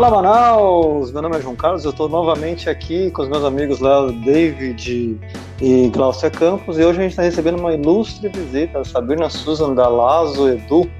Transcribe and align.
Fala 0.00 0.22
Manaus! 0.22 1.12
Meu 1.12 1.20
nome 1.20 1.36
é 1.36 1.42
João 1.42 1.54
Carlos, 1.54 1.84
eu 1.84 1.90
estou 1.90 2.08
novamente 2.08 2.70
aqui 2.70 3.10
com 3.10 3.20
os 3.20 3.28
meus 3.28 3.44
amigos 3.44 3.80
Léo, 3.80 4.10
David 4.12 5.20
e 5.60 5.90
Glaucia 5.90 6.30
Campos 6.30 6.78
e 6.78 6.82
hoje 6.82 7.00
a 7.00 7.02
gente 7.02 7.10
está 7.10 7.22
recebendo 7.22 7.58
uma 7.58 7.74
ilustre 7.74 8.30
visita, 8.30 8.80
a 8.80 8.84
Sabrina 8.86 9.28
Susan 9.28 9.74
da 9.74 9.88
Lazo 9.88 10.48
Edu, 10.48 10.90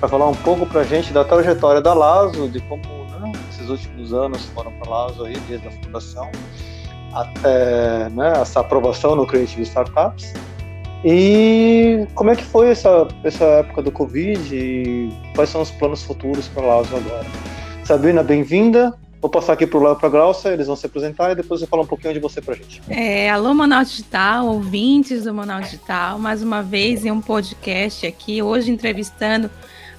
para 0.00 0.08
falar 0.08 0.26
um 0.26 0.34
pouco 0.34 0.66
para 0.66 0.80
a 0.80 0.84
gente 0.84 1.12
da 1.12 1.22
trajetória 1.22 1.80
da 1.80 1.94
Lazo, 1.94 2.48
de 2.48 2.58
como 2.62 2.82
né, 3.20 3.30
esses 3.50 3.68
últimos 3.68 4.12
anos 4.12 4.44
foram 4.46 4.72
para 4.72 4.90
Lazo 4.90 5.26
aí, 5.26 5.38
desde 5.48 5.68
a 5.68 5.70
fundação 5.70 6.28
até 7.12 8.08
né, 8.08 8.32
essa 8.34 8.58
aprovação 8.58 9.14
no 9.14 9.28
Creative 9.28 9.62
Startups. 9.62 10.34
E 11.04 12.04
como 12.16 12.30
é 12.30 12.34
que 12.34 12.44
foi 12.44 12.70
essa, 12.70 13.06
essa 13.22 13.44
época 13.44 13.80
do 13.80 13.92
Covid 13.92 14.52
e 14.52 15.08
quais 15.36 15.50
são 15.50 15.62
os 15.62 15.70
planos 15.70 16.02
futuros 16.02 16.48
para 16.48 16.66
Lazo 16.66 16.96
agora? 16.96 17.49
Sabrina, 17.90 18.22
bem-vinda. 18.22 18.94
Vou 19.20 19.28
passar 19.28 19.54
aqui 19.54 19.66
para 19.66 19.76
o 19.76 19.82
Léo 19.82 19.96
para 19.96 20.06
a 20.06 20.10
Glaucia, 20.10 20.52
eles 20.52 20.68
vão 20.68 20.76
se 20.76 20.86
apresentar 20.86 21.32
e 21.32 21.34
depois 21.34 21.60
eu 21.60 21.66
falo 21.66 21.82
um 21.82 21.86
pouquinho 21.86 22.14
de 22.14 22.20
você 22.20 22.40
para 22.40 22.54
a 22.54 22.56
gente. 22.56 22.80
É, 22.88 23.28
alô, 23.28 23.52
Manaus 23.52 23.90
Digital, 23.90 24.46
ouvintes 24.46 25.24
do 25.24 25.34
Manaus 25.34 25.64
Digital, 25.64 26.16
mais 26.16 26.40
uma 26.40 26.62
vez 26.62 27.04
em 27.04 27.10
um 27.10 27.20
podcast 27.20 28.06
aqui, 28.06 28.40
hoje 28.40 28.70
entrevistando 28.70 29.50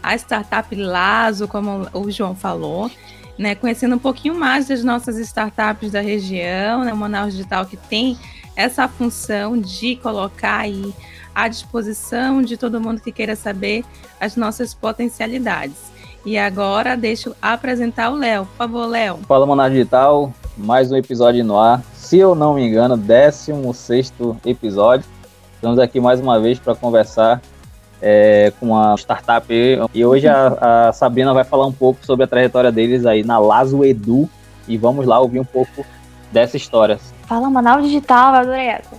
a 0.02 0.16
startup 0.16 0.74
Lazo, 0.74 1.50
como 1.50 1.86
o 1.94 2.10
João 2.10 2.34
falou, 2.34 2.90
né, 3.38 3.56
conhecendo 3.56 3.98
um 3.98 4.00
pouquinho 4.00 4.36
mais 4.36 4.70
das 4.70 4.86
nossas 4.86 5.18
startups 5.18 5.92
da 5.92 6.00
região, 6.00 6.86
né, 6.86 6.94
o 6.94 6.98
Manaus 6.98 7.34
Digital 7.34 7.66
que 7.66 7.76
tem 7.76 8.18
essa 8.56 8.88
função 8.88 9.60
de 9.60 9.98
colocar 9.98 10.60
aí 10.60 10.94
à 11.36 11.50
disposição 11.50 12.42
de 12.42 12.56
todo 12.56 12.80
mundo 12.80 13.02
que 13.02 13.12
queira 13.12 13.36
saber 13.36 13.84
as 14.18 14.38
nossas 14.38 14.74
potencialidades. 14.74 15.92
E 16.24 16.38
agora 16.38 16.96
deixo 16.96 17.30
eu 17.30 17.36
apresentar 17.42 18.12
o 18.12 18.16
Léo. 18.16 18.46
Por 18.46 18.56
favor, 18.56 18.86
Léo. 18.86 19.20
Fala, 19.28 19.46
Manaus 19.46 19.72
Digital. 19.72 20.32
Mais 20.56 20.92
um 20.92 20.96
episódio 20.96 21.44
no 21.44 21.58
ar. 21.58 21.82
Se 21.94 22.20
eu 22.20 22.36
não 22.36 22.54
me 22.54 22.68
engano, 22.68 22.96
16 22.96 24.14
episódio. 24.46 25.06
Estamos 25.56 25.80
aqui 25.80 26.00
mais 26.00 26.20
uma 26.20 26.40
vez 26.40 26.60
para 26.60 26.76
conversar 26.76 27.42
é, 28.00 28.54
com 28.60 28.78
a 28.78 28.96
startup. 28.96 29.48
E 29.94 30.06
hoje 30.06 30.28
a, 30.28 30.90
a, 30.90 30.94
Sabrina 30.94 31.34
vai 31.34 31.44
falar 31.44 31.66
um 31.66 31.72
pouco 31.72 32.06
sobre 32.06 32.26
a 32.26 32.28
trajetória 32.28 32.72
deles 32.72 33.06
aí 33.06 33.24
na 33.24 33.40
Lazo 33.40 33.84
Edu. 33.84 34.30
E 34.68 34.78
vamos 34.78 35.08
lá 35.08 35.20
ouvir 35.20 35.40
um 35.40 35.46
pouco 35.46 35.84
dessa 36.32 36.56
história. 36.56 37.00
Fala, 37.26 37.50
Manaus 37.50 37.84
Digital, 37.84 38.36
adorei 38.36 38.68
essa. 38.68 38.96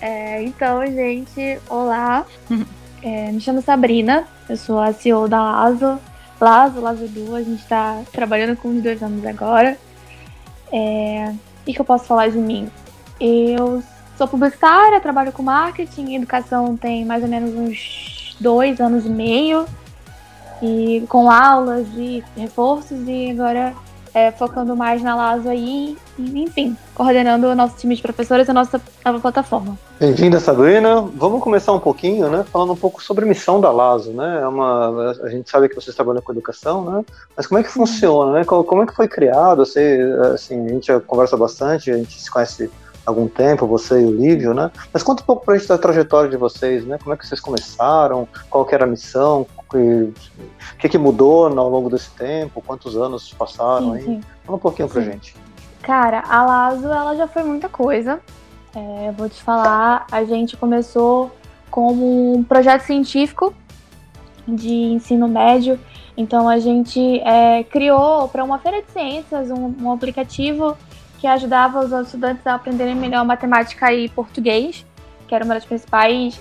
É, 0.00 0.42
então, 0.42 0.84
gente, 0.86 1.58
olá. 1.68 2.24
É, 3.06 3.30
me 3.30 3.38
chamo 3.38 3.60
Sabrina, 3.60 4.24
eu 4.48 4.56
sou 4.56 4.80
a 4.80 4.90
CEO 4.90 5.28
da 5.28 5.42
Lazo. 5.42 6.00
Lazo, 6.44 6.80
Lazo 6.80 7.04
Edu, 7.04 7.34
a 7.34 7.42
gente 7.42 7.62
está 7.62 8.02
trabalhando 8.12 8.54
com 8.56 8.68
uns 8.68 8.82
dois 8.82 9.02
anos 9.02 9.24
agora. 9.24 9.78
É... 10.70 11.32
O 11.66 11.72
que 11.72 11.80
eu 11.80 11.84
posso 11.84 12.04
falar 12.04 12.28
de 12.28 12.36
mim? 12.36 12.70
Eu 13.18 13.82
sou 14.18 14.28
publicitária, 14.28 15.00
trabalho 15.00 15.32
com 15.32 15.42
marketing 15.42 16.14
educação 16.14 16.76
tem 16.76 17.04
mais 17.06 17.22
ou 17.22 17.28
menos 17.28 17.54
uns 17.54 18.36
dois 18.38 18.78
anos 18.80 19.06
e 19.06 19.08
meio. 19.08 19.64
E 20.62 21.04
com 21.08 21.30
aulas 21.30 21.86
e 21.96 22.22
reforços, 22.36 23.08
e 23.08 23.30
agora 23.30 23.74
é, 24.14 24.30
focando 24.30 24.76
mais 24.76 25.02
na 25.02 25.16
Lazo 25.16 25.48
aí, 25.48 25.98
e, 26.16 26.42
enfim, 26.42 26.76
coordenando 26.94 27.48
o 27.48 27.54
nosso 27.54 27.76
time 27.76 27.96
de 27.96 28.00
professores 28.00 28.46
e 28.46 28.50
a 28.52 28.54
nossa 28.54 28.80
nova 29.04 29.18
plataforma. 29.18 29.76
Bem-vinda, 29.98 30.38
Sabrina. 30.38 31.00
Vamos 31.00 31.42
começar 31.42 31.72
um 31.72 31.80
pouquinho, 31.80 32.30
né, 32.30 32.44
falando 32.50 32.72
um 32.72 32.76
pouco 32.76 33.02
sobre 33.02 33.24
a 33.24 33.28
missão 33.28 33.60
da 33.60 33.72
Lazo, 33.72 34.12
né? 34.12 34.40
É 34.42 34.46
uma, 34.46 35.10
a 35.22 35.28
gente 35.28 35.50
sabe 35.50 35.68
que 35.68 35.74
vocês 35.74 35.94
trabalham 35.96 36.22
com 36.22 36.32
educação, 36.32 36.84
né? 36.84 37.04
Mas 37.36 37.46
como 37.46 37.58
é 37.58 37.62
que 37.64 37.70
funciona, 37.70 38.32
né? 38.32 38.44
Como 38.44 38.82
é 38.82 38.86
que 38.86 38.94
foi 38.94 39.08
criado? 39.08 39.64
Você, 39.66 40.00
assim, 40.32 40.64
a 40.64 40.68
gente 40.68 40.86
já 40.86 41.00
conversa 41.00 41.36
bastante, 41.36 41.90
a 41.90 41.96
gente 41.96 42.20
se 42.20 42.30
conhece 42.30 42.70
algum 43.04 43.28
tempo, 43.28 43.66
você 43.66 44.00
e 44.00 44.04
o 44.04 44.10
Lívio, 44.10 44.54
né? 44.54 44.70
Mas 44.92 45.02
conta 45.02 45.22
um 45.22 45.26
pouco 45.26 45.44
pra 45.44 45.56
gente 45.56 45.68
da 45.68 45.76
trajetória 45.76 46.30
de 46.30 46.36
vocês, 46.36 46.86
né? 46.86 46.98
Como 47.02 47.14
é 47.14 47.16
que 47.16 47.26
vocês 47.26 47.40
começaram? 47.40 48.26
Qual 48.48 48.64
que 48.64 48.74
era 48.74 48.84
a 48.84 48.88
missão? 48.88 49.46
O 49.72 50.76
que, 50.78 50.88
que 50.88 50.98
mudou 50.98 51.46
ao 51.46 51.68
longo 51.68 51.90
desse 51.90 52.10
tempo? 52.10 52.62
Quantos 52.62 52.96
anos 52.96 53.32
passaram 53.32 53.92
sim, 53.92 53.96
aí? 53.96 54.02
Sim. 54.02 54.20
Fala 54.44 54.56
um 54.56 54.60
pouquinho 54.60 54.88
sim. 54.88 54.94
pra 54.94 55.02
gente. 55.02 55.36
Cara, 55.82 56.22
a 56.28 56.44
Lazo, 56.44 56.86
ela 56.86 57.16
já 57.16 57.26
foi 57.26 57.42
muita 57.42 57.68
coisa. 57.68 58.20
É, 58.74 59.12
vou 59.12 59.28
te 59.28 59.42
falar, 59.42 60.06
a 60.10 60.24
gente 60.24 60.56
começou 60.56 61.30
como 61.70 62.34
um 62.36 62.42
projeto 62.42 62.82
científico 62.82 63.54
de 64.46 64.72
ensino 64.72 65.28
médio. 65.28 65.78
Então 66.16 66.48
a 66.48 66.58
gente 66.58 67.20
é, 67.20 67.64
criou 67.64 68.28
para 68.28 68.44
uma 68.44 68.58
feira 68.58 68.82
de 68.82 68.90
ciências 68.90 69.50
um, 69.50 69.74
um, 69.80 69.90
aplicativo 69.90 70.76
que 71.18 71.26
ajudava 71.26 71.80
os 71.80 71.92
estudantes 72.06 72.46
a 72.46 72.54
aprenderem 72.54 72.94
melhor 72.94 73.24
matemática 73.24 73.92
e 73.92 74.08
português, 74.08 74.86
que 75.26 75.34
era 75.34 75.44
uma 75.44 75.54
das 75.54 75.64
principais 75.64 76.40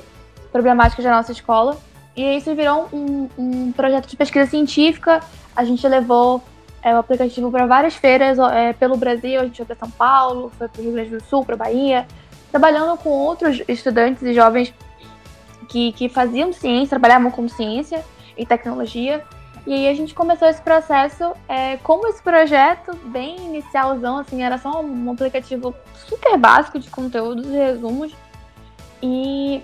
problemáticas 0.52 1.04
da 1.04 1.12
nossa 1.12 1.32
escola. 1.32 1.78
E 2.16 2.38
isso 2.38 2.54
virou 2.56 2.88
um, 2.94 3.30
um 3.38 3.72
projeto 3.72 4.08
de 4.08 4.16
pesquisa 4.16 4.50
científica. 4.50 5.22
A 5.56 5.64
gente 5.64 5.88
levou 5.88 6.44
é, 6.82 6.94
o 6.94 6.98
aplicativo 6.98 7.50
para 7.50 7.66
várias 7.66 7.96
feiras 7.96 8.38
é, 8.38 8.74
pelo 8.74 8.98
Brasil. 8.98 9.40
A 9.40 9.46
gente 9.46 9.58
foi 9.58 9.66
para 9.66 9.76
São 9.76 9.90
Paulo, 9.90 10.52
foi 10.58 10.68
para 10.68 10.80
o 10.80 10.84
Rio 10.84 10.94
Grande 10.94 11.10
do 11.12 11.24
Sul, 11.24 11.44
para 11.44 11.56
Bahia, 11.56 12.06
trabalhando 12.52 12.96
com 12.98 13.10
outros 13.10 13.62
estudantes 13.68 14.22
e 14.22 14.34
jovens 14.34 14.74
que, 15.70 15.92
que 15.94 16.08
faziam 16.08 16.54
ciência, 16.54 16.90
trabalhavam 16.90 17.32
com 17.32 17.48
ciência 17.48 18.04
e 18.38 18.46
tecnologia. 18.46 19.24
E 19.66 19.74
aí 19.74 19.88
a 19.88 19.94
gente 19.94 20.14
começou 20.14 20.48
esse 20.48 20.62
processo 20.62 21.34
é, 21.48 21.78
como 21.78 22.06
esse 22.08 22.22
projeto, 22.22 22.94
bem 23.06 23.38
inicialzão, 23.38 24.18
assim, 24.18 24.44
era 24.44 24.58
só 24.58 24.82
um 24.82 25.12
aplicativo 25.12 25.74
super 26.06 26.38
básico 26.38 26.78
de 26.78 26.90
conteúdos 26.90 27.46
e 27.48 27.58
resumos. 27.58 28.14
E 29.02 29.64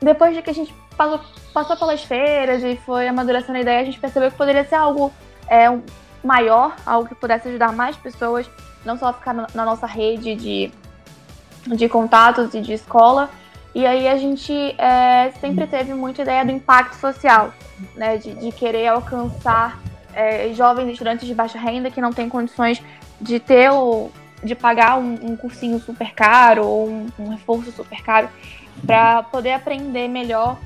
depois 0.00 0.34
de 0.34 0.40
que 0.40 0.50
a 0.50 0.54
gente 0.54 0.72
passou, 1.00 1.20
passou 1.54 1.76
pelas 1.76 2.02
feiras 2.02 2.62
e 2.62 2.76
foi 2.76 3.08
amadurecendo 3.08 3.56
a 3.56 3.62
ideia, 3.62 3.80
a 3.80 3.84
gente 3.84 3.98
percebeu 3.98 4.30
que 4.30 4.36
poderia 4.36 4.64
ser 4.64 4.74
algo 4.74 5.10
é, 5.48 5.66
maior, 6.22 6.76
algo 6.84 7.08
que 7.08 7.14
pudesse 7.14 7.48
ajudar 7.48 7.72
mais 7.72 7.96
pessoas, 7.96 8.48
não 8.84 8.98
só 8.98 9.10
ficar 9.12 9.32
na 9.32 9.64
nossa 9.64 9.86
rede 9.86 10.34
de, 10.34 10.70
de 11.66 11.88
contatos 11.88 12.52
e 12.52 12.60
de 12.60 12.74
escola. 12.74 13.30
E 13.74 13.86
aí 13.86 14.08
a 14.08 14.18
gente 14.18 14.52
é, 14.76 15.32
sempre 15.40 15.66
teve 15.66 15.94
muita 15.94 16.22
ideia 16.22 16.44
do 16.44 16.50
impacto 16.50 16.96
social, 16.96 17.54
né, 17.96 18.18
de, 18.18 18.34
de 18.34 18.52
querer 18.52 18.88
alcançar 18.88 19.78
é, 20.12 20.52
jovens 20.52 20.90
estudantes 20.90 21.26
de 21.26 21.34
baixa 21.34 21.58
renda 21.58 21.90
que 21.90 22.00
não 22.00 22.12
têm 22.12 22.28
condições 22.28 22.82
de 23.20 23.38
ter 23.38 23.70
o, 23.70 24.10
de 24.42 24.54
pagar 24.54 24.98
um, 24.98 25.14
um 25.22 25.36
cursinho 25.36 25.78
super 25.80 26.12
caro 26.12 26.66
ou 26.66 26.88
um, 26.88 27.06
um 27.18 27.28
reforço 27.28 27.70
super 27.70 28.02
caro 28.02 28.28
para 28.84 29.22
poder 29.22 29.52
aprender 29.52 30.08
melhor 30.08 30.58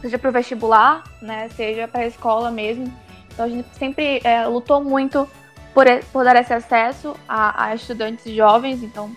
seja 0.00 0.18
para 0.18 0.30
o 0.30 0.32
vestibular, 0.32 1.04
né, 1.20 1.48
seja 1.50 1.88
para 1.88 2.02
a 2.02 2.06
escola 2.06 2.50
mesmo. 2.50 2.92
Então 3.32 3.44
a 3.44 3.48
gente 3.48 3.68
sempre 3.78 4.20
é, 4.24 4.46
lutou 4.46 4.82
muito 4.82 5.28
por, 5.74 5.84
por, 6.12 6.24
dar 6.24 6.36
esse 6.36 6.54
acesso 6.54 7.14
a, 7.28 7.66
a, 7.66 7.74
estudantes 7.74 8.34
jovens, 8.34 8.82
então 8.82 9.10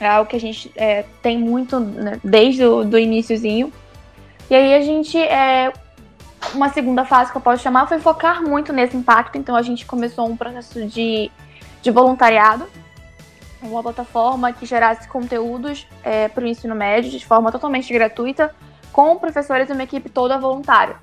é 0.00 0.08
algo 0.08 0.28
que 0.28 0.34
a 0.34 0.40
gente 0.40 0.72
é, 0.74 1.04
tem 1.22 1.38
muito 1.38 1.78
né, 1.78 2.20
desde 2.24 2.64
o 2.64 2.82
do 2.84 2.98
iníciozinho. 2.98 3.72
E 4.50 4.54
aí 4.54 4.74
a 4.74 4.80
gente, 4.80 5.16
é, 5.16 5.72
uma 6.54 6.68
segunda 6.70 7.04
fase 7.04 7.30
que 7.30 7.36
eu 7.36 7.40
posso 7.40 7.62
chamar 7.62 7.86
foi 7.86 8.00
focar 8.00 8.42
muito 8.42 8.72
nesse 8.72 8.96
impacto, 8.96 9.38
então 9.38 9.54
a 9.54 9.62
gente 9.62 9.86
começou 9.86 10.26
um 10.26 10.36
processo 10.36 10.84
de, 10.86 11.30
de 11.80 11.90
voluntariado, 11.90 12.66
uma 13.62 13.82
plataforma 13.82 14.52
que 14.52 14.66
gerasse 14.66 15.06
conteúdos 15.08 15.86
é, 16.02 16.26
para 16.28 16.42
o 16.42 16.46
ensino 16.48 16.74
médio 16.74 17.10
de 17.12 17.24
forma 17.24 17.52
totalmente 17.52 17.92
gratuita, 17.92 18.52
com 18.92 19.16
professores 19.16 19.68
e 19.68 19.72
uma 19.72 19.82
equipe 19.82 20.08
toda 20.08 20.38
voluntária. 20.38 20.96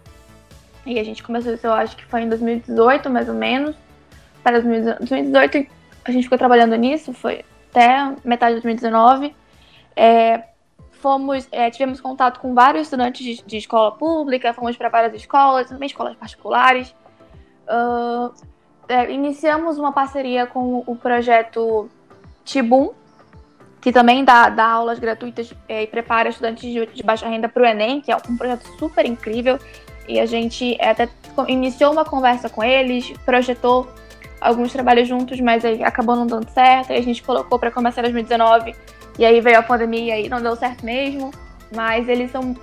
E 0.86 1.00
a 1.00 1.04
gente 1.04 1.24
começou 1.24 1.54
isso, 1.54 1.68
eu 1.68 1.74
acho 1.74 1.96
que 1.96 2.06
foi 2.06 2.22
em 2.22 2.30
2018, 2.30 3.10
mais 3.10 3.28
ou 3.28 3.36
menos. 3.36 3.76
Para 4.44 4.60
2018 4.60 5.68
a 6.06 6.12
gente 6.12 6.24
ficou 6.24 6.38
trabalhando 6.38 6.76
nisso, 6.76 7.14
foi 7.14 7.44
até 7.70 8.16
metade 8.24 8.56
de 8.56 8.62
2019. 8.62 9.36
É, 9.96 10.44
fomos, 10.92 11.48
é, 11.52 11.70
tivemos 11.70 12.00
contato 12.00 12.40
com 12.40 12.54
vários 12.54 12.84
estudantes 12.84 13.24
de, 13.24 13.44
de 13.46 13.58
escola 13.58 13.92
pública, 13.92 14.54
fomos 14.54 14.78
para 14.78 14.90
várias 14.90 15.14
escolas, 15.14 15.68
também 15.68 15.88
escolas 15.88 16.16
particulares. 16.16 16.96
Uh, 17.68 18.34
é, 18.88 19.12
iniciamos 19.12 19.78
uma 19.78 19.92
parceria 19.92 20.48
com 20.48 20.84
o 20.86 20.96
projeto 20.96 21.90
Tibum, 22.44 22.92
que 23.82 23.92
também 23.92 24.24
dá, 24.24 24.50
dá 24.50 24.66
aulas 24.66 25.00
gratuitas 25.00 25.54
é, 25.68 25.84
e 25.84 25.88
prepara 25.88 26.30
estudantes 26.30 26.70
de, 26.70 26.86
de 26.88 27.04
baixa 27.04 27.28
renda 27.28 27.48
para 27.48 27.64
o 27.64 27.66
Enem, 27.66 28.02
que 28.02 28.12
é 28.12 28.16
um 28.16 28.38
projeto 28.38 28.68
super 28.78 29.06
incrível. 29.06 29.58
E 30.08 30.20
a 30.20 30.26
gente 30.26 30.78
até 30.82 31.08
iniciou 31.48 31.92
uma 31.92 32.04
conversa 32.04 32.50
com 32.50 32.64
eles, 32.64 33.12
projetou 33.26 33.88
alguns 34.42 34.72
trabalhos 34.72 35.08
juntos, 35.08 35.40
mas 35.40 35.64
aí 35.64 35.84
acabou 35.84 36.16
não 36.16 36.28
dando 36.28 36.50
certo. 36.50 36.92
Aí 36.92 37.00
a 37.00 37.04
gente 37.04 37.24
colocou 37.24 37.60
para 37.60 37.72
começar 37.72 38.02
em 38.02 38.12
2019 38.12 38.76
e 39.18 39.26
aí 39.26 39.40
veio 39.40 39.60
a 39.60 39.64
pandemia 39.64 40.20
e 40.20 40.28
não 40.28 40.42
deu 40.42 40.56
certo 40.56 40.84
mesmo. 40.84 41.32
Mas 41.74 42.10
eles 42.10 42.32
são 42.32 42.56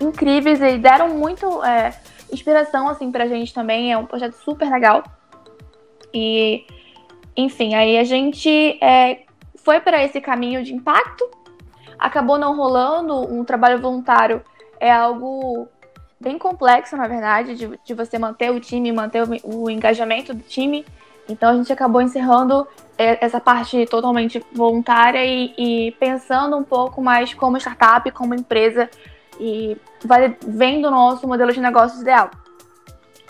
incríveis 0.00 0.60
e 0.60 0.78
deram 0.78 1.10
muito 1.10 1.62
é, 1.62 1.92
inspiração 2.32 2.88
assim 2.88 3.12
a 3.14 3.26
gente 3.26 3.52
também. 3.52 3.92
É 3.92 3.98
um 3.98 4.06
projeto 4.06 4.34
super 4.34 4.68
legal. 4.70 5.04
E, 6.12 6.66
enfim, 7.36 7.74
aí 7.74 7.98
a 7.98 8.04
gente 8.04 8.78
é, 8.82 9.20
foi 9.64 9.80
para 9.80 10.02
esse 10.02 10.20
caminho 10.20 10.62
de 10.62 10.74
impacto, 10.74 11.28
acabou 11.98 12.38
não 12.38 12.56
rolando. 12.56 13.14
Um 13.32 13.44
trabalho 13.44 13.80
voluntário 13.80 14.42
é 14.80 14.90
algo 14.90 15.68
bem 16.20 16.38
complexo, 16.38 16.96
na 16.96 17.08
verdade, 17.08 17.54
de, 17.54 17.80
de 17.84 17.94
você 17.94 18.18
manter 18.18 18.50
o 18.50 18.60
time, 18.60 18.92
manter 18.92 19.22
o, 19.22 19.64
o 19.64 19.70
engajamento 19.70 20.32
do 20.32 20.42
time. 20.42 20.84
Então 21.28 21.50
a 21.50 21.54
gente 21.54 21.72
acabou 21.72 22.02
encerrando 22.02 22.66
é, 22.98 23.24
essa 23.24 23.40
parte 23.40 23.86
totalmente 23.86 24.44
voluntária 24.52 25.24
e, 25.24 25.54
e, 25.56 25.92
pensando 25.92 26.56
um 26.56 26.64
pouco 26.64 27.00
mais 27.00 27.32
como 27.32 27.56
startup, 27.56 28.10
como 28.10 28.34
empresa 28.34 28.90
e 29.40 29.76
vendo 30.46 30.88
o 30.88 30.90
nosso 30.90 31.26
modelo 31.26 31.52
de 31.52 31.60
negócios 31.60 32.02
ideal. 32.02 32.30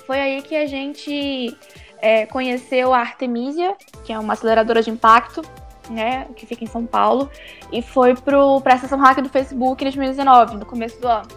Foi 0.06 0.18
aí 0.18 0.42
que 0.42 0.56
a 0.56 0.66
gente 0.66 1.56
é, 2.00 2.26
conheceu 2.26 2.92
a 2.92 2.98
Artemisia, 2.98 3.76
que 4.04 4.12
é 4.12 4.18
uma 4.18 4.32
aceleradora 4.32 4.82
de 4.82 4.90
impacto, 4.90 5.42
né, 5.90 6.26
que 6.36 6.46
fica 6.46 6.64
em 6.64 6.66
São 6.66 6.86
Paulo, 6.86 7.30
e 7.70 7.82
foi 7.82 8.14
para 8.14 8.74
a 8.74 8.78
sessão 8.78 8.98
hack 8.98 9.20
do 9.20 9.28
Facebook 9.28 9.82
em 9.82 9.86
2019, 9.86 10.56
no 10.56 10.66
começo 10.66 11.00
do 11.00 11.08
ano. 11.08 11.28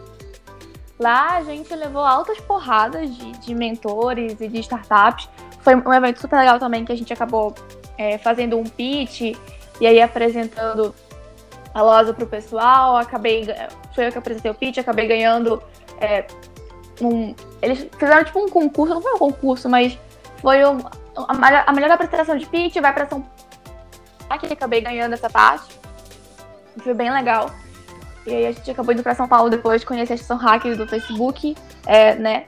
Lá 0.99 1.37
a 1.37 1.43
gente 1.43 1.73
levou 1.75 2.03
altas 2.03 2.39
porradas 2.39 3.13
de, 3.13 3.31
de 3.33 3.53
mentores 3.53 4.39
e 4.39 4.47
de 4.47 4.59
startups. 4.59 5.27
Foi 5.59 5.75
um 5.75 5.93
evento 5.93 6.21
super 6.21 6.37
legal 6.37 6.57
também 6.57 6.85
que 6.85 6.91
a 6.91 6.95
gente 6.95 7.11
acabou 7.11 7.53
é, 7.97 8.17
fazendo 8.17 8.57
um 8.57 8.63
pitch 8.63 9.35
e 9.81 9.87
aí 9.87 10.01
apresentando 10.01 10.95
a 11.73 11.81
loja 11.81 12.13
para 12.13 12.23
o 12.23 12.27
pessoal. 12.27 12.95
Acabei, 12.95 13.45
foi 13.93 14.07
eu 14.07 14.11
que 14.11 14.17
apresentei 14.17 14.49
o 14.49 14.55
pitch, 14.55 14.77
acabei 14.77 15.05
ganhando 15.05 15.61
é, 15.99 16.25
um. 17.01 17.35
Eles 17.61 17.87
fizeram 17.97 18.23
tipo 18.23 18.39
um 18.39 18.47
concurso, 18.47 18.93
não 18.93 19.01
foi 19.01 19.13
um 19.15 19.19
concurso, 19.19 19.67
mas 19.67 19.99
foi 20.37 20.63
um, 20.65 20.77
a, 21.17 21.69
a 21.69 21.73
melhor 21.73 21.91
apresentação 21.91 22.37
de 22.37 22.45
pitch, 22.45 22.77
vai 22.77 22.93
para 22.93 23.07
São 23.07 23.25
Paulo. 24.27 24.53
Acabei 24.53 24.81
ganhando 24.81 25.13
essa 25.13 25.29
parte. 25.29 25.73
Foi 26.77 26.93
bem 26.93 27.11
legal. 27.11 27.49
E 28.25 28.33
aí 28.33 28.47
a 28.47 28.51
gente 28.51 28.69
acabou 28.71 28.93
indo 28.93 29.03
para 29.03 29.15
São 29.15 29.27
Paulo 29.27 29.49
depois 29.49 29.81
de 29.81 29.87
conhecer 29.87 30.13
a 30.13 30.15
estação 30.15 30.37
hacker 30.37 30.75
do 30.75 30.87
Facebook, 30.87 31.55
é, 31.85 32.15
né? 32.15 32.45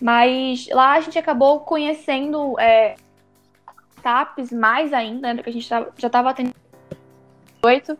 Mas 0.00 0.68
lá 0.72 0.94
a 0.94 1.00
gente 1.00 1.16
acabou 1.18 1.60
conhecendo 1.60 2.58
é, 2.58 2.96
TAPs 4.02 4.50
mais 4.50 4.92
ainda, 4.92 5.32
né, 5.32 5.42
que 5.42 5.48
a 5.48 5.52
gente 5.52 5.66
já 5.66 5.86
estava 5.96 6.30
atendendo 6.30 6.56
oito. 7.64 7.96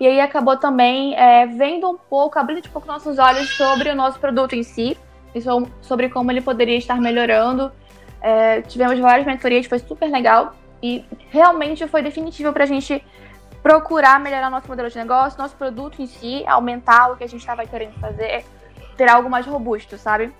E 0.00 0.06
aí 0.06 0.20
acabou 0.20 0.56
também 0.56 1.14
é, 1.14 1.46
vendo 1.46 1.88
um 1.88 1.96
pouco, 1.96 2.38
abrindo 2.38 2.66
um 2.66 2.70
pouco 2.70 2.88
nossos 2.88 3.18
olhos 3.18 3.48
sobre 3.56 3.90
o 3.90 3.94
nosso 3.94 4.18
produto 4.18 4.54
em 4.54 4.62
si, 4.62 4.96
e 5.34 5.40
sobre 5.82 6.08
como 6.08 6.30
ele 6.30 6.40
poderia 6.40 6.76
estar 6.76 7.00
melhorando. 7.00 7.70
É, 8.22 8.62
tivemos 8.62 8.98
várias 8.98 9.26
mentorias, 9.26 9.66
foi 9.66 9.78
super 9.78 10.10
legal. 10.10 10.54
E 10.84 11.02
realmente 11.30 11.88
foi 11.88 12.02
definitivo 12.02 12.52
para 12.52 12.64
a 12.64 12.66
gente 12.66 13.02
procurar 13.62 14.20
melhorar 14.20 14.50
nosso 14.50 14.68
modelo 14.68 14.90
de 14.90 14.98
negócio, 14.98 15.38
nosso 15.38 15.56
produto 15.56 16.02
em 16.02 16.06
si, 16.06 16.44
aumentar 16.46 17.10
o 17.10 17.16
que 17.16 17.24
a 17.24 17.26
gente 17.26 17.40
estava 17.40 17.64
querendo 17.64 17.98
fazer, 17.98 18.44
ter 18.94 19.08
algo 19.08 19.30
mais 19.30 19.46
robusto, 19.46 19.96
sabe? 19.96 20.30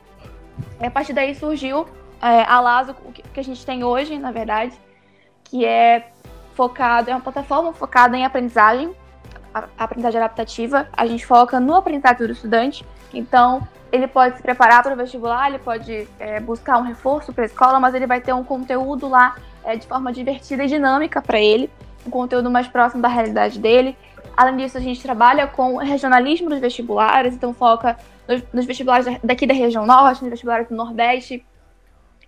E 0.78 0.84
a 0.84 0.90
partir 0.90 1.14
daí 1.14 1.34
surgiu 1.34 1.88
é, 2.20 2.42
a 2.42 2.60
Lazo, 2.60 2.94
o 3.06 3.10
que 3.10 3.40
a 3.40 3.42
gente 3.42 3.64
tem 3.64 3.84
hoje, 3.84 4.18
na 4.18 4.32
verdade, 4.32 4.78
que 5.44 5.64
é 5.64 6.10
focado, 6.52 7.10
é 7.10 7.14
uma 7.14 7.22
plataforma 7.22 7.72
focada 7.72 8.14
em 8.14 8.26
aprendizagem, 8.26 8.94
aprendizagem 9.78 10.20
adaptativa. 10.20 10.86
A 10.92 11.06
gente 11.06 11.24
foca 11.24 11.58
no 11.58 11.74
aprendizado 11.74 12.26
do 12.26 12.34
estudante, 12.34 12.84
então 13.14 13.66
ele 13.94 14.08
pode 14.08 14.36
se 14.36 14.42
preparar 14.42 14.82
para 14.82 14.92
o 14.92 14.96
vestibular, 14.96 15.48
ele 15.48 15.58
pode 15.58 16.08
é, 16.18 16.40
buscar 16.40 16.78
um 16.78 16.82
reforço 16.82 17.32
para 17.32 17.44
a 17.44 17.46
escola, 17.46 17.78
mas 17.78 17.94
ele 17.94 18.06
vai 18.06 18.20
ter 18.20 18.32
um 18.32 18.42
conteúdo 18.42 19.08
lá 19.08 19.36
é, 19.62 19.76
de 19.76 19.86
forma 19.86 20.12
divertida 20.12 20.64
e 20.64 20.66
dinâmica 20.66 21.22
para 21.22 21.38
ele 21.38 21.70
um 22.06 22.10
conteúdo 22.10 22.50
mais 22.50 22.68
próximo 22.68 23.00
da 23.00 23.08
realidade 23.08 23.58
dele. 23.58 23.96
Além 24.36 24.56
disso, 24.56 24.76
a 24.76 24.80
gente 24.80 25.00
trabalha 25.02 25.46
com 25.46 25.76
regionalismo 25.76 26.50
dos 26.50 26.58
vestibulares, 26.58 27.34
então 27.34 27.54
foca 27.54 27.96
nos, 28.28 28.42
nos 28.52 28.64
vestibulares 28.64 29.06
daqui 29.22 29.46
da 29.46 29.54
região 29.54 29.86
norte, 29.86 30.22
nos 30.22 30.30
vestibulares 30.30 30.68
do 30.68 30.74
nordeste, 30.74 31.44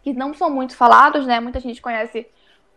que 0.03 0.13
não 0.13 0.33
são 0.33 0.49
muito 0.49 0.77
falados, 0.77 1.27
né? 1.27 1.41
Muita 1.41 1.61
gente 1.61 1.83
conhece 1.83 2.27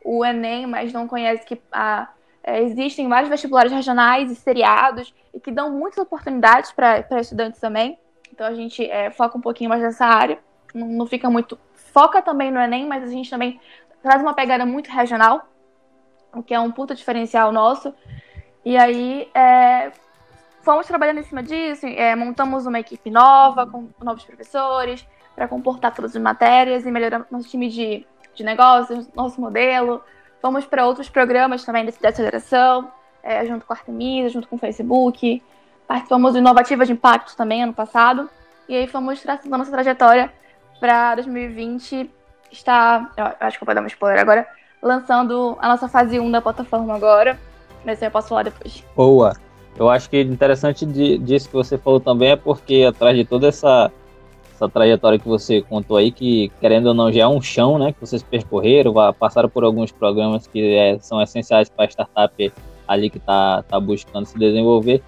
o 0.03 0.25
Enem, 0.25 0.65
mas 0.65 0.91
não 0.91 1.07
conhece 1.07 1.45
que 1.45 1.61
ah, 1.71 2.09
é, 2.43 2.63
existem 2.63 3.07
vários 3.07 3.29
vestibulares 3.29 3.71
regionais 3.71 4.31
e 4.31 4.35
seriados 4.35 5.13
e 5.33 5.39
que 5.39 5.51
dão 5.51 5.71
muitas 5.71 5.99
oportunidades 5.99 6.71
para 6.71 7.05
estudantes 7.19 7.59
também. 7.59 7.97
Então 8.39 8.47
a 8.47 8.53
gente 8.53 8.89
é, 8.89 9.11
foca 9.11 9.37
um 9.37 9.41
pouquinho 9.41 9.69
mais 9.69 9.81
nessa 9.81 10.05
área. 10.05 10.39
Não, 10.73 10.87
não 10.87 11.05
fica 11.05 11.29
muito. 11.29 11.59
Foca 11.73 12.21
também 12.21 12.49
no 12.49 12.57
Enem, 12.57 12.87
mas 12.87 13.03
a 13.03 13.07
gente 13.07 13.29
também 13.29 13.59
traz 14.01 14.21
uma 14.21 14.33
pegada 14.33 14.65
muito 14.65 14.89
regional 14.89 15.45
o 16.33 16.41
que 16.41 16.53
é 16.53 16.59
um 16.59 16.71
puta 16.71 16.95
diferencial 16.95 17.51
nosso. 17.51 17.93
E 18.63 18.77
aí 18.77 19.29
é, 19.35 19.91
fomos 20.61 20.87
trabalhando 20.87 21.19
em 21.19 21.23
cima 21.23 21.43
disso, 21.43 21.85
é, 21.85 22.15
montamos 22.15 22.65
uma 22.65 22.79
equipe 22.79 23.11
nova, 23.11 23.67
com 23.67 23.89
novos 24.01 24.23
professores, 24.23 25.05
para 25.35 25.45
comportar 25.45 25.93
todas 25.93 26.15
as 26.15 26.21
matérias 26.21 26.85
e 26.85 26.91
melhorar 26.91 27.25
nosso 27.29 27.49
time 27.49 27.67
de, 27.67 28.07
de 28.33 28.43
negócios, 28.45 29.11
nosso 29.13 29.41
modelo. 29.41 30.01
Fomos 30.41 30.65
para 30.65 30.87
outros 30.87 31.09
programas 31.09 31.65
também 31.65 31.83
de 31.83 32.07
aceleração, 32.07 32.89
é, 33.21 33.45
junto 33.45 33.65
com 33.65 33.73
a 33.73 33.75
Artemisa, 33.75 34.29
junto 34.29 34.47
com 34.47 34.55
o 34.55 34.59
Facebook. 34.59 35.43
Participamos 35.89 36.33
do 36.33 36.37
Inovativa 36.37 36.85
de 36.85 36.91
Impacto 36.91 37.35
também 37.35 37.63
ano 37.63 37.73
passado. 37.73 38.29
E 38.67 38.75
aí 38.75 38.85
fomos 38.85 39.19
traçando 39.23 39.57
nossa 39.57 39.71
trajetória 39.71 40.31
para 40.79 41.15
2020. 41.15 42.07
Está, 42.51 43.09
eu 43.17 43.25
acho 43.39 43.57
que 43.57 43.63
eu 43.63 43.65
vou 43.65 43.73
dar 43.73 43.81
um 43.81 43.87
spoiler 43.87 44.21
agora, 44.21 44.47
lançando 44.83 45.57
a 45.59 45.67
nossa 45.67 45.87
fase 45.87 46.19
1 46.19 46.29
da 46.29 46.43
plataforma 46.43 46.95
agora. 46.95 47.39
Mas 47.83 47.99
eu 48.03 48.11
posso 48.11 48.27
falar 48.27 48.43
depois. 48.43 48.83
Boa. 48.95 49.33
Eu 49.79 49.89
acho 49.89 50.07
que 50.11 50.21
interessante 50.21 50.85
de, 50.85 51.17
disso 51.17 51.47
que 51.47 51.55
você 51.55 51.75
falou 51.75 51.99
também 51.99 52.33
é 52.33 52.35
porque 52.35 52.85
atrás 52.87 53.17
de 53.17 53.25
toda 53.25 53.47
essa, 53.47 53.91
essa 54.53 54.69
trajetória 54.69 55.17
que 55.17 55.27
você 55.27 55.63
contou 55.63 55.97
aí, 55.97 56.11
que 56.11 56.51
querendo 56.59 56.85
ou 56.85 56.93
não 56.93 57.11
já 57.11 57.23
é 57.23 57.27
um 57.27 57.41
chão, 57.41 57.79
né? 57.79 57.93
Que 57.93 58.01
vocês 58.01 58.21
percorreram, 58.21 58.93
passaram 59.17 59.49
por 59.49 59.63
alguns 59.63 59.91
programas 59.91 60.45
que 60.45 60.75
é, 60.75 60.99
são 60.99 61.19
essenciais 61.19 61.67
para 61.67 61.85
a 61.85 61.89
startup 61.89 62.53
ali 62.87 63.09
que 63.09 63.17
está 63.17 63.63
tá 63.63 63.79
buscando 63.79 64.27
se 64.27 64.37
desenvolver. 64.37 65.01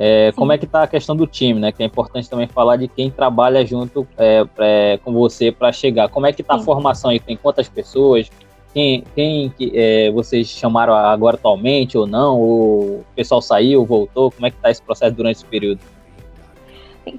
É, 0.00 0.32
como 0.36 0.52
é 0.52 0.58
que 0.58 0.64
está 0.64 0.84
a 0.84 0.86
questão 0.86 1.16
do 1.16 1.26
time, 1.26 1.58
né? 1.58 1.72
Que 1.72 1.82
é 1.82 1.86
importante 1.86 2.30
também 2.30 2.46
falar 2.46 2.76
de 2.76 2.86
quem 2.86 3.10
trabalha 3.10 3.66
junto 3.66 4.06
é, 4.16 4.46
é, 4.58 5.00
com 5.04 5.12
você 5.12 5.50
para 5.50 5.72
chegar. 5.72 6.08
Como 6.08 6.24
é 6.24 6.32
que 6.32 6.40
está 6.40 6.54
a 6.54 6.58
formação 6.60 7.10
aí? 7.10 7.18
Tem 7.18 7.36
quantas 7.36 7.68
pessoas? 7.68 8.30
quem, 8.72 9.04
quem 9.14 9.50
que, 9.50 9.72
é, 9.74 10.10
vocês 10.10 10.46
chamaram 10.46 10.94
agora 10.94 11.36
atualmente 11.36 11.96
ou 11.98 12.06
não? 12.06 12.38
Ou 12.38 12.80
o 13.00 13.04
pessoal 13.16 13.42
saiu, 13.42 13.84
voltou? 13.84 14.30
Como 14.30 14.46
é 14.46 14.50
que 14.50 14.56
está 14.56 14.70
esse 14.70 14.82
processo 14.82 15.14
durante 15.14 15.36
esse 15.36 15.44
período? 15.44 15.80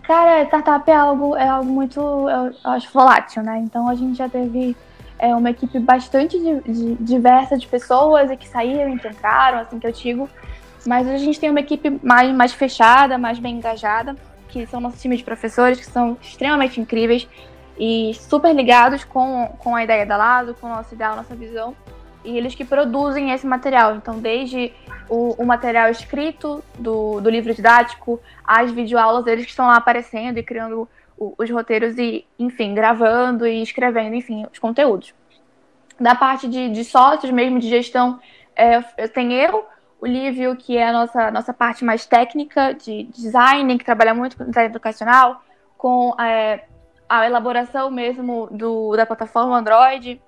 Cara, 0.04 0.44
startup 0.46 0.90
é 0.90 0.96
algo, 0.96 1.36
é 1.36 1.48
algo 1.48 1.70
muito, 1.70 2.00
eu 2.00 2.54
acho, 2.64 2.92
volátil, 2.94 3.42
né? 3.42 3.60
Então 3.60 3.90
a 3.90 3.96
gente 3.96 4.18
já 4.18 4.30
teve 4.30 4.76
é, 5.18 5.36
uma 5.36 5.50
equipe 5.50 5.80
bastante 5.80 6.38
de, 6.40 6.62
de, 6.62 6.96
diversa 7.04 7.58
de 7.58 7.68
pessoas 7.68 8.30
e 8.30 8.38
que 8.38 8.48
saíram 8.48 8.96
e 8.96 9.00
que 9.00 9.08
entraram, 9.08 9.60
assim 9.60 9.80
que 9.80 9.88
eu 9.88 9.92
digo. 9.92 10.30
Mas 10.86 11.08
a 11.08 11.18
gente 11.18 11.40
tem 11.40 11.50
uma 11.50 11.60
equipe 11.60 12.00
mais, 12.04 12.34
mais 12.34 12.54
fechada, 12.54 13.18
mais 13.18 13.40
bem 13.40 13.56
engajada, 13.58 14.16
que 14.48 14.66
são 14.66 14.80
nossos 14.80 15.02
times 15.02 15.20
de 15.20 15.24
professores, 15.24 15.80
que 15.80 15.86
são 15.86 16.18
extremamente 16.22 16.80
incríveis 16.80 17.28
e 17.78 18.14
super 18.14 18.54
ligados 18.54 19.04
com, 19.04 19.48
com 19.60 19.76
a 19.76 19.84
ideia 19.84 20.06
da 20.06 20.18
Lazo, 20.18 20.54
com 20.56 20.68
o 20.68 20.70
nosso 20.70 20.94
ideal, 20.94 21.16
nossa 21.16 21.36
visão. 21.36 21.76
E 22.24 22.38
eles 22.38 22.54
que 22.54 22.66
produzem 22.66 23.32
esse 23.32 23.48
material. 23.48 23.96
Então, 23.96 24.20
desde 24.20 24.74
o, 25.10 25.42
o 25.42 25.46
material 25.46 25.90
escrito 25.90 26.62
do, 26.78 27.22
do 27.22 27.30
livro 27.30 27.54
didático, 27.54 28.20
as 28.44 28.72
videoaulas, 28.72 29.26
eles 29.28 29.46
que 29.46 29.52
estão 29.52 29.68
lá 29.68 29.78
aparecendo 29.78 30.38
e 30.38 30.44
criando 30.44 30.88
o, 31.18 31.34
os 31.38 31.50
roteiros 31.50 31.98
e, 31.98 32.26
enfim, 32.38 32.74
gravando 32.74 33.48
e 33.48 33.62
escrevendo, 33.62 34.16
enfim, 34.16 34.46
os 34.52 34.60
conteúdos. 34.60 35.14
Da 35.98 36.16
parte 36.16 36.48
de, 36.48 36.70
de 36.70 36.84
sócios 36.84 37.32
mesmo, 37.32 37.60
de 37.60 37.70
gestão, 37.70 38.20
é, 38.56 38.82
tem 39.08 39.34
eu, 39.34 39.66
o 40.02 40.06
Lívio, 40.06 40.56
que 40.56 40.78
é 40.78 40.88
a 40.88 40.94
nossa, 40.94 41.32
nossa 41.32 41.54
parte 41.54 41.84
mais 41.84 42.06
técnica 42.06 42.74
de 42.74 43.04
design, 43.04 43.78
que 43.78 43.86
trabalha 43.86 44.14
muito 44.14 44.38
com 44.38 44.46
design 44.46 44.70
educacional, 44.70 45.42
com 45.78 46.16
é, 46.20 46.66
a 47.08 47.26
elaboração 47.26 47.92
mesmo 47.92 48.48
do, 48.52 48.96
da 48.96 49.06
plataforma 49.06 49.58
Android, 49.58 50.22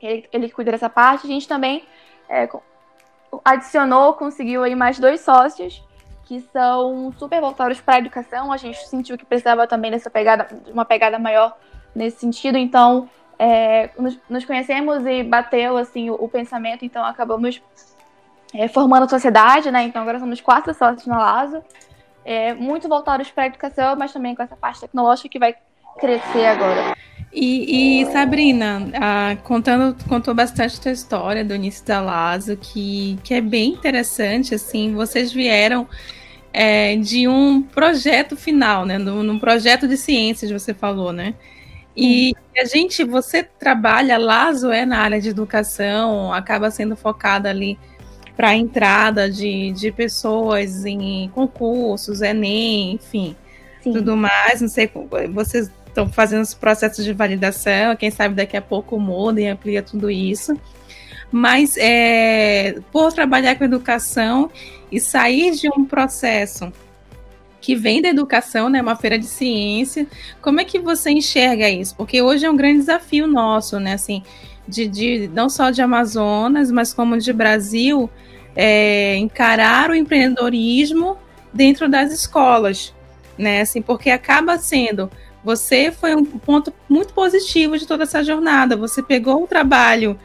ele, 0.00 0.28
ele 0.32 0.50
cuida 0.50 0.70
dessa 0.70 0.88
parte. 0.88 1.26
A 1.26 1.30
gente 1.30 1.48
também 1.48 1.84
é, 2.28 2.48
adicionou, 3.44 4.14
conseguiu 4.14 4.62
aí 4.62 4.74
mais 4.74 4.98
dois 4.98 5.20
sócios 5.20 5.82
que 6.24 6.40
são 6.52 7.12
super 7.18 7.40
voltados 7.40 7.80
para 7.80 7.94
a 7.94 7.98
educação. 7.98 8.52
A 8.52 8.56
gente 8.56 8.86
sentiu 8.88 9.16
que 9.16 9.24
precisava 9.24 9.66
também 9.66 9.90
dessa 9.90 10.10
pegada, 10.10 10.48
uma 10.66 10.84
pegada 10.84 11.18
maior 11.18 11.56
nesse 11.94 12.18
sentido. 12.18 12.58
Então, 12.58 13.08
é, 13.38 13.90
nos, 13.98 14.18
nos, 14.28 14.44
conhecemos 14.44 15.06
e 15.06 15.22
bateu 15.22 15.76
assim 15.76 16.10
o, 16.10 16.14
o 16.14 16.28
pensamento. 16.28 16.84
Então, 16.84 17.04
acabamos 17.04 17.62
é, 18.56 18.68
formando 18.68 19.04
a 19.04 19.08
sociedade, 19.08 19.70
né? 19.70 19.84
Então, 19.84 20.02
agora 20.02 20.18
somos 20.18 20.40
quatro 20.40 20.72
sócios 20.74 21.06
na 21.06 21.18
LASO. 21.18 21.62
É, 22.24 22.54
muito 22.54 22.88
voltados 22.88 23.30
para 23.30 23.44
a 23.44 23.46
educação, 23.46 23.94
mas 23.96 24.12
também 24.12 24.34
com 24.34 24.42
essa 24.42 24.56
parte 24.56 24.80
tecnológica 24.80 25.28
que 25.28 25.38
vai 25.38 25.54
crescer 25.98 26.46
agora. 26.46 26.96
E, 27.32 28.00
e 28.00 28.06
Sabrina, 28.06 28.88
ah, 28.94 29.36
contando, 29.44 29.96
contou 30.08 30.34
bastante 30.34 30.80
tua 30.80 30.90
história 30.90 31.44
do 31.44 31.54
início 31.54 31.84
da 31.84 32.00
Lazo, 32.00 32.56
que, 32.56 33.18
que 33.22 33.34
é 33.34 33.40
bem 33.40 33.72
interessante, 33.72 34.54
assim, 34.54 34.94
vocês 34.94 35.32
vieram 35.32 35.86
é, 36.52 36.96
de 36.96 37.28
um 37.28 37.62
projeto 37.62 38.36
final, 38.36 38.86
né, 38.86 38.96
num, 38.96 39.22
num 39.22 39.38
projeto 39.38 39.86
de 39.86 39.96
ciências, 39.96 40.50
você 40.50 40.72
falou, 40.72 41.12
né, 41.12 41.34
e 41.96 42.34
a 42.58 42.64
gente, 42.64 43.04
você 43.04 43.42
trabalha, 43.42 44.18
Lazo 44.18 44.70
é 44.70 44.86
na 44.86 44.98
área 44.98 45.20
de 45.20 45.28
educação, 45.28 46.32
acaba 46.32 46.70
sendo 46.70 46.96
focada 46.96 47.50
ali 47.50 47.78
para 48.36 48.50
a 48.50 48.56
entrada 48.56 49.30
de, 49.30 49.72
de 49.72 49.90
pessoas 49.90 50.84
em 50.84 51.30
concursos, 51.34 52.20
Enem, 52.20 52.94
enfim, 52.94 53.34
Sim. 53.82 53.94
tudo 53.94 54.16
mais, 54.16 54.60
não 54.60 54.68
sei, 54.68 54.90
vocês 55.32 55.70
estão 55.86 56.08
fazendo 56.12 56.42
os 56.42 56.52
processos 56.52 57.04
de 57.04 57.12
validação, 57.14 57.96
quem 57.96 58.10
sabe 58.10 58.34
daqui 58.34 58.56
a 58.56 58.62
pouco 58.62 59.00
muda 59.00 59.40
e 59.40 59.46
amplia 59.46 59.82
tudo 59.82 60.10
isso. 60.10 60.54
Mas 61.32 61.76
é, 61.76 62.76
por 62.92 63.12
trabalhar 63.12 63.56
com 63.56 63.64
educação 63.64 64.50
e 64.92 65.00
sair 65.00 65.52
de 65.52 65.68
um 65.68 65.84
processo 65.84 66.72
que 67.60 67.74
vem 67.74 68.00
da 68.00 68.08
educação, 68.08 68.68
né, 68.68 68.80
uma 68.80 68.94
feira 68.94 69.18
de 69.18 69.26
ciência, 69.26 70.06
como 70.40 70.60
é 70.60 70.64
que 70.64 70.78
você 70.78 71.10
enxerga 71.10 71.68
isso? 71.68 71.96
Porque 71.96 72.22
hoje 72.22 72.46
é 72.46 72.50
um 72.50 72.56
grande 72.56 72.78
desafio 72.78 73.26
nosso, 73.26 73.80
né, 73.80 73.94
assim, 73.94 74.22
de, 74.68 74.86
de 74.86 75.30
não 75.34 75.48
só 75.48 75.70
de 75.70 75.82
Amazonas, 75.82 76.70
mas 76.70 76.94
como 76.94 77.18
de 77.18 77.32
Brasil, 77.32 78.08
é, 78.56 79.16
encarar 79.16 79.90
o 79.90 79.94
empreendedorismo 79.94 81.18
dentro 81.52 81.88
das 81.88 82.12
escolas, 82.12 82.94
né, 83.38 83.60
assim, 83.60 83.82
porque 83.82 84.10
acaba 84.10 84.58
sendo 84.58 85.10
você 85.46 85.92
foi 85.92 86.12
um 86.16 86.24
ponto 86.24 86.72
muito 86.88 87.14
positivo 87.14 87.78
de 87.78 87.86
toda 87.86 88.02
essa 88.02 88.24
jornada. 88.24 88.76
Você 88.76 89.00
pegou 89.00 89.44
o 89.44 89.46
trabalho 89.46 90.18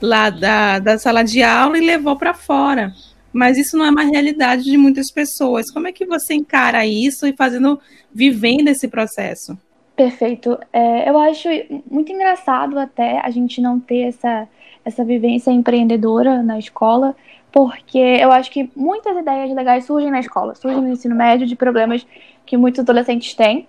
lá 0.00 0.30
da, 0.30 0.78
da 0.78 0.96
sala 0.96 1.22
de 1.22 1.42
aula 1.42 1.76
e 1.76 1.84
levou 1.84 2.16
para 2.16 2.32
fora. 2.32 2.90
Mas 3.30 3.58
isso 3.58 3.76
não 3.76 3.84
é 3.84 3.90
uma 3.90 4.04
realidade 4.04 4.64
de 4.64 4.78
muitas 4.78 5.10
pessoas. 5.10 5.70
Como 5.70 5.88
é 5.88 5.92
que 5.92 6.06
você 6.06 6.32
encara 6.32 6.86
isso 6.86 7.26
e 7.26 7.34
fazendo, 7.34 7.78
vivendo 8.14 8.68
esse 8.68 8.88
processo? 8.88 9.58
Perfeito. 9.94 10.58
É, 10.72 11.06
eu 11.06 11.18
acho 11.18 11.50
muito 11.90 12.10
engraçado 12.10 12.78
até 12.78 13.20
a 13.22 13.28
gente 13.28 13.60
não 13.60 13.78
ter 13.78 14.08
essa, 14.08 14.48
essa 14.86 15.04
vivência 15.04 15.50
empreendedora 15.50 16.42
na 16.42 16.58
escola, 16.58 17.14
porque 17.52 17.98
eu 17.98 18.32
acho 18.32 18.50
que 18.50 18.70
muitas 18.74 19.16
ideias 19.16 19.54
legais 19.54 19.84
surgem 19.84 20.10
na 20.10 20.20
escola, 20.20 20.54
surgem 20.54 20.80
no 20.80 20.88
ensino 20.88 21.14
médio 21.14 21.46
de 21.46 21.54
problemas 21.54 22.06
que 22.46 22.56
muitos 22.56 22.80
adolescentes 22.80 23.34
têm 23.34 23.68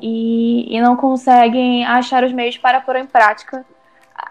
e, 0.00 0.74
e 0.74 0.80
não 0.80 0.96
conseguem 0.96 1.84
achar 1.84 2.24
os 2.24 2.32
meios 2.32 2.56
para 2.56 2.80
pôr 2.80 2.96
em 2.96 3.06
prática. 3.06 3.64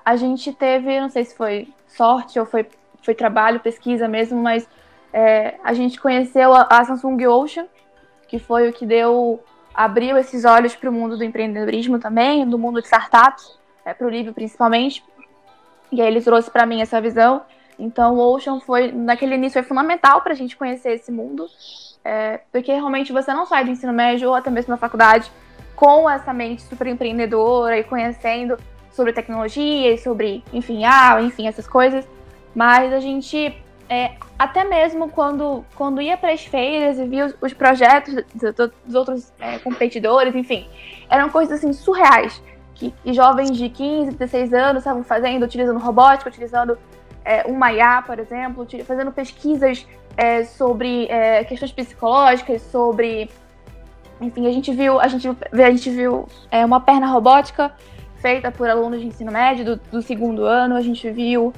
A 0.03 0.15
gente 0.15 0.51
teve, 0.51 0.99
não 0.99 1.09
sei 1.09 1.23
se 1.23 1.35
foi 1.35 1.67
sorte 1.87 2.39
ou 2.39 2.45
foi, 2.45 2.65
foi 3.03 3.13
trabalho, 3.13 3.59
pesquisa 3.59 4.07
mesmo, 4.07 4.41
mas 4.41 4.67
é, 5.13 5.55
a 5.63 5.73
gente 5.73 5.99
conheceu 6.01 6.53
a, 6.53 6.67
a, 6.69 6.83
Samsung 6.83 7.27
Ocean, 7.27 7.67
que 8.27 8.39
foi 8.39 8.67
o 8.67 8.73
que 8.73 8.85
deu, 8.85 9.39
abriu 9.73 10.17
esses 10.17 10.43
olhos 10.45 10.75
para 10.75 10.89
o 10.89 10.93
mundo 10.93 11.15
do 11.15 11.23
empreendedorismo 11.23 11.99
também, 11.99 12.47
do 12.49 12.57
mundo 12.57 12.81
de 12.81 12.87
startups, 12.87 13.57
é, 13.85 13.93
para 13.93 14.07
o 14.07 14.09
livro 14.09 14.33
principalmente. 14.33 15.03
E 15.91 16.01
aí 16.01 16.07
ele 16.07 16.21
trouxe 16.21 16.49
para 16.49 16.65
mim 16.65 16.81
essa 16.81 16.99
visão. 16.99 17.43
Então 17.77 18.15
o 18.15 18.33
Ocean 18.33 18.59
foi, 18.59 18.91
naquele 18.91 19.35
início, 19.35 19.61
foi 19.61 19.67
fundamental 19.67 20.21
para 20.21 20.33
a 20.33 20.35
gente 20.35 20.55
conhecer 20.55 20.93
esse 20.93 21.11
mundo, 21.11 21.47
é, 22.03 22.41
porque 22.51 22.71
realmente 22.71 23.11
você 23.11 23.33
não 23.33 23.45
sai 23.45 23.63
do 23.65 23.71
ensino 23.71 23.93
médio 23.93 24.29
ou 24.29 24.35
até 24.35 24.49
mesmo 24.49 24.73
da 24.73 24.77
faculdade 24.77 25.31
com 25.75 26.09
essa 26.09 26.33
mente 26.33 26.61
super 26.61 26.87
empreendedora 26.87 27.77
e 27.77 27.83
conhecendo 27.83 28.57
sobre 28.91 29.11
tecnologia 29.11 29.93
e 29.93 29.97
sobre, 29.97 30.43
enfim, 30.53 30.85
ah, 30.85 31.21
enfim, 31.21 31.47
essas 31.47 31.67
coisas. 31.67 32.07
Mas 32.53 32.93
a 32.93 32.99
gente, 32.99 33.57
é, 33.89 34.11
até 34.37 34.63
mesmo 34.63 35.09
quando, 35.09 35.65
quando 35.75 36.01
ia 36.01 36.15
para 36.15 36.31
as 36.31 36.45
feiras 36.45 36.99
e 36.99 37.05
via 37.05 37.25
os, 37.25 37.35
os 37.41 37.53
projetos 37.53 38.13
dos, 38.33 38.95
outros 38.95 39.33
é, 39.39 39.57
competidores, 39.59 40.35
enfim, 40.35 40.67
eram 41.09 41.29
coisas 41.29 41.59
assim 41.59 41.73
surreais. 41.73 42.41
Que, 42.75 42.91
que, 42.91 43.13
jovens 43.13 43.51
de 43.51 43.69
15, 43.69 44.11
16 44.11 44.53
anos 44.53 44.81
estavam 44.81 45.03
fazendo, 45.03 45.43
utilizando 45.43 45.79
robótica, 45.79 46.29
utilizando 46.29 46.77
é, 47.25 47.45
um 47.47 47.55
Maya, 47.55 48.03
por 48.05 48.19
exemplo, 48.19 48.65
fazendo 48.85 49.11
pesquisas 49.11 49.85
é, 50.17 50.43
sobre 50.43 51.07
é, 51.07 51.43
questões 51.43 51.71
psicológicas, 51.71 52.61
sobre 52.63 53.29
enfim, 54.21 54.47
a 54.47 54.51
gente 54.51 54.73
viu, 54.73 54.99
a 54.99 55.07
gente, 55.07 55.27
a 55.27 55.71
gente 55.71 55.89
viu 55.89 56.27
é, 56.49 56.65
uma 56.65 56.79
perna 56.79 57.07
robótica 57.07 57.73
feita 58.21 58.49
por 58.51 58.69
alunos 58.69 59.01
de 59.01 59.07
ensino 59.07 59.31
médio 59.31 59.65
do, 59.65 59.75
do 59.91 60.01
segundo 60.01 60.45
ano. 60.45 60.75
A 60.75 60.81
gente 60.81 61.09
viu 61.11 61.53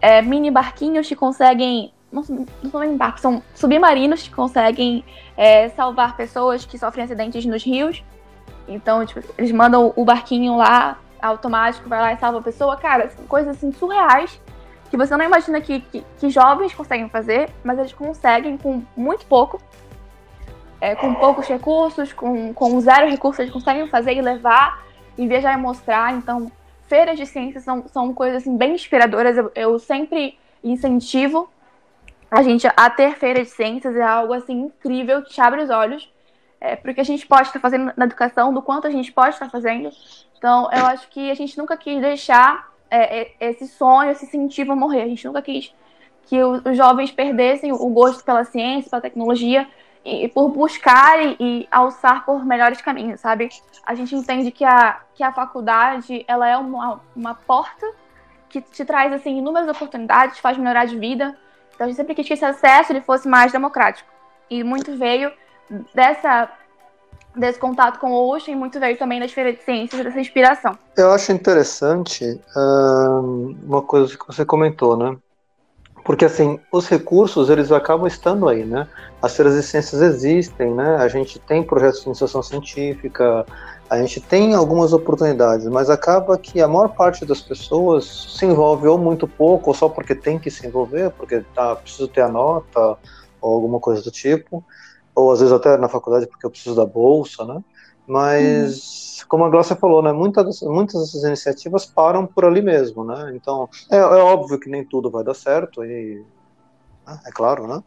é, 0.00 0.22
mini 0.22 0.50
barquinhos 0.50 1.06
que 1.06 1.16
conseguem. 1.16 1.92
Não, 2.10 2.22
são 2.22 2.80
mini 2.80 2.96
barcos, 2.96 3.20
são 3.20 3.42
submarinos 3.54 4.22
que 4.22 4.34
conseguem 4.34 5.04
é, 5.36 5.68
salvar 5.70 6.16
pessoas 6.16 6.64
que 6.64 6.78
sofrem 6.78 7.04
acidentes 7.04 7.44
nos 7.44 7.62
rios. 7.62 8.02
Então, 8.66 9.04
tipo, 9.04 9.20
eles 9.36 9.52
mandam 9.52 9.92
o 9.94 10.04
barquinho 10.04 10.56
lá, 10.56 10.98
automático, 11.20 11.88
vai 11.88 12.00
lá 12.00 12.12
e 12.12 12.16
salva 12.16 12.38
a 12.38 12.42
pessoa. 12.42 12.76
Cara, 12.76 13.10
coisas 13.28 13.56
assim 13.56 13.70
surreais 13.72 14.40
que 14.88 14.96
você 14.96 15.16
não 15.16 15.24
imagina 15.24 15.60
que, 15.60 15.80
que, 15.80 16.04
que 16.18 16.30
jovens 16.30 16.74
conseguem 16.74 17.08
fazer, 17.08 17.50
mas 17.64 17.78
eles 17.78 17.92
conseguem 17.92 18.56
com 18.56 18.82
muito 18.96 19.26
pouco 19.26 19.60
é, 20.80 20.94
com 20.94 21.14
poucos 21.14 21.46
recursos, 21.46 22.12
com, 22.12 22.52
com 22.52 22.80
zero 22.80 23.08
recursos, 23.08 23.40
eles 23.40 23.52
conseguem 23.52 23.88
fazer 23.88 24.12
e 24.14 24.20
levar 24.20 24.84
e 25.16 25.26
viajar 25.26 25.54
e 25.54 25.60
mostrar. 25.60 26.12
Então, 26.14 26.52
feiras 26.86 27.16
de 27.16 27.24
ciências 27.24 27.64
são, 27.64 27.88
são 27.88 28.12
coisas 28.12 28.42
assim, 28.42 28.56
bem 28.56 28.74
inspiradoras. 28.74 29.36
Eu, 29.36 29.50
eu 29.54 29.78
sempre 29.78 30.38
incentivo 30.62 31.48
a 32.30 32.42
gente 32.42 32.66
a 32.76 32.90
ter 32.90 33.14
feiras 33.14 33.48
de 33.48 33.54
ciências, 33.54 33.96
é 33.96 34.02
algo 34.02 34.34
assim 34.34 34.64
incrível 34.64 35.22
que 35.22 35.30
te 35.30 35.40
abre 35.40 35.62
os 35.62 35.70
olhos 35.70 36.10
é, 36.60 36.76
porque 36.76 37.00
a 37.00 37.04
gente 37.04 37.26
pode 37.26 37.48
estar 37.48 37.60
fazendo 37.60 37.92
na 37.96 38.04
educação, 38.04 38.52
do 38.52 38.62
quanto 38.62 38.86
a 38.86 38.90
gente 38.90 39.12
pode 39.12 39.34
estar 39.34 39.50
fazendo. 39.50 39.90
Então, 40.36 40.68
eu 40.72 40.86
acho 40.86 41.08
que 41.08 41.30
a 41.30 41.34
gente 41.34 41.56
nunca 41.56 41.76
quis 41.76 42.00
deixar 42.00 42.72
é, 42.90 43.32
é 43.40 43.50
esse 43.50 43.66
sonho, 43.68 44.10
esse 44.10 44.26
incentivo 44.26 44.76
morrer. 44.76 45.02
A 45.02 45.08
gente 45.08 45.26
nunca 45.26 45.42
quis 45.42 45.74
que 46.24 46.42
os 46.42 46.76
jovens 46.76 47.10
perdessem 47.10 47.72
o 47.72 47.88
gosto 47.88 48.24
pela 48.24 48.44
ciência, 48.44 48.90
pela 48.90 49.02
tecnologia, 49.02 49.66
e 50.06 50.28
por 50.28 50.48
buscar 50.50 51.20
e, 51.20 51.36
e, 51.40 51.68
alçar 51.70 52.24
por 52.24 52.44
melhores 52.44 52.80
caminhos, 52.80 53.20
sabe? 53.20 53.48
A 53.84 53.94
gente 53.94 54.14
entende 54.14 54.52
que 54.52 54.64
a, 54.64 55.00
que 55.14 55.22
a 55.22 55.32
faculdade 55.32 56.24
ela 56.28 56.48
é 56.48 56.56
uma, 56.56 57.00
uma 57.14 57.34
porta 57.34 57.86
que 58.48 58.60
te 58.60 58.84
traz 58.84 59.12
assim 59.12 59.38
inúmeras 59.38 59.68
oportunidades, 59.68 60.38
faz 60.38 60.56
melhorar 60.56 60.84
de 60.84 60.96
vida. 60.96 61.36
Então 61.74 61.86
a 61.86 61.88
gente 61.88 61.96
sempre 61.96 62.14
quis 62.14 62.26
que 62.26 62.34
esse 62.34 62.44
acesso 62.44 62.92
ele 62.92 63.00
fosse 63.00 63.28
mais 63.28 63.50
democrático. 63.50 64.08
E 64.48 64.62
muito 64.62 64.96
veio 64.96 65.32
dessa 65.92 66.48
desse 67.36 67.58
contato 67.58 67.98
com 67.98 68.10
o 68.10 68.34
Ocean 68.34 68.56
muito 68.56 68.80
veio 68.80 68.96
também 68.96 69.20
das 69.20 69.32
feiras 69.32 69.56
de 69.56 69.62
ciências, 69.62 70.02
dessa 70.02 70.20
inspiração. 70.20 70.76
Eu 70.96 71.12
acho 71.12 71.32
interessante 71.32 72.40
uh, 72.56 73.56
uma 73.64 73.82
coisa 73.82 74.16
que 74.16 74.26
você 74.26 74.44
comentou, 74.44 74.96
né? 74.96 75.16
porque 76.06 76.24
assim, 76.24 76.60
os 76.70 76.86
recursos 76.86 77.50
eles 77.50 77.72
acabam 77.72 78.06
estando 78.06 78.48
aí, 78.48 78.64
né? 78.64 78.86
As 79.20 79.36
feiras 79.36 79.56
de 79.56 79.62
ciências 79.64 80.00
existem, 80.00 80.72
né? 80.72 80.98
A 81.00 81.08
gente 81.08 81.36
tem 81.40 81.64
projetos 81.64 82.02
de 82.02 82.06
iniciação 82.06 82.44
científica, 82.44 83.44
a 83.90 83.98
gente 83.98 84.20
tem 84.20 84.54
algumas 84.54 84.92
oportunidades, 84.92 85.66
mas 85.66 85.90
acaba 85.90 86.38
que 86.38 86.62
a 86.62 86.68
maior 86.68 86.90
parte 86.90 87.26
das 87.26 87.40
pessoas 87.40 88.36
se 88.38 88.46
envolve 88.46 88.86
ou 88.86 88.96
muito 88.96 89.26
pouco, 89.26 89.70
ou 89.70 89.74
só 89.74 89.88
porque 89.88 90.14
tem 90.14 90.38
que 90.38 90.48
se 90.48 90.64
envolver, 90.64 91.10
porque 91.10 91.44
tá, 91.52 91.74
preciso 91.74 92.06
ter 92.06 92.20
a 92.20 92.28
nota, 92.28 92.96
ou 93.40 93.54
alguma 93.54 93.80
coisa 93.80 94.00
do 94.00 94.10
tipo, 94.12 94.64
ou 95.16 95.32
às 95.32 95.40
vezes 95.40 95.52
até 95.52 95.78
na 95.78 95.88
faculdade 95.88 96.26
porque 96.26 96.44
eu 96.44 96.50
preciso 96.50 96.76
da 96.76 96.84
bolsa, 96.84 97.44
né? 97.44 97.64
Mas, 98.06 99.18
hum. 99.22 99.26
como 99.28 99.44
a 99.44 99.50
Glaucia 99.50 99.74
falou, 99.74 100.00
né, 100.00 100.12
muitas, 100.12 100.60
muitas 100.60 101.00
dessas 101.00 101.24
iniciativas 101.24 101.84
param 101.84 102.24
por 102.24 102.44
ali 102.44 102.62
mesmo, 102.62 103.02
né? 103.02 103.32
Então, 103.34 103.68
é, 103.90 103.96
é 103.96 104.04
óbvio 104.04 104.60
que 104.60 104.68
nem 104.68 104.84
tudo 104.84 105.10
vai 105.10 105.24
dar 105.24 105.34
certo, 105.34 105.84
e, 105.84 106.24
né, 107.04 107.18
é 107.26 107.30
claro, 107.32 107.66
né? 107.66 107.82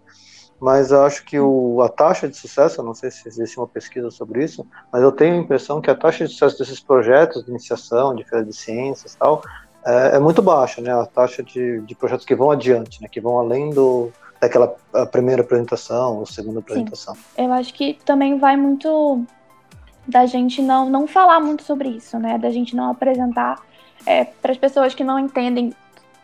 Mas 0.60 0.92
eu 0.92 1.06
acho 1.06 1.24
que 1.24 1.40
o, 1.40 1.82
a 1.82 1.88
taxa 1.88 2.28
de 2.28 2.36
sucesso, 2.36 2.82
eu 2.82 2.84
não 2.86 2.94
sei 2.94 3.10
se 3.10 3.26
existe 3.26 3.58
uma 3.58 3.68
pesquisa 3.68 4.12
sobre 4.12 4.44
isso, 4.44 4.68
mas 4.92 5.02
eu 5.02 5.12
tenho 5.12 5.36
a 5.36 5.38
impressão 5.38 5.80
que 5.80 5.90
a 5.90 5.96
taxa 5.96 6.26
de 6.26 6.34
sucesso 6.34 6.58
desses 6.58 6.82
projetos 6.82 7.46
de 7.46 7.50
iniciação, 7.50 8.14
de 8.14 8.26
feira 8.26 8.44
de 8.44 8.54
ciências 8.54 9.14
e 9.14 9.18
tal, 9.18 9.42
é, 9.86 10.18
é, 10.18 10.20
muito 10.20 10.42
baixa, 10.42 10.82
né? 10.82 10.92
A 10.92 11.06
taxa 11.06 11.42
de, 11.42 11.80
de 11.80 11.96
projetos 11.96 12.26
que 12.26 12.36
vão 12.36 12.52
adiante, 12.52 13.02
né? 13.02 13.08
Que 13.10 13.22
vão 13.22 13.40
além 13.40 13.70
do, 13.70 14.12
daquela 14.39 14.75
primeira 15.12 15.41
apresentação 15.41 16.17
ou 16.17 16.25
segunda 16.25 16.60
apresentação. 16.60 17.15
Sim. 17.15 17.22
Eu 17.38 17.53
acho 17.53 17.74
que 17.74 18.00
também 18.05 18.38
vai 18.38 18.55
muito 18.55 19.25
da 20.08 20.25
gente 20.25 20.62
não, 20.62 20.89
não 20.89 21.08
falar 21.08 21.39
muito 21.39 21.63
sobre 21.63 21.89
isso, 21.89 22.17
né? 22.17 22.38
Da 22.38 22.50
gente 22.50 22.75
não 22.75 22.89
apresentar 22.89 23.62
é, 24.05 24.24
para 24.24 24.51
as 24.51 24.58
pessoas 24.58 24.96
que 24.96 25.03
não 25.03 25.19
entendem, 25.19 25.74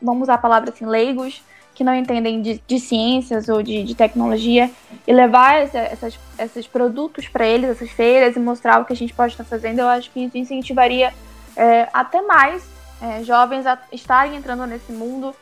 vamos 0.01 0.24
usar 0.24 0.36
a 0.36 0.39
palavra 0.39 0.72
assim, 0.72 0.86
leigos, 0.86 1.43
que 1.75 1.84
não 1.84 1.93
entendem 1.93 2.41
de, 2.41 2.62
de 2.65 2.79
ciências 2.79 3.50
ou 3.50 3.62
de, 3.62 3.84
de, 3.84 3.93
tecnologia, 3.93 4.72
e 5.05 5.13
levar 5.13 5.57
essa, 5.57 5.77
essas, 5.77 6.19
esses 6.39 6.65
produtos 6.65 7.27
para 7.27 7.45
eles, 7.45 7.69
essas 7.69 7.89
feiras, 7.91 8.36
e 8.36 8.39
mostrar 8.39 8.81
o 8.81 8.86
que 8.86 8.93
a 8.93 8.95
gente 8.95 9.13
pode 9.13 9.34
estar 9.34 9.43
fazendo, 9.43 9.79
eu 9.79 9.88
acho 9.88 10.10
que 10.10 10.22
isso 10.22 10.38
incentivaria 10.38 11.13
é, 11.55 11.88
até 11.93 12.22
mais 12.22 12.65
é, 13.01 13.24
jovens 13.24 13.65
a 13.65 13.77
estarem 13.91 14.38
entrando 14.38 14.65
nesse 14.65 14.91
mundo, 14.91 15.36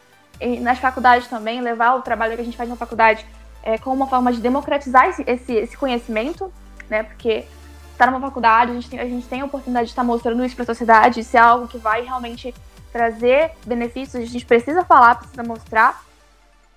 nas 0.59 0.79
faculdades 0.79 1.27
também, 1.27 1.62
levar 1.62 1.95
o 1.95 2.01
trabalho 2.01 2.35
que 2.35 2.41
a 2.41 2.45
gente 2.45 2.57
faz 2.57 2.69
na 2.69 2.75
faculdade 2.75 3.25
é, 3.62 3.77
como 3.77 3.95
uma 3.95 4.07
forma 4.07 4.31
de 4.31 4.41
democratizar 4.41 5.07
esse, 5.07 5.23
esse, 5.25 5.53
esse 5.53 5.77
conhecimento, 5.77 6.51
né? 6.89 7.03
Porque 7.03 7.45
estar 7.93 8.05
tá 8.05 8.12
numa 8.12 8.19
faculdade, 8.19 8.71
a 8.71 8.73
gente 8.73 8.89
tem 8.89 9.00
a, 9.00 9.05
gente 9.05 9.27
tem 9.27 9.41
a 9.41 9.45
oportunidade 9.45 9.85
de 9.85 9.91
estar 9.91 10.03
mostrando 10.03 10.43
isso 10.43 10.55
para 10.55 10.63
a 10.63 10.65
sociedade, 10.65 11.21
isso 11.21 11.38
é 11.38 11.39
algo 11.39 11.67
que 11.67 11.77
vai 11.77 12.01
realmente 12.01 12.53
trazer 12.91 13.51
benefícios, 13.65 14.21
a 14.21 14.25
gente 14.25 14.45
precisa 14.45 14.83
falar, 14.83 15.15
precisa 15.15 15.43
mostrar 15.43 16.03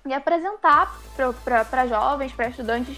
e 0.05 0.13
apresentar 0.13 0.95
para 1.69 1.85
jovens, 1.85 2.31
para 2.31 2.47
estudantes, 2.47 2.97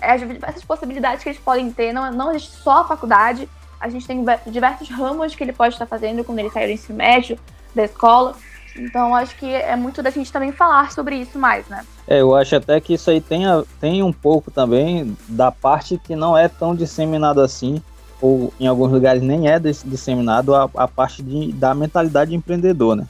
é, 0.00 0.12
as 0.12 0.20
diversas 0.20 0.64
possibilidades 0.64 1.22
que 1.22 1.28
eles 1.28 1.40
podem 1.40 1.70
ter. 1.72 1.92
Não, 1.92 2.10
não 2.12 2.30
existe 2.30 2.56
só 2.56 2.80
a 2.80 2.84
faculdade, 2.84 3.48
a 3.80 3.88
gente 3.88 4.06
tem 4.06 4.24
diversos 4.46 4.88
ramos 4.88 5.34
que 5.34 5.42
ele 5.42 5.52
pode 5.52 5.74
estar 5.74 5.86
fazendo 5.86 6.24
quando 6.24 6.38
ele 6.38 6.50
sair 6.50 6.66
do 6.66 6.72
ensino 6.72 6.96
médio, 6.96 7.38
da 7.74 7.84
escola. 7.84 8.34
Então, 8.76 9.14
acho 9.14 9.36
que 9.36 9.46
é 9.46 9.76
muito 9.76 10.02
da 10.02 10.10
gente 10.10 10.32
também 10.32 10.50
falar 10.52 10.90
sobre 10.92 11.16
isso 11.16 11.38
mais, 11.38 11.66
né? 11.68 11.84
É, 12.06 12.20
eu 12.20 12.34
acho 12.34 12.56
até 12.56 12.80
que 12.80 12.94
isso 12.94 13.10
aí 13.10 13.20
tem, 13.20 13.46
a, 13.46 13.62
tem 13.80 14.02
um 14.02 14.12
pouco 14.12 14.50
também 14.50 15.16
da 15.28 15.50
parte 15.50 15.98
que 15.98 16.16
não 16.16 16.36
é 16.36 16.48
tão 16.48 16.74
disseminado 16.74 17.40
assim, 17.40 17.80
ou 18.20 18.52
em 18.58 18.66
alguns 18.66 18.90
lugares 18.90 19.22
nem 19.22 19.48
é 19.48 19.58
disseminado 19.58 20.54
a, 20.54 20.68
a 20.74 20.88
parte 20.88 21.22
de, 21.22 21.52
da 21.52 21.74
mentalidade 21.74 22.34
empreendedor, 22.34 22.96
né? 22.96 23.06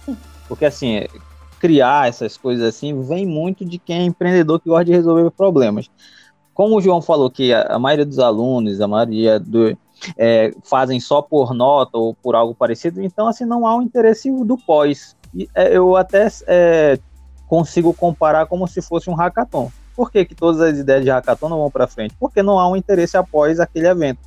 Porque 0.49 0.65
assim, 0.65 1.07
criar 1.59 2.09
essas 2.09 2.37
coisas 2.37 2.67
assim 2.67 3.01
vem 3.03 3.25
muito 3.25 3.65
de 3.65 3.79
quem 3.79 4.01
é 4.01 4.03
empreendedor 4.03 4.61
que 4.61 4.69
gosta 4.69 4.85
de 4.85 4.93
resolver 4.93 5.31
problemas. 5.31 5.89
Como 6.53 6.77
o 6.77 6.81
João 6.81 7.01
falou 7.01 7.31
que 7.31 7.53
a, 7.53 7.63
a 7.63 7.79
maioria 7.79 8.05
dos 8.05 8.19
alunos, 8.19 8.81
a 8.81 8.87
maioria 8.87 9.41
do, 9.41 9.77
é, 10.17 10.53
fazem 10.63 11.01
só 11.01 11.23
por 11.23 11.55
nota 11.55 11.97
ou 11.97 12.15
por 12.15 12.35
algo 12.35 12.55
parecido, 12.55 13.03
então 13.03 13.27
assim 13.27 13.45
não 13.45 13.67
há 13.67 13.75
um 13.75 13.83
interesse 13.83 14.31
do 14.31 14.57
pós. 14.59 15.17
É, 15.55 15.77
eu 15.77 15.97
até 15.97 16.29
é, 16.47 16.99
consigo 17.47 17.93
comparar 17.93 18.47
como 18.47 18.67
se 18.67 18.81
fosse 18.81 19.11
um 19.11 19.15
hackathon. 19.15 19.71
Por 19.97 20.11
que, 20.11 20.25
que 20.25 20.35
todas 20.35 20.61
as 20.61 20.79
ideias 20.79 21.05
de 21.05 21.11
hackathon 21.11 21.49
não 21.49 21.59
vão 21.59 21.71
para 21.71 21.87
frente? 21.87 22.15
Porque 22.19 22.43
não 22.43 22.59
há 22.59 22.69
um 22.69 22.77
interesse 22.77 23.17
após 23.17 23.61
aquele 23.61 23.87
evento. 23.87 24.19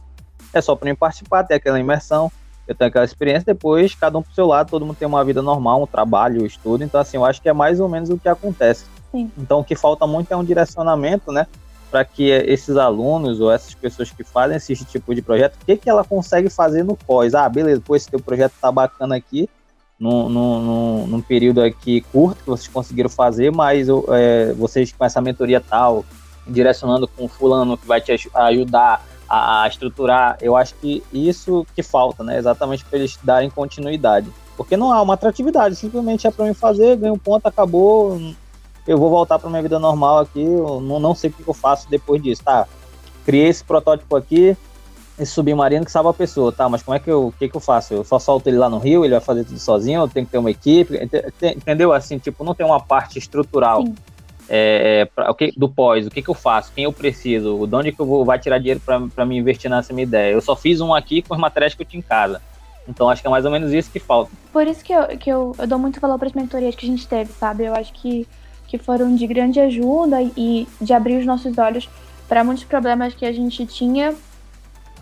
É 0.53 0.61
só 0.61 0.75
para 0.75 0.89
mim 0.89 0.95
participar, 0.95 1.43
ter 1.43 1.55
aquela 1.55 1.79
imersão, 1.79 2.31
eu 2.67 2.75
tenho 2.75 2.89
aquela 2.89 3.05
experiência, 3.05 3.53
depois 3.53 3.95
cada 3.95 4.17
um 4.17 4.21
pro 4.21 4.33
seu 4.33 4.45
lado, 4.45 4.69
todo 4.69 4.85
mundo 4.85 4.97
tem 4.97 5.07
uma 5.07 5.23
vida 5.23 5.41
normal, 5.41 5.83
um 5.83 5.87
trabalho, 5.87 6.43
um 6.43 6.45
estudo, 6.45 6.83
então 6.83 6.99
assim, 6.99 7.17
eu 7.17 7.25
acho 7.25 7.41
que 7.41 7.47
é 7.47 7.53
mais 7.53 7.79
ou 7.79 7.87
menos 7.87 8.09
o 8.09 8.17
que 8.17 8.27
acontece. 8.27 8.85
Sim. 9.11 9.31
Então 9.37 9.59
o 9.59 9.63
que 9.63 9.75
falta 9.75 10.05
muito 10.05 10.31
é 10.31 10.35
um 10.35 10.43
direcionamento, 10.43 11.31
né, 11.31 11.47
para 11.89 12.03
que 12.03 12.29
esses 12.29 12.75
alunos 12.75 13.39
ou 13.39 13.51
essas 13.51 13.73
pessoas 13.73 14.11
que 14.11 14.23
fazem 14.23 14.57
esse 14.57 14.75
tipo 14.83 15.15
de 15.15 15.21
projeto, 15.21 15.55
o 15.55 15.65
que 15.65 15.77
que 15.77 15.89
ela 15.89 16.03
consegue 16.03 16.49
fazer 16.49 16.83
no 16.83 16.95
pós? 16.95 17.33
Ah, 17.33 17.47
beleza, 17.47 17.81
pô, 17.85 17.95
esse 17.95 18.09
teu 18.09 18.19
projeto 18.19 18.53
tá 18.59 18.69
bacana 18.69 19.15
aqui, 19.15 19.49
num, 20.00 21.22
período 21.27 21.62
aqui 21.62 22.01
curto 22.12 22.44
que 22.44 22.50
vocês 22.50 22.68
conseguiram 22.68 23.10
fazer, 23.10 23.51
mas 23.51 23.88
é, 24.10 24.54
vocês 24.54 24.92
com 24.92 25.04
essa 25.04 25.20
mentoria 25.22 25.60
tal, 25.60 26.06
direcionando 26.48 27.08
com 27.08 27.25
o 27.25 27.27
fulano 27.27 27.77
que 27.77 27.88
vai 27.88 28.00
te 28.00 28.12
ajudar 28.34 29.04
a, 29.30 29.63
a 29.63 29.68
estruturar, 29.68 30.38
eu 30.42 30.56
acho 30.56 30.75
que 30.75 31.04
isso 31.12 31.66
que 31.75 31.84
falta, 31.84 32.24
né? 32.24 32.38
Exatamente 32.38 32.86
para 32.86 33.00
eles 33.00 33.18
darem 33.24 33.50
continuidade. 33.50 34.32
Porque 34.56 34.77
não 34.77 34.92
há 34.92 35.01
uma 35.01 35.16
atratividade, 35.16 35.75
simplesmente 35.75 36.25
é 36.25 36.32
para 36.32 36.46
mim 36.46 36.54
fazer, 36.54 36.96
ganho 36.96 37.13
um 37.13 37.20
ponto, 37.20 37.46
acabou, 37.46 38.20
eu 38.88 38.98
vou 38.98 39.10
voltar 39.10 39.38
para 39.38 39.50
minha 39.50 39.62
vida 39.62 39.77
normal 39.77 40.20
aqui, 40.20 40.42
eu 40.42 40.82
não, 40.82 41.00
não 41.00 41.13
sei 41.13 41.30
o 41.30 41.34
que 41.34 41.48
eu 41.48 41.54
faço 41.54 41.89
depois 41.89 42.22
disso, 42.22 42.44
tá? 42.44 42.68
Criei 43.25 43.48
esse 43.48 43.63
protótipo 43.63 44.16
aqui, 44.16 44.58
esse 45.19 45.31
submarino 45.31 45.83
que 45.83 45.91
salva 45.91 46.12
a 46.12 46.13
pessoa, 46.13 46.51
tá? 46.51 46.69
Mas 46.69 46.83
como 46.83 46.95
é 46.95 47.00
que 47.00 47.09
eu, 47.09 47.33
que, 47.39 47.50
que 47.50 47.55
eu 47.55 47.62
faço? 47.62 47.93
Eu 47.93 48.03
só 48.03 48.19
solto 48.19 48.47
ele 48.47 48.57
lá 48.57 48.69
no 48.69 48.77
rio, 48.77 49.03
ele 49.03 49.13
vai 49.13 49.21
fazer 49.21 49.43
tudo 49.43 49.59
sozinho, 49.59 50.01
eu 50.01 50.07
tenho 50.07 50.25
que 50.25 50.31
ter 50.31 50.38
uma 50.38 50.51
equipe, 50.51 51.00
entendeu? 51.55 51.91
Assim, 51.91 52.19
tipo, 52.19 52.44
não 52.44 52.53
tem 52.53 52.65
uma 52.65 52.79
parte 52.79 53.18
estrutural 53.18 53.83
é, 54.48 55.01
é, 55.01 55.05
pra, 55.05 55.35
do 55.55 55.68
pós, 55.68 56.05
o 56.05 56.11
que, 56.11 56.22
que 56.22 56.29
eu 56.29 56.35
faço, 56.35 56.72
quem 56.74 56.83
eu 56.83 56.94
preciso, 56.94 57.65
de 57.65 57.75
onde 57.75 57.92
que 57.92 58.00
eu 58.00 58.05
vou 58.05 58.24
vai 58.24 58.37
tirar 58.39 58.59
dinheiro 58.59 58.79
para 58.79 59.25
me 59.25 59.37
investir 59.37 59.70
nessa 59.70 59.92
minha 59.92 60.03
ideia. 60.03 60.33
Eu 60.33 60.42
só 60.42 60.55
fiz 60.55 60.79
um 60.79 60.94
aqui 60.94 61.22
com 61.22 61.33
os 61.33 61.39
materiais 61.39 61.74
que 61.74 61.81
eu 61.81 61.85
tinha 61.85 62.00
em 62.00 62.03
casa. 62.03 62.42
Então 62.87 63.09
acho 63.09 63.22
que 63.22 63.27
é 63.27 63.31
mais 63.31 63.44
ou 63.44 63.51
menos 63.51 63.74
isso 63.74 63.92
que 63.92 64.00
falta. 64.00 64.31
Por 64.53 64.65
isso 64.65 64.83
que 64.83 64.94
eu, 64.94 65.07
que 65.18 65.29
eu, 65.29 65.55
eu 65.57 65.68
dou 65.68 65.77
muito 65.77 66.00
valor 66.00 66.18
para 66.18 66.27
as 66.27 66.33
mentorias 66.33 66.75
que 66.75 66.85
a 66.85 66.89
gente 66.89 67.05
teve, 67.07 67.33
sabe? 67.33 67.65
Eu 67.65 67.74
acho 67.74 67.92
que, 67.92 68.25
que 68.68 68.77
foram 68.77 69.13
de 69.13 69.27
grande 69.27 69.59
ajuda 69.59 70.22
e 70.22 70.68
de 70.79 70.94
abrir 70.94 71.18
os 71.18 71.25
nossos 71.25 71.57
olhos 71.57 71.89
para 72.29 72.44
muitos 72.44 72.63
problemas 72.63 73.13
que 73.13 73.25
a 73.25 73.31
gente 73.31 73.65
tinha 73.65 74.15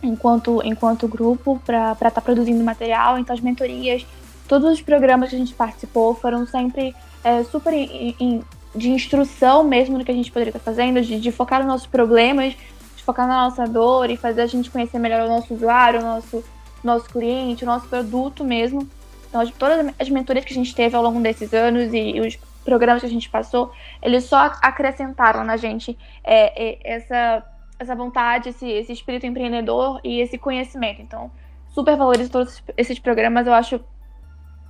enquanto, 0.05 0.61
enquanto 0.63 1.07
grupo 1.07 1.61
para 1.65 1.91
estar 1.93 2.11
tá 2.11 2.21
produzindo 2.21 2.63
material. 2.63 3.17
Então, 3.17 3.33
as 3.33 3.41
mentorias, 3.41 4.05
todos 4.47 4.71
os 4.71 4.81
programas 4.81 5.29
que 5.29 5.35
a 5.35 5.39
gente 5.39 5.53
participou 5.53 6.15
foram 6.15 6.45
sempre 6.45 6.95
é, 7.23 7.43
super 7.43 7.73
in, 7.73 8.15
in, 8.19 8.43
de 8.75 8.89
instrução 8.89 9.63
mesmo 9.63 9.97
no 9.97 10.05
que 10.05 10.11
a 10.11 10.15
gente 10.15 10.31
poderia 10.31 10.49
estar 10.49 10.59
tá 10.59 10.65
fazendo, 10.65 11.01
de, 11.01 11.19
de, 11.19 11.31
focar 11.31 11.59
nos 11.59 11.67
nossos 11.67 11.87
problemas, 11.87 12.55
de 12.95 13.03
focar 13.03 13.27
na 13.27 13.49
nossa 13.49 13.65
dor 13.65 14.09
e 14.09 14.17
fazer 14.17 14.41
a 14.41 14.47
gente 14.47 14.69
conhecer 14.69 14.99
melhor 14.99 15.25
o 15.25 15.29
nosso 15.29 15.53
usuário, 15.53 16.01
o 16.01 16.03
nosso, 16.03 16.43
nosso 16.83 17.09
cliente, 17.09 17.63
o 17.63 17.67
nosso 17.67 17.87
produto 17.87 18.43
mesmo. 18.43 18.87
Então, 19.29 19.45
todas 19.57 19.93
as 19.99 20.09
mentorias 20.09 20.45
que 20.45 20.53
a 20.53 20.55
gente 20.55 20.73
teve 20.73 20.95
ao 20.95 21.03
longo 21.03 21.19
desses 21.19 21.53
anos 21.53 21.93
e, 21.93 22.11
e 22.11 22.21
os 22.21 22.37
programas 22.63 23.01
que 23.01 23.07
a 23.07 23.09
gente 23.09 23.29
passou, 23.29 23.71
eles 24.01 24.23
só 24.25 24.51
acrescentaram 24.61 25.43
na 25.43 25.55
gente 25.55 25.97
é, 26.23 26.69
é, 26.69 26.95
essa 26.95 27.43
essa 27.79 27.95
vontade, 27.95 28.49
esse, 28.49 28.67
esse 28.67 28.91
espírito 28.91 29.25
empreendedor 29.25 29.99
e 30.03 30.19
esse 30.19 30.38
conhecimento. 30.38 31.01
Então, 31.01 31.31
super 31.69 31.97
valorizo 31.97 32.31
todos 32.31 32.63
esses 32.77 32.99
programas. 32.99 33.45
Eu 33.47 33.53
acho 33.53 33.79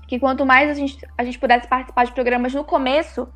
que 0.07 0.19
quanto 0.19 0.45
mais 0.45 0.69
a 0.69 0.73
gente, 0.73 0.97
a 1.17 1.23
gente 1.23 1.39
pudesse 1.39 1.67
participar 1.67 2.05
de 2.05 2.11
programas 2.11 2.53
no 2.53 2.63
começo 2.63 3.27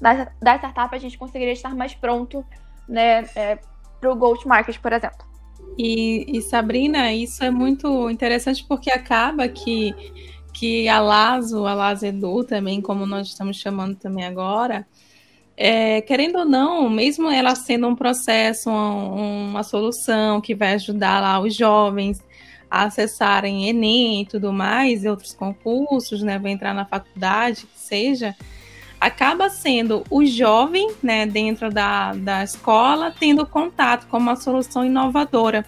da, 0.00 0.30
da 0.40 0.56
startup, 0.56 0.94
a 0.94 0.98
gente 0.98 1.18
conseguiria 1.18 1.52
estar 1.52 1.74
mais 1.74 1.94
pronto 1.94 2.44
né, 2.88 3.24
é, 3.34 3.58
para 4.00 4.12
o 4.12 4.16
Go 4.16 4.36
Market, 4.46 4.78
por 4.78 4.92
exemplo. 4.92 5.24
E, 5.78 6.36
e, 6.36 6.42
Sabrina, 6.42 7.12
isso 7.12 7.42
é 7.42 7.50
muito 7.50 8.10
interessante 8.10 8.64
porque 8.68 8.90
acaba 8.90 9.48
que, 9.48 9.94
que 10.52 10.88
a 10.88 11.00
Lazo, 11.00 11.66
a 11.66 11.72
Lazo 11.72 12.06
Edu 12.06 12.44
também, 12.44 12.80
como 12.80 13.06
nós 13.06 13.28
estamos 13.28 13.56
chamando 13.56 13.96
também 13.96 14.24
agora, 14.24 14.86
é, 15.56 16.00
querendo 16.00 16.38
ou 16.38 16.44
não, 16.44 16.88
mesmo 16.88 17.30
ela 17.30 17.54
sendo 17.54 17.86
um 17.86 17.94
processo, 17.94 18.70
um, 18.70 19.50
uma 19.50 19.62
solução 19.62 20.40
que 20.40 20.54
vai 20.54 20.74
ajudar 20.74 21.20
lá 21.20 21.40
os 21.40 21.54
jovens 21.54 22.22
a 22.70 22.84
acessarem 22.84 23.68
Enem 23.68 24.22
e 24.22 24.26
tudo 24.26 24.50
mais, 24.52 25.04
e 25.04 25.08
outros 25.08 25.34
concursos, 25.34 26.22
né, 26.22 26.38
vai 26.38 26.52
entrar 26.52 26.72
na 26.72 26.86
faculdade, 26.86 27.66
que 27.66 27.78
seja, 27.78 28.34
acaba 28.98 29.50
sendo 29.50 30.02
o 30.08 30.24
jovem, 30.24 30.90
né, 31.02 31.26
dentro 31.26 31.70
da, 31.70 32.14
da 32.14 32.42
escola, 32.42 33.14
tendo 33.18 33.46
contato 33.46 34.06
com 34.06 34.16
uma 34.16 34.36
solução 34.36 34.84
inovadora. 34.86 35.66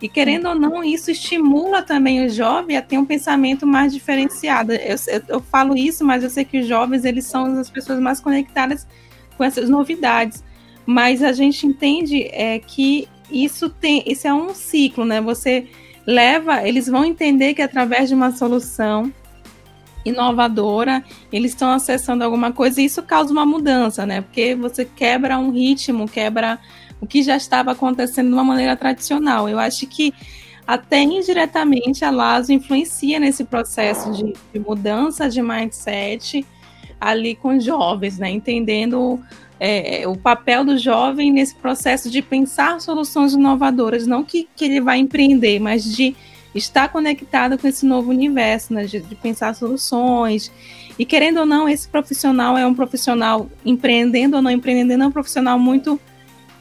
E 0.00 0.08
querendo 0.08 0.48
ou 0.48 0.54
não, 0.54 0.84
isso 0.84 1.10
estimula 1.10 1.82
também 1.82 2.24
o 2.24 2.28
jovem 2.28 2.76
a 2.76 2.82
ter 2.82 2.98
um 2.98 3.04
pensamento 3.04 3.66
mais 3.66 3.92
diferenciado. 3.92 4.72
Eu, 4.72 4.96
eu, 5.08 5.22
eu 5.28 5.40
falo 5.40 5.76
isso, 5.76 6.04
mas 6.04 6.22
eu 6.22 6.30
sei 6.30 6.44
que 6.44 6.60
os 6.60 6.66
jovens, 6.66 7.04
eles 7.04 7.24
são 7.24 7.58
as 7.58 7.70
pessoas 7.70 7.98
mais 7.98 8.20
conectadas 8.20 8.86
com 9.36 9.44
essas 9.44 9.68
novidades. 9.68 10.44
Mas 10.84 11.22
a 11.22 11.32
gente 11.32 11.66
entende 11.66 12.28
é, 12.32 12.58
que 12.58 13.08
isso 13.30 13.68
tem, 13.68 14.02
isso 14.06 14.26
é 14.26 14.32
um 14.32 14.54
ciclo, 14.54 15.04
né? 15.04 15.20
Você 15.20 15.66
leva, 16.06 16.66
eles 16.66 16.86
vão 16.86 17.04
entender 17.04 17.54
que 17.54 17.62
através 17.62 18.08
de 18.08 18.14
uma 18.14 18.30
solução 18.30 19.12
inovadora, 20.04 21.02
eles 21.32 21.50
estão 21.50 21.70
acessando 21.72 22.22
alguma 22.22 22.52
coisa 22.52 22.80
e 22.80 22.84
isso 22.84 23.02
causa 23.02 23.32
uma 23.32 23.44
mudança, 23.44 24.06
né? 24.06 24.20
Porque 24.20 24.54
você 24.54 24.84
quebra 24.84 25.36
um 25.36 25.50
ritmo, 25.50 26.08
quebra 26.08 26.60
o 27.00 27.06
que 27.06 27.22
já 27.22 27.36
estava 27.36 27.72
acontecendo 27.72 28.28
de 28.28 28.32
uma 28.32 28.44
maneira 28.44 28.76
tradicional. 28.76 29.48
Eu 29.48 29.58
acho 29.58 29.86
que 29.88 30.14
até 30.66 31.02
indiretamente 31.02 32.04
a 32.04 32.10
Lazo 32.10 32.52
influencia 32.52 33.18
nesse 33.18 33.44
processo 33.44 34.12
de, 34.12 34.32
de 34.52 34.58
mudança 34.60 35.28
de 35.28 35.42
mindset 35.42 36.46
ali 37.00 37.34
com 37.34 37.58
jovens, 37.60 38.18
né? 38.18 38.30
Entendendo 38.30 39.20
é, 39.58 40.06
o 40.06 40.16
papel 40.16 40.64
do 40.64 40.78
jovem 40.78 41.32
nesse 41.32 41.54
processo 41.54 42.10
de 42.10 42.22
pensar 42.22 42.80
soluções 42.80 43.32
inovadoras, 43.32 44.06
não 44.06 44.22
que, 44.22 44.48
que 44.54 44.64
ele 44.64 44.80
vai 44.80 44.98
empreender, 44.98 45.58
mas 45.58 45.84
de 45.84 46.14
estar 46.54 46.88
conectado 46.88 47.58
com 47.58 47.66
esse 47.66 47.84
novo 47.84 48.10
universo, 48.10 48.72
né? 48.72 48.84
De, 48.84 49.00
de 49.00 49.14
pensar 49.14 49.54
soluções. 49.54 50.50
E 50.98 51.04
querendo 51.04 51.40
ou 51.40 51.46
não, 51.46 51.68
esse 51.68 51.88
profissional 51.88 52.56
é 52.56 52.66
um 52.66 52.74
profissional 52.74 53.48
empreendendo 53.64 54.36
ou 54.36 54.42
não 54.42 54.50
empreendendo, 54.50 55.04
é 55.04 55.06
um 55.06 55.12
profissional 55.12 55.58
muito 55.58 56.00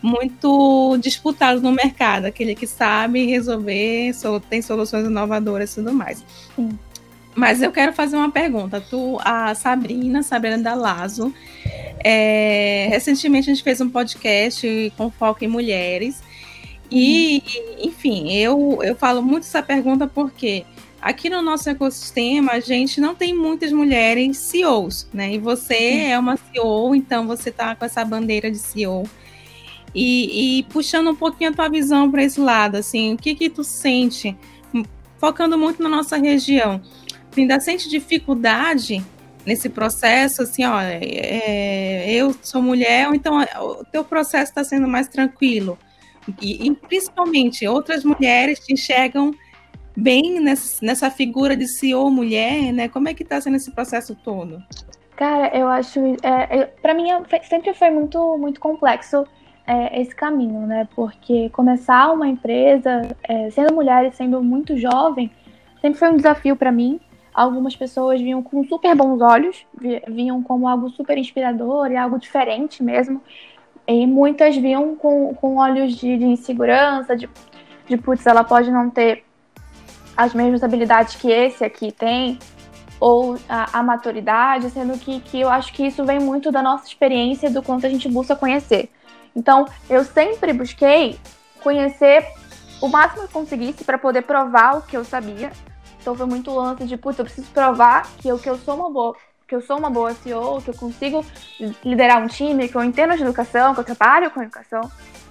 muito 0.01 0.97
disputado 0.99 1.59
no 1.61 1.71
mercado, 1.71 2.25
aquele 2.25 2.53
que 2.53 2.67
sabe 2.67 3.25
resolver, 3.25 4.11
tem 4.47 4.61
soluções 4.61 5.07
inovadoras 5.07 5.71
e 5.71 5.75
tudo 5.75 5.91
mais. 5.91 6.23
Mas 7.35 7.61
eu 7.61 7.71
quero 7.71 7.91
fazer 7.91 8.15
uma 8.15 8.31
pergunta. 8.31 8.79
Tu, 8.79 9.19
a 9.21 9.53
Sabrina, 9.53 10.23
Sabrina 10.23 10.57
da 10.57 10.73
Lazo, 10.73 11.33
é, 12.03 12.87
recentemente 12.89 13.49
a 13.49 13.53
gente 13.53 13.63
fez 13.63 13.81
um 13.81 13.89
podcast 13.89 14.93
com 14.95 15.11
foco 15.11 15.43
em 15.43 15.47
mulheres. 15.47 16.23
E, 16.89 17.43
enfim, 17.81 18.31
eu, 18.31 18.79
eu 18.81 18.95
falo 18.95 19.21
muito 19.21 19.43
essa 19.43 19.61
pergunta 19.61 20.07
porque 20.07 20.65
aqui 21.01 21.29
no 21.29 21.41
nosso 21.41 21.69
ecossistema 21.69 22.53
a 22.53 22.59
gente 22.59 23.01
não 23.01 23.13
tem 23.13 23.35
muitas 23.35 23.71
mulheres 23.71 24.37
CEOs, 24.37 25.07
né? 25.13 25.33
E 25.33 25.37
você 25.37 25.75
Sim. 25.75 26.11
é 26.11 26.17
uma 26.17 26.37
CEO, 26.37 26.95
então 26.95 27.27
você 27.27 27.49
está 27.49 27.75
com 27.75 27.83
essa 27.85 28.05
bandeira 28.05 28.49
de 28.49 28.57
CEO. 28.57 29.03
E, 29.93 30.59
e, 30.59 30.63
puxando 30.63 31.09
um 31.09 31.15
pouquinho 31.15 31.51
a 31.51 31.53
tua 31.53 31.69
visão 31.69 32.11
para 32.11 32.23
esse 32.23 32.39
lado, 32.39 32.75
assim, 32.75 33.13
o 33.13 33.17
que 33.17 33.33
que 33.33 33.49
tu 33.49 33.63
sente, 33.63 34.35
focando 35.17 35.57
muito 35.57 35.81
na 35.81 35.87
nossa 35.87 36.17
região, 36.17 36.81
ainda 37.41 37.59
sente 37.59 37.89
dificuldade 37.89 39.03
nesse 39.45 39.69
processo, 39.69 40.41
assim, 40.41 40.65
ó, 40.65 40.79
é, 40.81 42.11
eu 42.11 42.35
sou 42.41 42.61
mulher, 42.61 43.07
então 43.13 43.39
o 43.61 43.85
teu 43.85 44.03
processo 44.03 44.51
está 44.51 44.63
sendo 44.63 44.87
mais 44.87 45.07
tranquilo, 45.07 45.77
e, 46.41 46.67
e, 46.67 46.75
principalmente 46.75 47.67
outras 47.67 48.03
mulheres 48.03 48.59
te 48.59 48.73
enxergam 48.73 49.31
bem 49.95 50.39
nessa, 50.39 50.83
nessa 50.83 51.11
figura 51.11 51.55
de 51.55 51.67
CEO 51.67 52.09
mulher, 52.09 52.73
né? 52.73 52.89
Como 52.89 53.07
é 53.07 53.13
que 53.13 53.23
está 53.23 53.39
sendo 53.39 53.57
esse 53.57 53.71
processo 53.71 54.15
todo? 54.15 54.61
Cara, 55.15 55.55
eu 55.55 55.67
acho, 55.67 55.99
é, 56.23 56.59
é 56.59 56.65
para 56.65 56.93
mim 56.93 57.09
é, 57.11 57.41
sempre 57.43 57.73
foi 57.73 57.89
muito, 57.89 58.37
muito 58.37 58.59
complexo 58.59 59.25
é, 59.65 60.01
esse 60.01 60.13
caminho, 60.13 60.67
né? 60.67 60.87
Porque 60.95 61.49
começar 61.49 62.11
uma 62.11 62.27
empresa, 62.27 63.15
é, 63.23 63.49
sendo 63.51 63.73
mulher 63.73 64.05
e 64.05 64.11
sendo 64.11 64.43
muito 64.43 64.77
jovem, 64.77 65.31
sempre 65.81 65.97
foi 65.97 66.09
um 66.09 66.17
desafio 66.17 66.55
para 66.55 66.71
mim. 66.71 66.99
Algumas 67.35 67.75
pessoas 67.75 68.21
vinham 68.21 68.41
com 68.41 68.63
super 68.63 68.95
bons 68.95 69.19
olhos, 69.19 69.65
vinham 70.07 70.41
como 70.41 70.69
algo 70.69 70.89
super 70.89 71.17
inspirador 71.17 71.91
e 71.91 71.97
algo 71.97 72.17
diferente 72.17 72.81
mesmo. 72.81 73.21
E 73.85 74.07
muitas 74.07 74.55
vinham 74.55 74.95
com, 74.95 75.33
com 75.35 75.57
olhos 75.57 75.95
de, 75.95 76.17
de 76.17 76.23
insegurança, 76.23 77.13
de, 77.13 77.29
de 77.87 77.97
putz, 77.97 78.25
ela 78.25 78.43
pode 78.43 78.71
não 78.71 78.89
ter 78.89 79.25
as 80.15 80.33
mesmas 80.33 80.63
habilidades 80.63 81.15
que 81.17 81.29
esse 81.29 81.61
aqui 81.65 81.91
tem, 81.91 82.39
ou 83.01 83.37
a, 83.49 83.79
a, 83.79 83.83
maturidade, 83.83 84.69
sendo 84.69 84.97
que, 84.97 85.19
que 85.19 85.41
eu 85.41 85.49
acho 85.49 85.73
que 85.73 85.85
isso 85.85 86.05
vem 86.05 86.19
muito 86.21 86.53
da 86.53 86.61
nossa 86.61 86.87
experiência, 86.87 87.51
do 87.51 87.61
quanto 87.61 87.85
a 87.85 87.89
gente 87.89 88.07
busca 88.07 88.33
conhecer. 88.33 88.89
Então, 89.35 89.65
eu 89.89 90.05
sempre 90.05 90.53
busquei 90.53 91.19
conhecer 91.61 92.25
o 92.81 92.87
máximo 92.87 93.27
que 93.27 93.33
conseguisse 93.33 93.83
para 93.83 93.97
poder 93.97 94.21
provar 94.21 94.77
o 94.77 94.81
que 94.83 94.95
eu 94.95 95.03
sabia. 95.03 95.51
Então, 96.05 96.15
foi 96.15 96.27
muito 96.27 96.53
lance 96.53 96.85
de, 96.85 96.95
putz, 96.97 97.17
eu 97.17 97.25
preciso 97.25 97.49
provar 97.51 98.07
que 98.17 98.27
eu, 98.27 98.37
que 98.37 98.47
eu 98.47 98.57
sou 98.59 98.75
uma 98.75 98.91
boa 98.91 99.15
que 99.47 99.53
eu 99.53 99.61
sou 99.61 99.77
uma 99.77 99.91
boa 99.91 100.11
CEO, 100.11 100.59
que 100.59 100.71
eu 100.71 100.73
consigo 100.73 101.23
liderar 101.83 102.19
um 102.19 102.25
time, 102.25 102.67
que 102.67 102.75
eu 102.75 102.83
entendo 102.83 103.15
de 103.15 103.21
educação, 103.21 103.75
que 103.75 103.79
eu 103.79 103.83
trabalho 103.83 104.31
com 104.31 104.41
educação. 104.41 104.89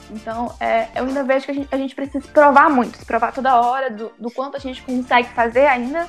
Então, 0.09 0.55
é, 0.61 0.87
eu 0.95 1.05
ainda 1.05 1.25
vejo 1.25 1.47
que 1.47 1.51
a 1.51 1.55
gente, 1.55 1.69
a 1.73 1.77
gente, 1.77 1.97
precisa 1.97 2.25
provar 2.29 2.71
muito, 2.71 2.97
se 2.97 3.05
provar 3.05 3.33
toda 3.33 3.61
hora 3.61 3.91
do, 3.91 4.13
do 4.17 4.31
quanto 4.31 4.57
a 4.57 4.61
gente 4.61 4.83
consegue 4.83 5.29
fazer 5.31 5.67
ainda 5.67 6.07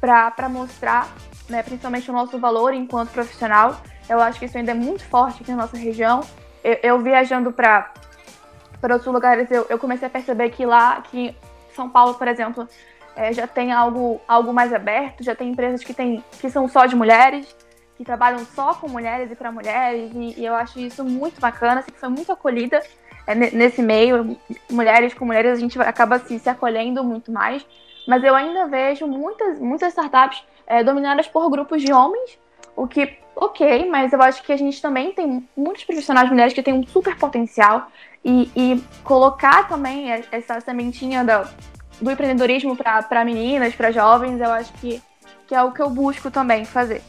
para 0.00 0.48
mostrar, 0.48 1.08
né, 1.48 1.64
principalmente 1.64 2.08
o 2.08 2.14
nosso 2.14 2.38
valor 2.38 2.72
enquanto 2.72 3.10
profissional. 3.10 3.80
Eu 4.08 4.20
acho 4.20 4.38
que 4.38 4.44
isso 4.44 4.56
ainda 4.56 4.70
é 4.70 4.74
muito 4.74 5.04
forte 5.04 5.42
aqui 5.42 5.50
na 5.50 5.62
nossa 5.62 5.76
região 5.76 6.22
eu, 6.62 6.78
eu 6.82 6.98
viajando 7.00 7.52
para 7.52 7.92
outros 8.82 9.06
lugares, 9.06 9.50
eu, 9.50 9.66
eu 9.68 9.78
comecei 9.78 10.06
a 10.06 10.10
perceber 10.10 10.50
que 10.50 10.64
lá, 10.64 11.02
que 11.02 11.34
São 11.74 11.88
Paulo, 11.88 12.14
por 12.14 12.28
exemplo, 12.28 12.68
é, 13.16 13.32
já 13.32 13.46
tem 13.46 13.72
algo, 13.72 14.20
algo 14.26 14.52
mais 14.52 14.72
aberto, 14.72 15.22
já 15.22 15.34
tem 15.34 15.50
empresas 15.50 15.82
que, 15.82 15.92
tem, 15.92 16.24
que 16.40 16.50
são 16.50 16.68
só 16.68 16.86
de 16.86 16.96
mulheres, 16.96 17.54
que 17.96 18.04
trabalham 18.04 18.40
só 18.54 18.74
com 18.74 18.88
mulheres 18.88 19.30
e 19.30 19.34
para 19.34 19.52
mulheres, 19.52 20.10
e, 20.14 20.40
e, 20.40 20.44
eu 20.44 20.54
acho 20.54 20.78
isso 20.80 21.04
muito 21.04 21.40
bacana, 21.40 21.80
assim, 21.80 21.92
foi 21.94 22.08
muito 22.08 22.32
acolhida 22.32 22.82
é, 23.26 23.34
nesse 23.34 23.82
meio, 23.82 24.36
mulheres 24.70 25.14
com 25.14 25.24
mulheres, 25.24 25.52
a 25.52 25.60
gente 25.60 25.80
acaba 25.80 26.18
se, 26.18 26.38
se 26.38 26.48
acolhendo 26.48 27.04
muito 27.04 27.30
mais, 27.30 27.64
mas 28.06 28.24
eu 28.24 28.34
ainda 28.34 28.66
vejo 28.66 29.06
muitas, 29.06 29.58
muitas 29.60 29.90
startups 29.90 30.42
é, 30.66 30.82
dominadas 30.82 31.28
por 31.28 31.48
grupos 31.50 31.82
de 31.82 31.92
homens, 31.92 32.38
o 32.74 32.86
que 32.88 33.18
ok, 33.36 33.88
mas 33.88 34.12
eu 34.12 34.22
acho 34.22 34.42
que 34.42 34.52
a 34.52 34.56
gente 34.56 34.80
também 34.80 35.12
tem 35.12 35.46
muitos 35.56 35.84
profissionais 35.84 36.28
mulheres 36.28 36.52
que 36.52 36.62
têm 36.62 36.74
um 36.74 36.86
super 36.86 37.16
potencial 37.16 37.88
e, 38.24 38.50
e 38.54 38.84
colocar 39.02 39.68
também 39.68 40.10
essa 40.30 40.60
sementinha 40.60 41.24
do, 41.24 41.48
do 42.02 42.10
empreendedorismo 42.10 42.76
para 42.76 43.24
meninas, 43.24 43.74
para 43.74 43.92
jovens, 43.92 44.40
eu 44.40 44.50
acho 44.50 44.72
que, 44.74 45.00
que 45.46 45.54
é 45.54 45.62
o 45.62 45.72
que 45.72 45.80
eu 45.80 45.88
busco 45.88 46.30
também 46.30 46.64
fazer. 46.64 47.02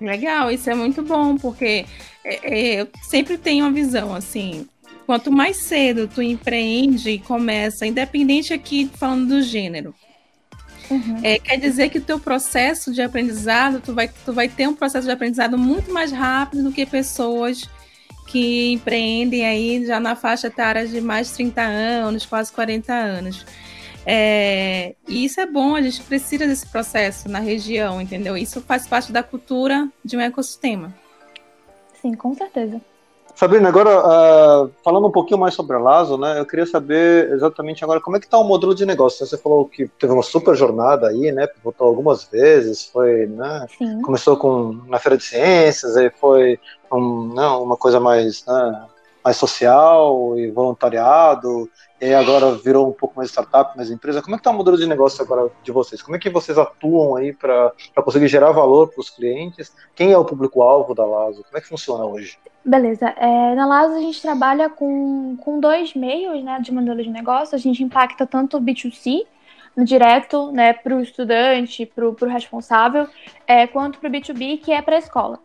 Legal, 0.00 0.50
isso 0.50 0.68
é 0.70 0.74
muito 0.74 1.02
bom, 1.02 1.36
porque 1.36 1.86
é, 2.24 2.40
é, 2.42 2.80
eu 2.80 2.88
sempre 3.02 3.36
tenho 3.36 3.64
uma 3.64 3.72
visão 3.72 4.14
assim. 4.14 4.68
Quanto 5.06 5.30
mais 5.30 5.58
cedo 5.58 6.08
tu 6.08 6.20
empreende 6.20 7.10
e 7.10 7.18
começa, 7.18 7.86
independente 7.86 8.52
aqui 8.52 8.90
falando 8.98 9.28
do 9.28 9.42
gênero, 9.42 9.94
Uhum. 10.90 11.20
É, 11.22 11.38
quer 11.38 11.56
dizer 11.56 11.90
que 11.90 11.98
o 11.98 12.02
teu 12.02 12.18
processo 12.18 12.92
de 12.92 13.02
aprendizado, 13.02 13.80
tu 13.80 13.92
vai, 13.92 14.08
tu 14.24 14.32
vai 14.32 14.48
ter 14.48 14.68
um 14.68 14.74
processo 14.74 15.06
de 15.06 15.12
aprendizado 15.12 15.58
muito 15.58 15.92
mais 15.92 16.12
rápido 16.12 16.64
do 16.64 16.72
que 16.72 16.86
pessoas 16.86 17.68
que 18.28 18.72
empreendem 18.72 19.46
aí 19.46 19.84
já 19.86 20.00
na 20.00 20.16
faixa 20.16 20.48
etária 20.48 20.86
de 20.86 21.00
mais 21.00 21.28
de 21.28 21.34
30 21.34 21.62
anos, 21.62 22.26
quase 22.26 22.52
40 22.52 22.92
anos. 22.92 23.46
É, 24.08 24.94
e 25.08 25.24
isso 25.24 25.40
é 25.40 25.46
bom, 25.46 25.74
a 25.74 25.82
gente 25.82 26.00
precisa 26.04 26.46
desse 26.46 26.66
processo 26.68 27.28
na 27.28 27.40
região, 27.40 28.00
entendeu? 28.00 28.36
Isso 28.36 28.60
faz 28.60 28.86
parte 28.86 29.10
da 29.10 29.20
cultura 29.20 29.88
de 30.04 30.16
um 30.16 30.20
ecossistema. 30.20 30.94
Sim, 32.00 32.14
com 32.14 32.32
certeza. 32.32 32.80
Sabrina, 33.34 33.68
agora 33.68 33.98
uh, 33.98 34.70
falando 34.82 35.08
um 35.08 35.10
pouquinho 35.10 35.38
mais 35.38 35.52
sobre 35.52 35.76
a 35.76 35.78
Lazo, 35.78 36.16
né? 36.16 36.40
Eu 36.40 36.46
queria 36.46 36.64
saber 36.64 37.30
exatamente 37.32 37.84
agora 37.84 38.00
como 38.00 38.16
é 38.16 38.20
que 38.20 38.24
está 38.24 38.38
o 38.38 38.44
modelo 38.44 38.74
de 38.74 38.86
negócio. 38.86 39.26
Você 39.26 39.36
falou 39.36 39.66
que 39.66 39.86
teve 39.86 40.10
uma 40.10 40.22
super 40.22 40.54
jornada 40.54 41.08
aí, 41.08 41.30
né? 41.32 41.46
Pivotou 41.46 41.86
algumas 41.86 42.24
vezes, 42.24 42.86
foi, 42.86 43.26
né? 43.26 43.66
Sim. 43.76 44.00
Começou 44.00 44.38
com 44.38 44.80
na 44.86 44.98
feira 44.98 45.18
de 45.18 45.24
ciências, 45.24 45.98
aí 45.98 46.10
foi 46.18 46.58
um, 46.90 47.34
não, 47.34 47.62
uma 47.62 47.76
coisa 47.76 48.00
mais, 48.00 48.42
né, 48.46 48.86
mais 49.26 49.36
social 49.36 50.38
e 50.38 50.52
voluntariado 50.52 51.68
e 52.00 52.14
agora 52.14 52.52
virou 52.52 52.88
um 52.88 52.92
pouco 52.92 53.16
mais 53.16 53.28
startup, 53.28 53.76
mais 53.76 53.90
empresa. 53.90 54.22
Como 54.22 54.36
é 54.36 54.38
que 54.38 54.40
está 54.40 54.52
o 54.52 54.54
modelo 54.54 54.76
de 54.76 54.86
negócio 54.86 55.20
agora 55.20 55.50
de 55.64 55.72
vocês? 55.72 56.00
Como 56.00 56.14
é 56.14 56.20
que 56.20 56.30
vocês 56.30 56.56
atuam 56.56 57.16
aí 57.16 57.32
para 57.32 57.72
conseguir 58.04 58.28
gerar 58.28 58.52
valor 58.52 58.88
para 58.88 59.00
os 59.00 59.10
clientes? 59.10 59.74
Quem 59.96 60.12
é 60.12 60.18
o 60.18 60.24
público-alvo 60.24 60.94
da 60.94 61.04
Lazo? 61.04 61.42
Como 61.42 61.58
é 61.58 61.60
que 61.60 61.66
funciona 61.66 62.04
hoje? 62.04 62.38
Beleza. 62.64 63.08
É, 63.16 63.54
na 63.56 63.66
Lazo 63.66 63.94
a 63.94 64.00
gente 64.00 64.22
trabalha 64.22 64.70
com, 64.70 65.36
com 65.40 65.58
dois 65.58 65.92
meios 65.94 66.44
né, 66.44 66.60
de 66.60 66.72
modelo 66.72 67.02
de 67.02 67.10
negócio. 67.10 67.56
A 67.56 67.58
gente 67.58 67.82
impacta 67.82 68.24
tanto 68.24 68.58
o 68.58 68.60
B2C, 68.60 69.26
no 69.76 69.84
direto 69.84 70.52
né, 70.52 70.72
para 70.72 70.94
o 70.94 71.00
estudante, 71.00 71.84
para 71.84 72.06
o 72.08 72.14
responsável, 72.28 73.08
é, 73.44 73.66
quanto 73.66 73.98
para 73.98 74.08
o 74.08 74.12
B2B, 74.12 74.60
que 74.60 74.70
é 74.70 74.80
para 74.80 74.94
a 74.94 75.00
escola. 75.00 75.40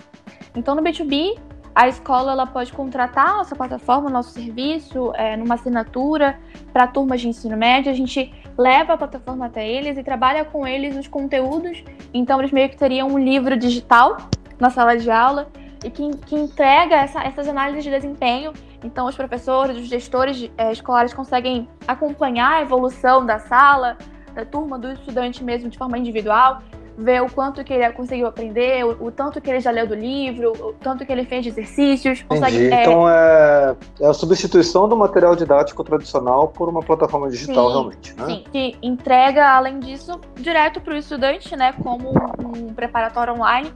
Então, 0.55 0.75
no 0.75 0.83
B2B, 0.83 1.39
a 1.73 1.87
escola 1.87 2.33
ela 2.33 2.45
pode 2.45 2.71
contratar 2.73 3.37
nossa 3.37 3.55
plataforma, 3.55 4.09
nosso 4.09 4.31
serviço, 4.31 5.13
é, 5.15 5.37
numa 5.37 5.55
assinatura 5.55 6.39
para 6.73 6.87
turmas 6.87 7.21
de 7.21 7.29
ensino 7.29 7.55
médio. 7.55 7.91
A 7.91 7.95
gente 7.95 8.33
leva 8.57 8.93
a 8.93 8.97
plataforma 8.97 9.45
até 9.45 9.67
eles 9.67 9.97
e 9.97 10.03
trabalha 10.03 10.43
com 10.43 10.67
eles 10.67 10.95
os 10.97 11.07
conteúdos. 11.07 11.83
Então, 12.13 12.39
eles 12.39 12.51
meio 12.51 12.69
que 12.69 12.77
teriam 12.77 13.07
um 13.07 13.17
livro 13.17 13.55
digital 13.57 14.17
na 14.59 14.69
sala 14.69 14.97
de 14.97 15.09
aula 15.09 15.47
e 15.83 15.89
que, 15.89 16.09
que 16.17 16.35
entrega 16.35 16.95
essa, 16.95 17.23
essas 17.23 17.47
análises 17.47 17.83
de 17.83 17.89
desempenho. 17.89 18.51
Então, 18.83 19.07
os 19.07 19.15
professores, 19.15 19.77
os 19.77 19.87
gestores 19.87 20.51
é, 20.57 20.71
escolares 20.71 21.13
conseguem 21.13 21.69
acompanhar 21.87 22.57
a 22.57 22.61
evolução 22.61 23.25
da 23.25 23.39
sala, 23.39 23.97
da 24.33 24.45
turma, 24.45 24.77
do 24.77 24.91
estudante 24.91 25.43
mesmo 25.43 25.69
de 25.69 25.77
forma 25.77 25.97
individual 25.97 26.61
ver 26.97 27.21
o 27.21 27.29
quanto 27.29 27.63
que 27.63 27.73
ele 27.73 27.89
conseguiu 27.91 28.27
aprender, 28.27 28.85
o, 28.85 29.05
o, 29.05 29.11
tanto 29.11 29.41
que 29.41 29.49
ele 29.49 29.59
já 29.59 29.71
leu 29.71 29.87
do 29.87 29.95
livro, 29.95 30.51
o 30.51 30.73
tanto 30.73 31.05
que 31.05 31.11
ele 31.11 31.25
fez 31.25 31.43
de 31.43 31.49
exercícios. 31.49 32.23
Consegue, 32.23 32.71
é... 32.71 32.81
Então 32.81 33.09
é, 33.09 33.75
é, 33.99 34.07
a 34.07 34.13
substituição 34.13 34.87
do 34.87 34.95
material 34.95 35.35
didático 35.35 35.83
tradicional 35.83 36.49
por 36.49 36.69
uma 36.69 36.81
plataforma 36.81 37.29
digital, 37.29 37.67
sim, 37.67 37.71
realmente. 37.71 38.13
Né? 38.15 38.25
Sim, 38.25 38.43
que 38.51 38.77
entrega, 38.81 39.49
além 39.49 39.79
disso, 39.79 40.19
direto 40.35 40.81
para 40.81 40.93
o 40.93 40.97
estudante, 40.97 41.55
né, 41.55 41.73
como 41.83 42.09
um, 42.09 42.67
um 42.69 42.73
preparatório 42.73 43.33
online, 43.33 43.71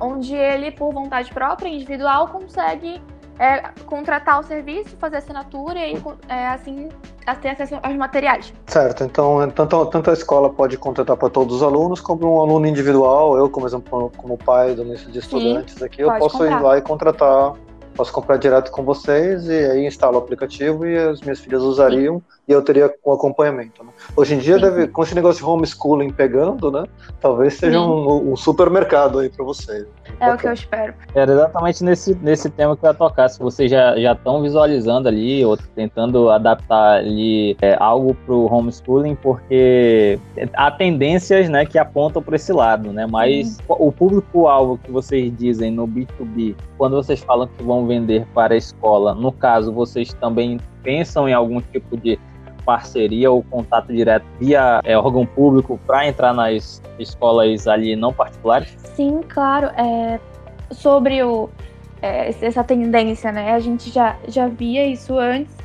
onde 0.00 0.34
ele, 0.34 0.70
por 0.70 0.92
vontade 0.92 1.30
própria, 1.32 1.68
individual, 1.68 2.28
consegue 2.28 3.00
é, 3.38 3.62
contratar 3.86 4.40
o 4.40 4.42
serviço, 4.42 4.96
fazer 4.96 5.18
assinatura 5.18 5.78
e 5.78 5.94
é, 6.28 6.48
assim 6.48 6.88
ter 7.40 7.50
acesso 7.50 7.78
aos 7.82 7.94
materiais. 7.96 8.52
Certo, 8.66 9.04
então 9.04 9.48
tanto, 9.50 9.86
tanto 9.86 10.10
a 10.10 10.12
escola 10.12 10.50
pode 10.50 10.76
contratar 10.76 11.16
para 11.16 11.28
todos 11.28 11.56
os 11.56 11.62
alunos, 11.62 12.00
como 12.00 12.36
um 12.36 12.40
aluno 12.40 12.66
individual, 12.66 13.36
eu, 13.36 13.48
como 13.50 13.66
exemplo, 13.66 14.10
como 14.16 14.38
pai 14.38 14.74
do 14.74 14.82
início 14.82 15.10
de 15.10 15.18
estudantes 15.18 15.74
Sim, 15.74 15.84
aqui, 15.84 16.02
eu 16.02 16.10
posso 16.12 16.38
comprar. 16.38 16.58
ir 16.58 16.62
lá 16.62 16.78
e 16.78 16.82
contratar, 16.82 17.52
posso 17.94 18.12
comprar 18.12 18.38
direto 18.38 18.70
com 18.70 18.82
vocês 18.82 19.46
e 19.46 19.52
aí 19.52 19.86
instalo 19.86 20.16
o 20.16 20.18
aplicativo 20.18 20.86
e 20.86 20.96
as 20.96 21.20
minhas 21.20 21.38
filhas 21.38 21.62
usariam 21.62 22.16
Sim. 22.16 22.37
E 22.48 22.52
eu 22.52 22.62
teria 22.62 22.92
o 23.04 23.12
acompanhamento. 23.12 23.84
Né? 23.84 23.90
Hoje 24.16 24.34
em 24.34 24.38
dia, 24.38 24.58
deve, 24.58 24.88
com 24.88 25.02
esse 25.02 25.14
negócio 25.14 25.44
de 25.44 25.50
homeschooling 25.50 26.10
pegando, 26.10 26.70
né? 26.70 26.84
Talvez 27.20 27.54
seja 27.54 27.78
um, 27.78 28.32
um 28.32 28.36
supermercado 28.36 29.18
aí 29.18 29.28
para 29.28 29.44
vocês. 29.44 29.86
É 30.18 30.32
o 30.32 30.36
que 30.38 30.48
eu 30.48 30.52
espero. 30.54 30.94
Era 31.14 31.30
exatamente 31.30 31.84
nesse, 31.84 32.14
nesse 32.16 32.48
tema 32.48 32.74
que 32.74 32.84
eu 32.84 32.88
ia 32.88 32.94
tocar. 32.94 33.28
Se 33.28 33.38
vocês 33.38 33.70
já 33.70 33.94
estão 33.96 34.40
visualizando 34.40 35.08
ali, 35.08 35.44
ou 35.44 35.56
tentando 35.56 36.30
adaptar 36.30 36.98
ali 36.98 37.54
é, 37.60 37.76
algo 37.78 38.14
para 38.14 38.34
o 38.34 38.50
homeschooling, 38.50 39.14
porque 39.16 40.18
há 40.54 40.70
tendências 40.70 41.50
né, 41.50 41.66
que 41.66 41.78
apontam 41.78 42.22
para 42.22 42.36
esse 42.36 42.52
lado, 42.52 42.92
né? 42.92 43.06
Mas 43.06 43.58
uhum. 43.68 43.88
o 43.88 43.92
público-alvo 43.92 44.78
que 44.78 44.90
vocês 44.90 45.30
dizem 45.36 45.70
no 45.70 45.86
B2B, 45.86 46.56
quando 46.78 46.96
vocês 46.96 47.20
falam 47.20 47.46
que 47.46 47.62
vão 47.62 47.86
vender 47.86 48.26
para 48.32 48.54
a 48.54 48.56
escola, 48.56 49.14
no 49.14 49.30
caso, 49.30 49.70
vocês 49.70 50.14
também 50.14 50.58
pensam 50.82 51.28
em 51.28 51.34
algum 51.34 51.60
tipo 51.60 51.96
de 51.96 52.18
parceria 52.68 53.30
ou 53.30 53.42
contato 53.42 53.86
direto 53.86 54.26
via 54.38 54.82
é, 54.84 54.94
órgão 54.94 55.24
público 55.24 55.80
para 55.86 56.06
entrar 56.06 56.34
nas 56.34 56.82
escolas 56.98 57.66
ali 57.66 57.96
não 57.96 58.12
particulares? 58.12 58.76
Sim, 58.94 59.22
claro. 59.26 59.68
É, 59.68 60.20
sobre 60.70 61.22
o, 61.22 61.48
é, 62.02 62.28
essa 62.28 62.62
tendência, 62.62 63.32
né? 63.32 63.54
A 63.54 63.58
gente 63.58 63.88
já, 63.88 64.16
já 64.28 64.48
via 64.48 64.86
isso 64.86 65.18
antes. 65.18 65.56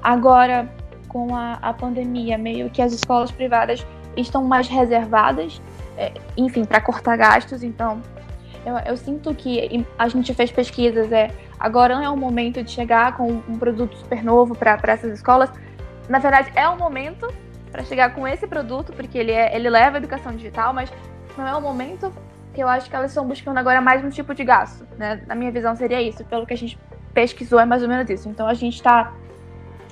Agora, 0.00 0.72
com 1.08 1.34
a, 1.34 1.54
a 1.54 1.72
pandemia, 1.72 2.38
meio 2.38 2.70
que 2.70 2.80
as 2.80 2.92
escolas 2.92 3.32
privadas 3.32 3.84
estão 4.16 4.44
mais 4.44 4.68
reservadas, 4.68 5.60
é, 5.96 6.12
enfim, 6.36 6.64
para 6.64 6.80
cortar 6.80 7.16
gastos. 7.16 7.64
Então, 7.64 8.00
eu, 8.64 8.76
eu, 8.86 8.96
sinto 8.96 9.34
que 9.34 9.84
a 9.98 10.08
gente 10.08 10.32
fez 10.34 10.52
pesquisas, 10.52 11.10
é, 11.10 11.32
agora 11.58 11.96
não 11.96 12.04
é 12.04 12.08
o 12.08 12.16
momento 12.16 12.62
de 12.62 12.70
chegar 12.70 13.16
com 13.16 13.42
um 13.48 13.58
produto 13.58 13.96
super 13.96 14.22
novo 14.22 14.54
para 14.54 14.78
essas 14.84 15.14
escolas, 15.14 15.50
na 16.08 16.18
verdade, 16.18 16.50
é 16.54 16.68
o 16.68 16.76
momento 16.76 17.32
para 17.70 17.84
chegar 17.84 18.14
com 18.14 18.26
esse 18.26 18.46
produto, 18.46 18.92
porque 18.92 19.18
ele, 19.18 19.32
é, 19.32 19.54
ele 19.54 19.68
leva 19.68 19.96
a 19.96 19.98
educação 19.98 20.32
digital, 20.32 20.72
mas 20.72 20.92
não 21.36 21.46
é 21.46 21.54
o 21.54 21.60
momento 21.60 22.12
que 22.54 22.62
eu 22.62 22.68
acho 22.68 22.88
que 22.88 22.96
elas 22.96 23.10
estão 23.10 23.26
buscando 23.26 23.58
agora 23.58 23.80
mais 23.80 24.04
um 24.04 24.08
tipo 24.08 24.34
de 24.34 24.44
gasto. 24.44 24.86
Né? 24.96 25.22
Na 25.26 25.34
minha 25.34 25.50
visão, 25.50 25.76
seria 25.76 26.00
isso. 26.00 26.24
Pelo 26.24 26.46
que 26.46 26.54
a 26.54 26.56
gente 26.56 26.78
pesquisou, 27.12 27.60
é 27.60 27.64
mais 27.64 27.82
ou 27.82 27.88
menos 27.88 28.08
isso. 28.08 28.28
Então, 28.28 28.46
a 28.46 28.54
gente 28.54 28.74
está 28.74 29.12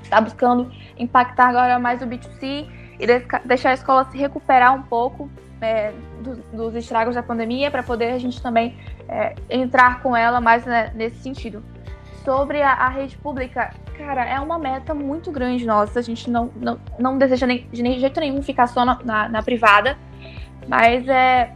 tá 0.09 0.21
buscando 0.21 0.71
impactar 0.99 1.49
agora 1.49 1.79
mais 1.79 2.01
o 2.03 2.07
B2C 2.07 2.69
e 2.99 3.07
deixar 3.45 3.71
a 3.71 3.75
escola 3.75 4.05
se 4.11 4.17
recuperar 4.17 4.75
um 4.75 4.83
pouco 4.83 5.31
é, 5.61 5.93
dos, 6.21 6.39
dos, 6.53 6.75
estragos 6.75 7.15
da 7.15 7.23
pandemia 7.23 7.71
para 7.71 7.83
poder 7.83 8.13
a 8.13 8.19
gente 8.19 8.41
também 8.43 8.77
é, 9.09 9.35
entrar 9.49 10.03
com 10.03 10.17
ela 10.17 10.41
mais 10.41 10.65
né, 10.65 10.93
nesse 10.95 11.19
sentido. 11.23 11.63
Sobre 12.25 12.61
a, 12.63 12.73
a, 12.73 12.89
rede 12.89 13.17
pública, 13.19 13.73
cara, 13.97 14.25
é 14.25 14.39
uma 14.41 14.59
meta 14.59 14.95
muito 14.95 15.31
grande 15.31 15.67
nossa. 15.67 15.99
A 15.99 16.03
gente 16.03 16.31
não, 16.31 16.51
não, 16.57 16.79
não 16.99 17.19
deseja 17.19 17.47
nem, 17.47 17.67
de 17.73 17.83
nem 17.83 17.99
jeito 17.99 18.21
nenhum 18.21 18.43
ficar 18.43 18.67
só 18.67 18.85
na, 18.85 18.99
na, 19.05 19.29
na 19.29 19.43
privada, 19.43 19.99
mas 20.69 21.07
é 21.09 21.53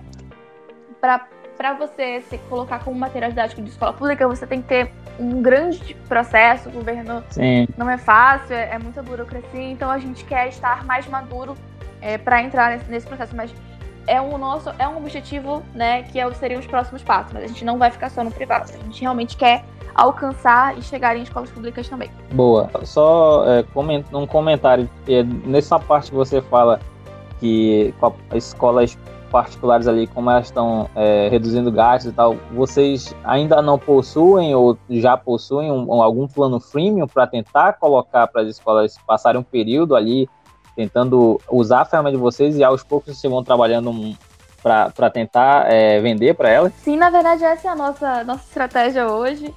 para 1.00 1.74
você 1.74 2.22
se 2.22 2.38
colocar 2.48 2.82
como 2.82 2.98
material 2.98 3.30
didático 3.30 3.60
de 3.60 3.68
escola 3.68 3.92
pública, 3.92 4.26
você 4.26 4.46
tem 4.46 4.62
que 4.62 4.68
ter 4.68 4.92
um 5.18 5.42
grande 5.42 5.94
processo, 6.08 6.70
o 6.70 6.72
governo 6.72 7.22
Sim. 7.28 7.68
não 7.76 7.88
é 7.90 7.98
fácil, 7.98 8.54
é, 8.54 8.70
é, 8.74 8.78
muita 8.78 9.02
burocracia, 9.02 9.70
então 9.70 9.90
a 9.90 9.98
gente 9.98 10.24
quer 10.24 10.48
estar 10.48 10.84
mais 10.84 11.06
maduro 11.06 11.54
é, 12.00 12.16
para 12.16 12.42
entrar 12.42 12.70
nesse, 12.70 12.90
nesse, 12.90 13.06
processo, 13.06 13.36
mas 13.36 13.54
é 14.06 14.18
um 14.18 14.38
nosso, 14.38 14.70
é 14.78 14.88
um 14.88 14.96
objetivo, 14.96 15.62
né, 15.74 16.02
que 16.04 16.18
é, 16.18 16.32
seriam 16.32 16.60
os 16.60 16.66
próximos 16.66 17.02
passos, 17.02 17.30
mas 17.34 17.44
a 17.44 17.46
gente 17.46 17.62
não 17.62 17.76
vai 17.76 17.90
ficar 17.90 18.08
só 18.08 18.24
no 18.24 18.30
privado, 18.30 18.72
a 18.72 18.82
gente 18.84 19.02
realmente 19.02 19.36
quer 19.36 19.62
alcançar 20.00 20.78
e 20.78 20.82
chegar 20.82 21.14
em 21.16 21.22
escolas 21.22 21.50
públicas 21.50 21.86
também. 21.88 22.10
Boa. 22.32 22.70
Só 22.84 23.44
é, 23.46 23.62
coment, 23.62 24.04
um 24.12 24.26
comentário. 24.26 24.88
É, 25.06 25.22
nessa 25.22 25.78
parte 25.78 26.10
que 26.10 26.16
você 26.16 26.40
fala 26.40 26.80
que 27.38 27.94
escolas 28.34 28.98
particulares 29.30 29.86
ali, 29.86 30.06
como 30.06 30.30
elas 30.30 30.46
estão 30.46 30.88
é, 30.96 31.28
reduzindo 31.28 31.70
gastos 31.70 32.12
e 32.12 32.14
tal, 32.14 32.36
vocês 32.52 33.14
ainda 33.22 33.62
não 33.62 33.78
possuem 33.78 34.54
ou 34.54 34.76
já 34.88 35.16
possuem 35.16 35.70
um, 35.70 36.02
algum 36.02 36.26
plano 36.26 36.58
freemium 36.58 37.06
para 37.06 37.26
tentar 37.26 37.74
colocar 37.74 38.26
para 38.26 38.42
as 38.42 38.48
escolas 38.48 38.98
passarem 39.06 39.40
um 39.40 39.44
período 39.44 39.94
ali 39.94 40.28
tentando 40.74 41.38
usar 41.50 41.82
a 41.82 41.84
ferramenta 41.84 42.16
de 42.16 42.22
vocês 42.22 42.56
e 42.56 42.64
aos 42.64 42.82
poucos 42.82 43.16
vocês 43.16 43.30
vão 43.30 43.44
trabalhando 43.44 43.90
um, 43.90 44.16
para 44.62 45.10
tentar 45.10 45.70
é, 45.70 46.00
vender 46.00 46.34
para 46.34 46.48
elas? 46.48 46.72
Sim, 46.82 46.96
na 46.96 47.10
verdade 47.10 47.44
essa 47.44 47.68
é 47.68 47.70
a 47.70 47.76
nossa, 47.76 48.24
nossa 48.24 48.42
estratégia 48.44 49.06
hoje 49.06 49.54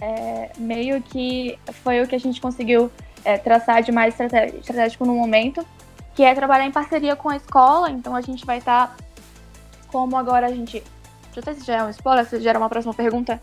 é, 0.00 0.50
meio 0.58 1.02
que 1.02 1.58
foi 1.82 2.02
o 2.02 2.06
que 2.06 2.14
a 2.14 2.20
gente 2.20 2.40
conseguiu 2.40 2.90
é, 3.24 3.38
traçar 3.38 3.82
de 3.82 3.90
mais 3.90 4.14
estratégico 4.14 5.04
no 5.04 5.14
momento, 5.14 5.66
que 6.14 6.22
é 6.22 6.34
trabalhar 6.34 6.64
em 6.64 6.72
parceria 6.72 7.16
com 7.16 7.28
a 7.28 7.36
escola. 7.36 7.90
Então 7.90 8.14
a 8.14 8.20
gente 8.20 8.44
vai 8.44 8.58
estar, 8.58 8.88
tá, 8.88 8.96
como 9.88 10.16
agora 10.16 10.46
a 10.46 10.50
gente. 10.50 10.82
Não 11.34 11.42
sei 11.42 11.54
se 11.54 11.66
já 11.66 11.76
é 11.76 11.82
um 11.82 11.90
spoiler, 11.90 12.24
se 12.24 12.40
já 12.40 12.50
era 12.50 12.58
uma 12.58 12.68
próxima 12.68 12.94
pergunta, 12.94 13.42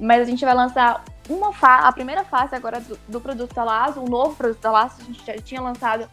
mas 0.00 0.22
a 0.22 0.24
gente 0.24 0.44
vai 0.44 0.54
lançar 0.54 1.04
uma 1.28 1.52
a 1.60 1.92
primeira 1.92 2.24
fase 2.24 2.54
agora 2.54 2.80
do, 2.80 2.98
do 3.08 3.20
produto 3.20 3.54
da 3.54 3.64
Lazo, 3.64 4.00
um 4.00 4.08
novo 4.08 4.34
produto 4.34 4.60
da. 4.60 4.70
A 4.70 4.88
gente 5.04 5.24
já 5.26 5.34
tinha 5.36 5.60
lançado 5.60 6.08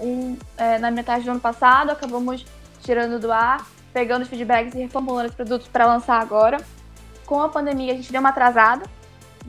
um 0.00 0.36
é, 0.56 0.78
na 0.78 0.90
metade 0.90 1.24
do 1.24 1.30
ano 1.30 1.40
passado, 1.40 1.90
acabamos 1.90 2.46
tirando 2.80 3.18
do 3.18 3.32
ar, 3.32 3.66
pegando 3.92 4.22
os 4.22 4.28
feedbacks 4.28 4.74
e 4.74 4.78
reformulando 4.78 5.30
os 5.30 5.34
produtos 5.34 5.68
para 5.68 5.86
lançar 5.86 6.20
agora. 6.20 6.58
Com 7.26 7.42
a 7.42 7.48
pandemia 7.48 7.92
a 7.92 7.96
gente 7.96 8.10
deu 8.10 8.20
uma 8.20 8.30
atrasada, 8.30 8.84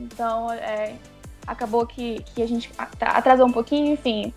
então, 0.00 0.52
é, 0.52 0.96
acabou 1.46 1.86
que, 1.86 2.22
que 2.34 2.42
a 2.42 2.48
gente 2.48 2.72
atrasou 3.00 3.46
um 3.46 3.52
pouquinho, 3.52 3.92
enfim. 3.92 4.32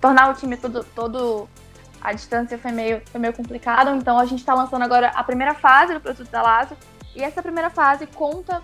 Tornar 0.00 0.30
o 0.30 0.34
time 0.34 0.56
todo, 0.56 0.84
todo 0.94 1.48
à 2.00 2.12
distância 2.12 2.58
foi 2.58 2.72
meio, 2.72 3.02
foi 3.06 3.20
meio 3.20 3.32
complicado. 3.32 3.94
Então, 3.94 4.18
a 4.18 4.24
gente 4.24 4.40
está 4.40 4.54
lançando 4.54 4.82
agora 4.82 5.08
a 5.08 5.24
primeira 5.24 5.54
fase 5.54 5.94
do 5.94 6.00
produto 6.00 6.30
da 6.30 6.42
Lazo. 6.42 6.76
E 7.14 7.22
essa 7.22 7.42
primeira 7.42 7.70
fase 7.70 8.06
conta 8.06 8.62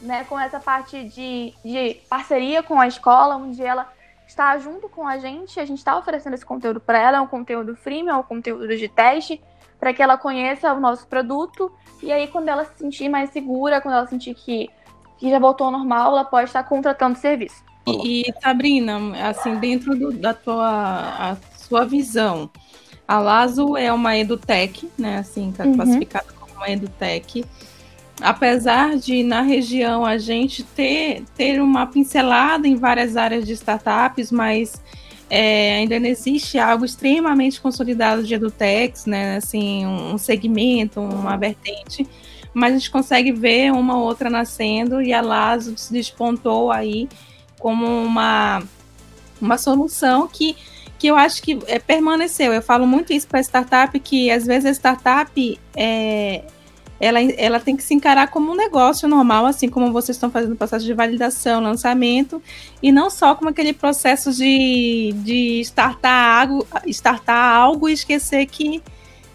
né, 0.00 0.24
com 0.24 0.38
essa 0.38 0.58
parte 0.58 1.04
de, 1.04 1.54
de 1.64 2.00
parceria 2.08 2.62
com 2.62 2.80
a 2.80 2.86
escola, 2.86 3.36
onde 3.36 3.62
ela 3.62 3.92
está 4.26 4.56
junto 4.58 4.88
com 4.88 5.06
a 5.06 5.18
gente, 5.18 5.58
a 5.58 5.64
gente 5.64 5.78
está 5.78 5.98
oferecendo 5.98 6.34
esse 6.34 6.46
conteúdo 6.46 6.80
para 6.80 6.98
ela, 6.98 7.18
é 7.18 7.20
um 7.20 7.26
conteúdo 7.26 7.74
freemium, 7.74 8.14
é 8.14 8.16
um 8.16 8.22
conteúdo 8.22 8.68
de 8.76 8.88
teste, 8.88 9.42
para 9.78 9.92
que 9.92 10.02
ela 10.02 10.16
conheça 10.16 10.72
o 10.72 10.78
nosso 10.78 11.06
produto, 11.06 11.72
e 12.02 12.12
aí 12.12 12.28
quando 12.28 12.48
ela 12.48 12.64
se 12.64 12.78
sentir 12.78 13.08
mais 13.08 13.30
segura, 13.30 13.80
quando 13.80 13.94
ela 13.94 14.06
sentir 14.06 14.34
que 14.34 14.70
que 15.20 15.28
já 15.28 15.38
voltou 15.38 15.66
ao 15.66 15.70
normal, 15.70 16.12
ela 16.12 16.24
pode 16.24 16.48
estar 16.48 16.64
contratando 16.64 17.18
serviço. 17.18 17.62
E, 17.86 18.22
e 18.22 18.34
Sabrina, 18.42 18.98
assim, 19.28 19.56
dentro 19.56 19.94
do, 19.94 20.12
da 20.12 20.32
tua 20.32 21.32
a 21.32 21.36
sua 21.56 21.84
visão, 21.84 22.50
a 23.06 23.18
Lazo 23.18 23.76
é 23.76 23.92
uma 23.92 24.16
edutech, 24.16 24.88
né? 24.98 25.18
Assim, 25.18 25.52
tá 25.52 25.64
uhum. 25.64 25.74
classificada 25.74 26.26
como 26.38 26.54
uma 26.54 26.70
edutech. 26.70 27.44
Apesar 28.20 28.96
de 28.96 29.22
na 29.22 29.42
região 29.42 30.04
a 30.04 30.18
gente 30.18 30.62
ter, 30.62 31.24
ter 31.36 31.60
uma 31.60 31.86
pincelada 31.86 32.66
em 32.66 32.76
várias 32.76 33.16
áreas 33.16 33.46
de 33.46 33.52
startups, 33.52 34.30
mas 34.30 34.80
é, 35.28 35.76
ainda 35.76 36.00
não 36.00 36.06
existe 36.06 36.58
algo 36.58 36.84
extremamente 36.84 37.60
consolidado 37.60 38.22
de 38.22 38.34
edutechs, 38.34 39.06
né? 39.06 39.36
Assim, 39.36 39.86
um 39.86 40.18
segmento, 40.18 41.00
uma 41.00 41.36
vertente 41.36 42.06
mas 42.52 42.74
a 42.74 42.78
gente 42.78 42.90
consegue 42.90 43.32
ver 43.32 43.72
uma 43.72 43.98
outra 43.98 44.28
nascendo 44.28 45.00
e 45.00 45.12
a 45.12 45.20
Lazo 45.20 45.76
se 45.76 45.92
despontou 45.92 46.70
aí 46.70 47.08
como 47.58 47.86
uma, 47.86 48.62
uma 49.40 49.58
solução 49.58 50.26
que, 50.26 50.56
que 50.98 51.06
eu 51.06 51.16
acho 51.16 51.42
que 51.42 51.58
é, 51.66 51.78
permaneceu. 51.78 52.52
Eu 52.52 52.62
falo 52.62 52.86
muito 52.86 53.12
isso 53.12 53.28
para 53.28 53.40
startup, 53.40 53.98
que 54.00 54.30
às 54.30 54.46
vezes 54.46 54.66
a 54.66 54.70
startup 54.74 55.60
é, 55.76 56.42
ela, 57.00 57.20
ela 57.20 57.58
tem 57.58 57.76
que 57.76 57.82
se 57.82 57.94
encarar 57.94 58.28
como 58.28 58.52
um 58.52 58.54
negócio 58.54 59.08
normal, 59.08 59.46
assim 59.46 59.68
como 59.68 59.90
vocês 59.90 60.16
estão 60.16 60.30
fazendo 60.30 60.52
o 60.52 60.56
processo 60.56 60.84
de 60.84 60.92
validação, 60.92 61.60
lançamento, 61.60 62.42
e 62.82 62.92
não 62.92 63.08
só 63.08 63.34
como 63.34 63.48
aquele 63.48 63.72
processo 63.72 64.32
de, 64.32 65.14
de 65.16 65.60
startar, 65.60 66.42
algo, 66.42 66.66
startar 66.86 67.56
algo 67.56 67.88
e 67.88 67.94
esquecer 67.94 68.44
que, 68.46 68.82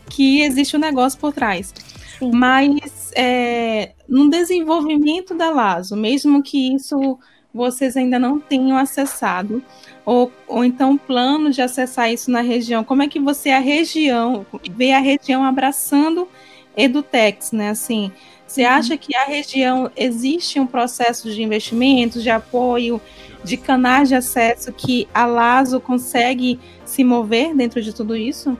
que 0.08 0.42
existe 0.42 0.78
um 0.78 0.80
negócio 0.80 1.20
por 1.20 1.34
trás. 1.34 1.74
Sim. 2.20 2.32
Mas 2.34 3.12
é, 3.16 3.92
no 4.08 4.30
desenvolvimento 4.30 5.36
da 5.36 5.50
Lazo, 5.50 5.96
mesmo 5.96 6.42
que 6.42 6.76
isso 6.76 7.18
vocês 7.54 7.96
ainda 7.96 8.20
não 8.20 8.38
tenham 8.38 8.78
acessado, 8.78 9.64
ou, 10.06 10.30
ou 10.46 10.64
então 10.66 10.98
plano 10.98 11.50
de 11.52 11.62
acessar 11.62 12.12
isso 12.12 12.30
na 12.30 12.42
região, 12.42 12.84
como 12.84 13.02
é 13.02 13.08
que 13.08 13.20
você, 13.20 13.50
a 13.50 13.60
região, 13.60 14.46
vê 14.72 14.92
a 14.92 15.00
região 15.00 15.44
abraçando 15.44 16.28
Edutex, 16.76 17.54
né? 17.54 17.70
Assim, 17.70 18.12
você 18.46 18.64
uhum. 18.64 18.70
acha 18.72 18.98
que 18.98 19.16
a 19.16 19.24
região 19.24 19.90
existe 19.96 20.60
um 20.60 20.68
processo 20.68 21.32
de 21.32 21.42
investimentos, 21.42 22.22
de 22.22 22.30
apoio, 22.30 23.02
de 23.44 23.56
canais 23.56 24.10
de 24.10 24.16
acesso 24.16 24.74
que 24.74 25.08
a 25.14 25.26
Lazo 25.26 25.80
consegue 25.80 26.60
se 26.84 27.04
mover 27.04 27.56
dentro 27.56 27.82
de 27.82 27.94
tudo 27.94 28.18
isso? 28.18 28.58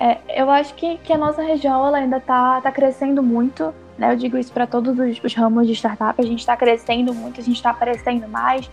É, 0.00 0.18
eu 0.34 0.50
acho 0.50 0.72
que, 0.74 0.96
que 0.98 1.12
a 1.12 1.18
nossa 1.18 1.42
região 1.42 1.86
ela 1.86 1.98
ainda 1.98 2.16
está 2.16 2.58
tá 2.62 2.72
crescendo 2.72 3.22
muito. 3.22 3.74
Né? 3.98 4.10
Eu 4.12 4.16
digo 4.16 4.38
isso 4.38 4.50
para 4.50 4.66
todos 4.66 4.98
os, 4.98 5.22
os, 5.22 5.34
ramos 5.34 5.66
de 5.66 5.74
startup. 5.74 6.18
A 6.18 6.24
gente 6.24 6.38
está 6.38 6.56
crescendo 6.56 7.12
muito, 7.12 7.38
a 7.38 7.44
gente 7.44 7.56
está 7.56 7.68
aparecendo 7.68 8.26
mais. 8.26 8.64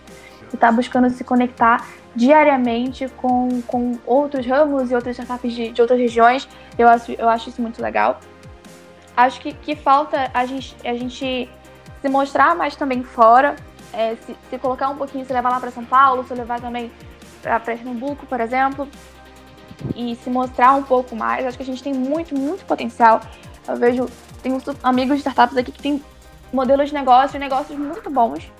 e 0.50 0.54
está 0.54 0.72
buscando 0.72 1.10
se 1.10 1.22
conectar 1.22 1.86
diariamente 2.16 3.06
com, 3.18 3.60
com 3.66 3.98
outros 4.06 4.46
ramos 4.46 4.90
e 4.90 4.94
outras 4.94 5.18
startups 5.18 5.52
de, 5.52 5.70
de 5.70 5.82
outras 5.82 6.00
regiões. 6.00 6.48
Eu 6.78 6.88
acho, 6.88 7.12
eu 7.12 7.28
acho 7.28 7.50
isso 7.50 7.60
muito 7.60 7.82
legal. 7.82 8.18
Acho 9.14 9.38
que, 9.40 9.52
que 9.52 9.76
falta 9.76 10.30
a 10.32 10.46
gente, 10.46 10.74
a 10.82 10.94
gente 10.94 11.50
se 12.00 12.08
mostrar 12.08 12.56
mais 12.56 12.74
também 12.74 13.02
fora, 13.02 13.54
é, 13.92 14.16
se, 14.16 14.34
se, 14.48 14.58
colocar 14.58 14.88
um 14.88 14.96
pouquinho, 14.96 15.26
se 15.26 15.32
levar 15.32 15.50
lá 15.50 15.60
para 15.60 15.70
São 15.70 15.84
Paulo, 15.84 16.24
se 16.26 16.32
levar 16.32 16.58
também 16.58 16.90
para 17.42 17.60
Pernambuco, 17.60 18.24
por 18.26 18.40
exemplo, 18.40 18.88
e 19.94 20.16
se 20.16 20.30
mostrar 20.30 20.72
um 20.74 20.82
pouco 20.82 21.14
mais. 21.14 21.46
Acho 21.46 21.56
que 21.56 21.62
a 21.62 21.66
gente 21.66 21.82
tem 21.82 21.94
muito, 21.94 22.34
muito 22.34 22.64
potencial. 22.64 23.20
Eu 23.66 23.76
vejo, 23.76 24.08
tenho 24.42 24.60
amigos 24.82 25.16
de 25.16 25.20
startups 25.20 25.56
aqui 25.56 25.72
que 25.72 25.82
têm 25.82 26.02
modelos 26.52 26.88
de 26.88 26.94
negócio, 26.94 27.38
negócios 27.38 27.78
muito 27.78 28.08
bons, 28.10 28.50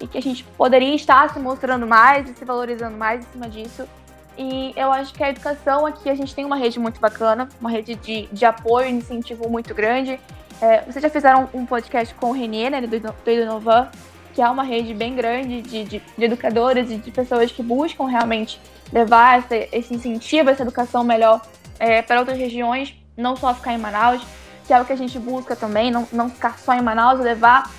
e 0.00 0.06
que 0.06 0.18
a 0.18 0.22
gente 0.22 0.44
poderia 0.56 0.94
estar 0.94 1.32
se 1.32 1.38
mostrando 1.38 1.86
mais 1.86 2.28
e 2.28 2.34
se 2.34 2.44
valorizando 2.44 2.96
mais 2.96 3.24
em 3.24 3.32
cima 3.32 3.48
disso. 3.48 3.88
E 4.36 4.72
eu 4.76 4.92
acho 4.92 5.12
que 5.12 5.24
a 5.24 5.30
educação 5.30 5.84
aqui, 5.84 6.08
a 6.08 6.14
gente 6.14 6.32
tem 6.34 6.44
uma 6.44 6.56
rede 6.56 6.78
muito 6.78 7.00
bacana, 7.00 7.48
uma 7.60 7.70
rede 7.70 7.96
de, 7.96 8.28
de 8.30 8.44
apoio 8.44 8.88
e 8.88 8.92
incentivo 8.92 9.48
muito 9.48 9.74
grande. 9.74 10.20
É, 10.60 10.82
vocês 10.82 11.02
já 11.02 11.10
fizeram 11.10 11.48
um 11.52 11.66
podcast 11.66 12.14
com 12.14 12.30
o 12.30 12.32
Renê, 12.32 12.70
né, 12.70 12.80
do, 12.80 12.86
do 12.88 13.30
Inovan, 13.30 13.88
que 14.34 14.40
é 14.40 14.48
uma 14.48 14.62
rede 14.62 14.94
bem 14.94 15.16
grande 15.16 15.62
de, 15.62 15.84
de, 15.84 16.02
de 16.16 16.24
educadores 16.24 16.88
e 16.90 16.96
de 16.96 17.10
pessoas 17.10 17.50
que 17.50 17.62
buscam 17.62 18.06
realmente 18.06 18.60
levar 18.92 19.44
esse 19.72 19.94
incentivo, 19.94 20.50
essa 20.50 20.62
educação 20.62 21.04
melhor 21.04 21.40
é, 21.78 22.02
para 22.02 22.20
outras 22.20 22.38
regiões, 22.38 22.94
não 23.16 23.36
só 23.36 23.54
ficar 23.54 23.72
em 23.72 23.78
Manaus, 23.78 24.22
que 24.66 24.72
é 24.72 24.80
o 24.80 24.84
que 24.84 24.92
a 24.92 24.96
gente 24.96 25.18
busca 25.18 25.54
também, 25.54 25.90
não, 25.90 26.06
não 26.12 26.28
ficar 26.28 26.58
só 26.58 26.74
em 26.74 26.80
Manaus, 26.80 27.20
levar 27.20 27.70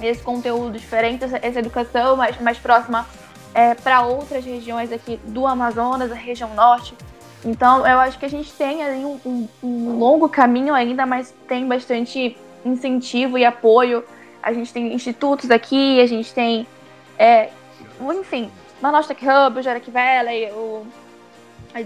esse 0.00 0.22
conteúdo 0.22 0.78
diferente, 0.78 1.24
essa, 1.24 1.38
essa 1.42 1.58
educação 1.58 2.16
mais, 2.16 2.40
mais 2.40 2.58
próxima 2.58 3.06
é, 3.54 3.74
para 3.74 4.02
outras 4.02 4.44
regiões 4.44 4.92
aqui 4.92 5.20
do 5.24 5.46
Amazonas, 5.46 6.10
a 6.10 6.14
região 6.14 6.54
norte. 6.54 6.94
Então, 7.44 7.86
eu 7.86 7.98
acho 7.98 8.18
que 8.18 8.24
a 8.24 8.30
gente 8.30 8.52
tem 8.52 8.82
aí 8.82 9.04
um, 9.04 9.18
um, 9.24 9.48
um 9.62 9.98
longo 9.98 10.28
caminho 10.28 10.74
ainda, 10.74 11.06
mas 11.06 11.34
tem 11.48 11.66
bastante 11.66 12.36
incentivo 12.64 13.38
e 13.38 13.44
apoio 13.44 14.04
a 14.42 14.52
gente 14.52 14.72
tem 14.72 14.92
institutos 14.92 15.50
aqui, 15.50 16.00
a 16.00 16.06
gente 16.06 16.32
tem, 16.32 16.66
é, 17.18 17.50
enfim, 18.00 18.50
Manaus 18.80 19.06
Tech 19.06 19.22
Hub, 19.24 19.58
o 19.58 19.62
Jarek 19.62 19.90
Valley, 19.90 20.50
o 20.52 20.86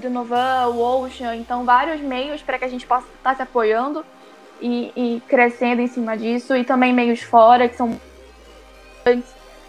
do 0.01 0.09
Novan, 0.09 0.69
o 0.69 1.03
Ocean, 1.03 1.37
então 1.37 1.65
vários 1.65 2.01
meios 2.01 2.41
para 2.41 2.59
que 2.59 2.65
a 2.65 2.69
gente 2.69 2.87
possa 2.87 3.07
estar 3.17 3.37
se 3.37 3.43
apoiando 3.43 4.05
e, 4.61 4.93
e, 4.97 5.23
crescendo 5.29 5.83
em 5.83 5.87
cima 5.87 6.17
disso, 6.17 6.57
e 6.57 6.65
também 6.65 6.93
meios 6.93 7.21
fora, 7.21 7.69
que 7.69 7.77
são 7.77 8.01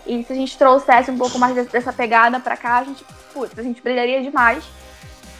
e 0.05 0.23
se 0.23 0.31
a 0.31 0.35
gente 0.35 0.57
trouxesse 0.57 1.09
um 1.09 1.17
pouco 1.17 1.39
mais 1.39 1.55
dessa 1.67 1.91
pegada 1.91 2.39
para 2.39 2.55
cá, 2.55 2.77
a 2.77 2.83
gente, 2.83 3.03
putz, 3.33 3.57
a 3.57 3.63
gente 3.63 3.81
brilharia 3.81 4.21
demais. 4.21 4.63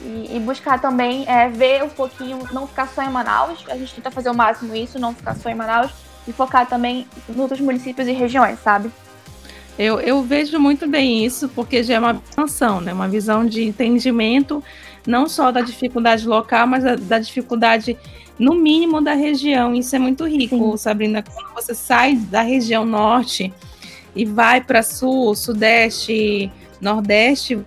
E, 0.02 0.36
e 0.36 0.40
buscar 0.42 0.82
também 0.82 1.24
é, 1.26 1.48
ver 1.48 1.82
um 1.84 1.90
pouquinho, 1.90 2.40
não 2.52 2.68
ficar 2.68 2.88
só 2.90 3.02
em 3.02 3.10
Manaus, 3.10 3.64
a 3.70 3.78
gente 3.78 3.96
tenta 3.96 4.12
fazer 4.12 4.30
o 4.30 4.36
máximo 4.36 4.76
isso, 4.76 5.00
não 5.00 5.16
ficar 5.16 5.36
só 5.36 5.50
em 5.50 5.56
Manaus, 5.56 5.92
e 6.28 6.34
focar 6.34 6.68
também 6.68 7.08
em 7.30 7.40
outros 7.40 7.62
municípios 7.62 8.06
e 8.08 8.12
regiões, 8.12 8.60
sabe? 8.60 8.92
Eu, 9.78 10.00
eu 10.00 10.22
vejo 10.24 10.58
muito 10.60 10.88
bem 10.88 11.26
isso, 11.26 11.50
porque 11.50 11.84
já 11.84 11.96
é 11.96 12.00
uma 12.00 12.22
visão, 12.38 12.80
né? 12.80 12.94
Uma 12.94 13.10
visão 13.10 13.46
de 13.46 13.64
entendimento, 13.64 14.64
não 15.06 15.28
só 15.28 15.52
da 15.52 15.62
dificuldade 15.62 16.26
local, 16.26 16.66
mas 16.66 16.84
da, 16.84 16.96
da 16.96 17.20
dificuldade, 17.20 17.98
no 18.40 18.56
mínimo, 18.56 19.02
da 19.02 19.14
região. 19.14 19.76
Isso 19.76 19.96
é 19.96 20.00
muito 20.00 20.26
rico, 20.26 20.72
Sim. 20.72 20.78
Sabrina. 20.78 21.22
Quando 21.22 21.54
você 21.54 21.76
sai 21.76 22.16
da 22.16 22.42
região 22.42 22.86
norte 22.86 23.54
e 24.16 24.24
vai 24.24 24.62
para 24.62 24.82
sul, 24.82 25.36
sudeste, 25.36 26.50
nordeste, 26.80 27.60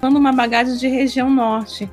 dando 0.00 0.16
uma 0.16 0.32
bagagem 0.32 0.76
de 0.76 0.86
região 0.86 1.28
norte. 1.28 1.90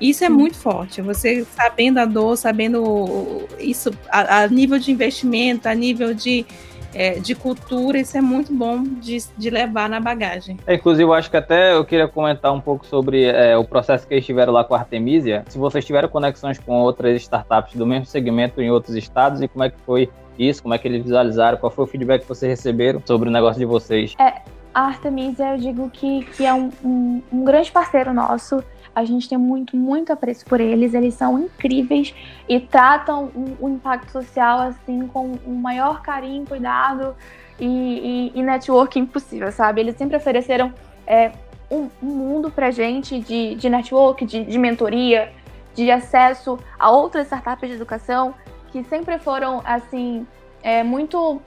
Isso 0.00 0.24
é 0.24 0.28
Sim. 0.28 0.32
muito 0.32 0.56
forte. 0.56 1.02
Você 1.02 1.44
sabendo 1.56 1.98
a 1.98 2.04
dor, 2.04 2.36
sabendo 2.36 3.48
isso 3.58 3.90
a, 4.08 4.42
a 4.42 4.48
nível 4.48 4.78
de 4.78 4.92
investimento, 4.92 5.68
a 5.68 5.74
nível 5.74 6.14
de, 6.14 6.46
é, 6.94 7.18
de 7.18 7.34
cultura, 7.34 7.98
isso 7.98 8.16
é 8.16 8.20
muito 8.20 8.52
bom 8.52 8.82
de, 8.82 9.18
de 9.36 9.50
levar 9.50 9.88
na 9.88 10.00
bagagem. 10.00 10.56
É, 10.66 10.74
inclusive, 10.74 11.04
eu 11.04 11.12
acho 11.12 11.30
que 11.30 11.36
até 11.36 11.74
eu 11.74 11.84
queria 11.84 12.08
comentar 12.08 12.52
um 12.52 12.60
pouco 12.60 12.86
sobre 12.86 13.24
é, 13.24 13.56
o 13.56 13.64
processo 13.64 14.06
que 14.06 14.14
eles 14.14 14.26
tiveram 14.26 14.52
lá 14.52 14.64
com 14.64 14.74
a 14.74 14.78
Artemisia. 14.78 15.44
Se 15.48 15.58
vocês 15.58 15.84
tiveram 15.84 16.08
conexões 16.08 16.58
com 16.58 16.80
outras 16.80 17.20
startups 17.22 17.74
do 17.74 17.86
mesmo 17.86 18.06
segmento 18.06 18.60
em 18.60 18.70
outros 18.70 18.96
estados 18.96 19.40
e 19.40 19.48
como 19.48 19.64
é 19.64 19.70
que 19.70 19.80
foi 19.80 20.10
isso, 20.38 20.62
como 20.62 20.74
é 20.74 20.78
que 20.78 20.88
eles 20.88 21.02
visualizaram, 21.02 21.58
qual 21.58 21.70
foi 21.70 21.84
o 21.84 21.86
feedback 21.86 22.22
que 22.22 22.28
vocês 22.28 22.50
receberam 22.50 23.02
sobre 23.04 23.28
o 23.28 23.32
negócio 23.32 23.58
de 23.58 23.66
vocês? 23.66 24.14
É, 24.18 24.40
a 24.74 24.86
Artemisia, 24.86 25.54
eu 25.54 25.58
digo 25.58 25.90
que, 25.90 26.24
que 26.24 26.46
é 26.46 26.54
um, 26.54 26.70
um, 26.84 27.22
um 27.32 27.44
grande 27.44 27.70
parceiro 27.70 28.12
nosso. 28.12 28.62
A 28.94 29.04
gente 29.04 29.28
tem 29.28 29.38
muito, 29.38 29.76
muito 29.76 30.12
apreço 30.12 30.44
por 30.44 30.60
eles. 30.60 30.94
Eles 30.94 31.14
são 31.14 31.38
incríveis 31.38 32.14
e 32.48 32.58
tratam 32.58 33.26
o, 33.34 33.66
o 33.66 33.68
impacto 33.68 34.10
social 34.10 34.60
assim 34.60 35.06
com 35.08 35.32
o 35.46 35.54
maior 35.54 36.02
carinho, 36.02 36.46
cuidado 36.46 37.14
e, 37.58 38.32
e, 38.34 38.40
e 38.40 38.42
networking 38.42 39.06
possível, 39.06 39.52
sabe? 39.52 39.80
Eles 39.80 39.96
sempre 39.96 40.16
ofereceram 40.16 40.72
é, 41.06 41.32
um, 41.70 41.88
um, 42.02 42.06
mundo 42.06 42.50
pra 42.50 42.70
gente 42.70 43.20
de, 43.20 43.54
de 43.54 43.68
network, 43.68 44.24
de, 44.24 44.44
de 44.44 44.58
mentoria, 44.58 45.32
de 45.74 45.90
acesso 45.90 46.58
a 46.78 46.90
outras 46.90 47.26
startups 47.26 47.68
de 47.68 47.76
educação 47.76 48.34
que 48.72 48.82
sempre 48.84 49.18
foram 49.18 49.62
assim 49.64 50.26
é, 50.62 50.82
muito 50.82 51.40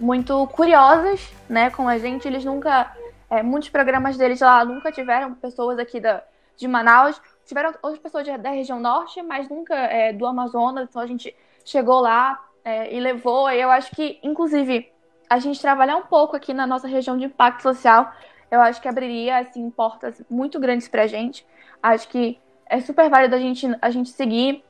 muito 0.00 0.46
curiosas, 0.48 1.30
né, 1.48 1.68
com 1.70 1.86
a 1.86 1.98
gente. 1.98 2.26
Eles 2.26 2.44
nunca, 2.44 2.90
é, 3.28 3.42
muitos 3.42 3.68
programas 3.68 4.16
deles 4.16 4.40
lá 4.40 4.64
nunca 4.64 4.90
tiveram 4.90 5.34
pessoas 5.34 5.78
aqui 5.78 6.00
da, 6.00 6.22
de 6.60 6.68
Manaus. 6.68 7.20
Tiveram 7.44 7.74
outras 7.82 7.98
pessoas 7.98 8.26
da 8.40 8.50
região 8.50 8.78
norte, 8.78 9.20
mas 9.22 9.48
nunca 9.48 9.74
é, 9.74 10.12
do 10.12 10.26
Amazonas. 10.26 10.88
Então 10.88 11.02
a 11.02 11.06
gente 11.06 11.34
chegou 11.64 12.00
lá 12.00 12.38
é, 12.64 12.94
e 12.94 13.00
levou. 13.00 13.50
E 13.50 13.60
eu 13.60 13.70
acho 13.70 13.90
que, 13.96 14.20
inclusive, 14.22 14.92
a 15.28 15.38
gente 15.38 15.60
trabalhar 15.60 15.96
um 15.96 16.02
pouco 16.02 16.36
aqui 16.36 16.54
na 16.54 16.66
nossa 16.66 16.86
região 16.86 17.16
de 17.16 17.24
impacto 17.24 17.62
social, 17.62 18.12
eu 18.50 18.60
acho 18.60 18.80
que 18.80 18.88
abriria 18.88 19.38
assim 19.38 19.68
portas 19.70 20.22
muito 20.30 20.60
grandes 20.60 20.86
para 20.86 21.02
a 21.02 21.06
gente. 21.06 21.46
Acho 21.82 22.08
que 22.08 22.38
é 22.66 22.80
super 22.80 23.08
válido 23.08 23.34
a 23.34 23.38
gente 23.38 23.66
a 23.80 23.90
gente 23.90 24.10
seguir, 24.10 24.62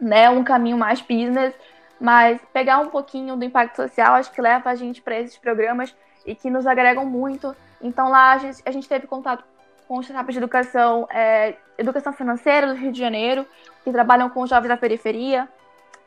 né, 0.00 0.30
um 0.30 0.42
caminho 0.42 0.78
mais 0.78 1.00
business, 1.00 1.54
mas 2.00 2.40
pegar 2.52 2.78
um 2.78 2.88
pouquinho 2.88 3.36
do 3.36 3.44
impacto 3.44 3.76
social, 3.76 4.14
acho 4.14 4.32
que 4.32 4.40
leva 4.40 4.70
a 4.70 4.74
gente 4.74 5.00
para 5.02 5.20
esses 5.20 5.36
programas 5.36 5.94
e 6.26 6.34
que 6.34 6.50
nos 6.50 6.66
agregam 6.66 7.04
muito. 7.04 7.54
Então 7.80 8.08
lá 8.08 8.32
a 8.32 8.38
gente, 8.38 8.62
a 8.64 8.70
gente 8.70 8.88
teve 8.88 9.06
contato 9.06 9.44
com 9.92 10.00
startups 10.00 10.32
de 10.32 10.38
educação, 10.38 11.06
é, 11.10 11.54
educação 11.76 12.14
financeira 12.14 12.66
do 12.66 12.72
Rio 12.72 12.90
de 12.90 12.98
Janeiro, 12.98 13.44
que 13.84 13.92
trabalham 13.92 14.30
com 14.30 14.46
jovens 14.46 14.68
da 14.68 14.76
periferia. 14.78 15.46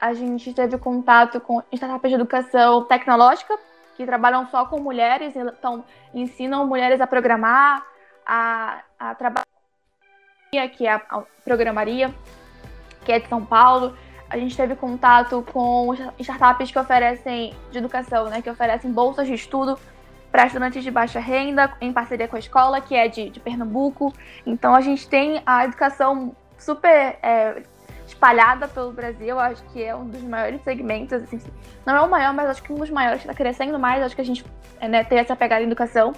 A 0.01 0.11
gente 0.11 0.51
teve 0.55 0.75
contato 0.79 1.39
com 1.39 1.61
startups 1.71 2.09
de 2.09 2.15
educação 2.15 2.83
tecnológica, 2.85 3.55
que 3.95 4.03
trabalham 4.03 4.47
só 4.47 4.65
com 4.65 4.79
mulheres, 4.79 5.35
então 5.35 5.85
ensinam 6.15 6.65
mulheres 6.65 6.99
a 6.99 7.05
programar, 7.05 7.85
a, 8.25 8.79
a 8.97 9.13
trabalhar, 9.13 9.45
que 10.75 10.87
é 10.87 10.93
a, 10.93 11.01
a 11.07 11.21
programaria, 11.43 12.11
que 13.05 13.11
é 13.11 13.19
de 13.19 13.29
São 13.29 13.45
Paulo. 13.45 13.95
A 14.27 14.35
gente 14.39 14.57
teve 14.57 14.75
contato 14.75 15.45
com 15.53 15.93
startups 16.17 16.71
que 16.71 16.79
oferecem 16.79 17.55
de 17.69 17.77
educação, 17.77 18.31
né, 18.31 18.41
que 18.41 18.49
oferecem 18.49 18.91
bolsas 18.91 19.27
de 19.27 19.35
estudo 19.35 19.77
para 20.35 20.47
estudantes 20.47 20.83
de 20.83 20.91
baixa 20.91 21.17
renda, 21.17 21.71
em 21.79 21.93
parceria 21.93 22.27
com 22.27 22.35
a 22.35 22.39
escola, 22.39 22.81
que 22.81 22.93
é 22.93 23.07
de, 23.07 23.29
de 23.29 23.39
Pernambuco. 23.39 24.13
Então 24.45 24.75
a 24.75 24.81
gente 24.81 25.07
tem 25.07 25.41
a 25.45 25.63
educação 25.63 26.35
super 26.59 27.17
é, 27.23 27.63
espalhada 28.05 28.67
pelo 28.67 28.91
Brasil, 28.91 29.39
acho 29.39 29.63
que 29.71 29.81
é 29.81 29.95
um 29.95 30.05
dos 30.09 30.21
maiores 30.21 30.61
segmentos, 30.61 31.13
assim, 31.13 31.39
não 31.85 31.95
é 31.95 32.01
o 32.01 32.09
maior, 32.09 32.33
mas 32.33 32.49
acho 32.49 32.61
que 32.61 32.73
um 32.73 32.75
dos 32.75 32.89
maiores 32.89 33.21
que 33.21 33.29
está 33.29 33.33
crescendo 33.33 33.79
mais, 33.79 34.03
acho 34.03 34.13
que 34.13 34.19
a 34.19 34.25
gente 34.25 34.45
é, 34.81 34.89
né, 34.89 35.05
tem 35.05 35.19
essa 35.19 35.37
pegada 35.37 35.63
em 35.63 35.67
educação, 35.67 36.13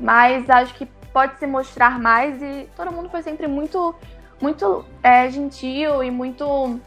mas 0.00 0.48
acho 0.48 0.72
que 0.72 0.86
pode 1.12 1.38
se 1.38 1.46
mostrar 1.46 1.98
mais 1.98 2.40
e 2.40 2.66
todo 2.74 2.90
mundo 2.90 3.10
foi 3.10 3.22
sempre 3.22 3.46
muito, 3.46 3.94
muito 4.40 4.82
é, 5.02 5.28
gentil 5.28 6.02
e 6.02 6.10
muito, 6.10 6.80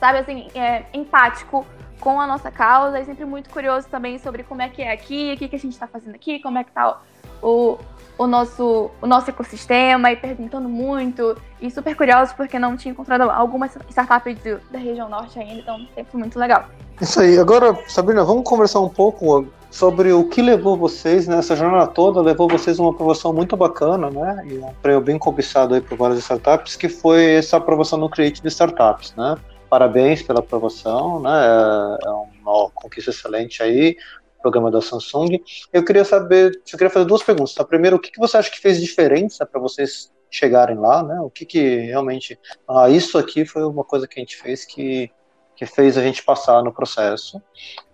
sabe, 0.00 0.18
assim, 0.18 0.48
é, 0.52 0.86
empático 0.92 1.64
com 2.00 2.20
a 2.20 2.26
nossa 2.26 2.50
causa 2.50 2.98
e 2.98 3.04
sempre 3.04 3.24
muito 3.24 3.50
curioso 3.50 3.86
também 3.88 4.18
sobre 4.18 4.42
como 4.42 4.62
é 4.62 4.68
que 4.68 4.82
é 4.82 4.92
aqui, 4.92 5.32
o 5.34 5.38
que, 5.38 5.48
que 5.48 5.56
a 5.56 5.58
gente 5.58 5.72
está 5.72 5.86
fazendo 5.86 6.14
aqui, 6.14 6.40
como 6.40 6.58
é 6.58 6.64
que 6.64 6.70
está 6.70 7.00
o, 7.42 7.78
o, 8.18 8.26
nosso, 8.26 8.90
o 9.00 9.06
nosso 9.06 9.30
ecossistema 9.30 10.10
e 10.10 10.16
perguntando 10.16 10.68
muito 10.68 11.36
e 11.60 11.70
super 11.70 11.94
curioso 11.94 12.34
porque 12.36 12.58
não 12.58 12.76
tinha 12.76 12.92
encontrado 12.92 13.22
alguma 13.22 13.66
startup 13.66 14.60
da 14.70 14.78
região 14.78 15.08
norte 15.08 15.38
ainda, 15.38 15.60
então 15.60 15.86
sempre 15.94 16.16
muito 16.16 16.38
legal. 16.38 16.64
Isso 17.00 17.20
aí. 17.20 17.38
Agora, 17.38 17.78
Sabrina, 17.88 18.22
vamos 18.24 18.44
conversar 18.44 18.80
um 18.80 18.88
pouco 18.88 19.46
sobre 19.70 20.12
o 20.12 20.28
que 20.28 20.42
levou 20.42 20.76
vocês 20.76 21.26
nessa 21.26 21.54
jornada 21.54 21.86
toda, 21.86 22.20
levou 22.20 22.48
vocês 22.48 22.78
a 22.78 22.82
uma 22.82 22.90
aprovação 22.90 23.32
muito 23.32 23.56
bacana, 23.56 24.10
né? 24.10 24.44
E 24.46 24.58
um 24.58 24.72
prêmio 24.82 25.00
bem 25.00 25.18
cobiçado 25.18 25.74
aí 25.74 25.80
por 25.80 25.96
várias 25.96 26.18
startups, 26.18 26.76
que 26.76 26.88
foi 26.88 27.36
essa 27.36 27.56
aprovação 27.56 27.98
no 27.98 28.10
Create 28.10 28.42
de 28.42 28.48
Startups, 28.48 29.14
né? 29.16 29.36
Parabéns 29.70 30.20
pela 30.20 30.40
aprovação, 30.40 31.20
né? 31.20 31.30
É, 31.30 32.06
é 32.06 32.10
uma 32.10 32.70
conquista 32.74 33.10
excelente 33.10 33.62
aí. 33.62 33.96
programa 34.42 34.70
da 34.70 34.80
Samsung. 34.80 35.40
Eu 35.72 35.84
queria 35.84 36.04
saber, 36.04 36.60
eu 36.72 36.78
queria 36.78 36.90
fazer 36.90 37.06
duas 37.06 37.22
perguntas. 37.22 37.54
A 37.58 37.64
primeira, 37.64 37.94
o 37.94 37.98
que, 38.00 38.10
que 38.10 38.18
você 38.18 38.36
acha 38.36 38.50
que 38.50 38.58
fez 38.58 38.80
diferença 38.80 39.46
para 39.46 39.60
vocês 39.60 40.10
chegarem 40.30 40.76
lá, 40.76 41.02
né? 41.02 41.20
O 41.20 41.30
que, 41.30 41.44
que 41.44 41.78
realmente, 41.80 42.38
ah, 42.68 42.88
isso 42.88 43.16
aqui 43.16 43.44
foi 43.44 43.64
uma 43.64 43.84
coisa 43.84 44.08
que 44.08 44.18
a 44.18 44.22
gente 44.22 44.36
fez 44.36 44.64
que, 44.64 45.10
que 45.54 45.66
fez 45.66 45.96
a 45.96 46.02
gente 46.02 46.22
passar 46.22 46.62
no 46.64 46.72
processo. 46.72 47.40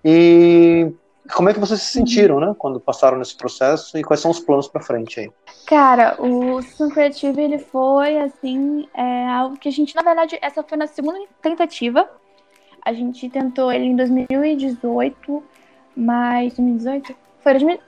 E 0.05 0.93
como 1.35 1.49
é 1.49 1.55
que 1.55 1.61
vocês 1.61 1.81
se 1.83 1.93
sentiram, 1.93 2.41
né, 2.41 2.55
quando 2.59 2.81
passaram 2.81 3.19
nesse 3.19 3.37
processo 3.37 3.97
e 3.99 4.03
quais 4.05 4.21
são 4.21 4.31
os 4.31 4.41
planos 4.41 4.69
para 4.69 4.83
frente 4.83 5.21
aí? 5.21 5.33
Cara, 5.67 6.17
o 6.21 6.61
System 6.63 6.91
Creative 6.91 7.41
ele 7.41 7.59
foi 7.59 8.19
assim, 8.19 8.89
é, 8.95 9.29
algo 9.29 9.57
que 9.57 9.69
a 9.69 9.73
gente, 9.73 9.95
na 9.95 10.03
verdade, 10.03 10.39
essa 10.41 10.63
foi 10.63 10.79
na 10.79 10.87
segunda 10.87 11.19
tentativa. 11.41 12.09
A 12.85 12.93
gente 12.93 13.29
tentou 13.29 13.73
ele 13.73 13.85
em 13.85 13.97
2018, 13.97 15.43
mas 15.97 16.55
2018 16.55 17.17
foi 17.41 17.53
2000, 17.53 17.81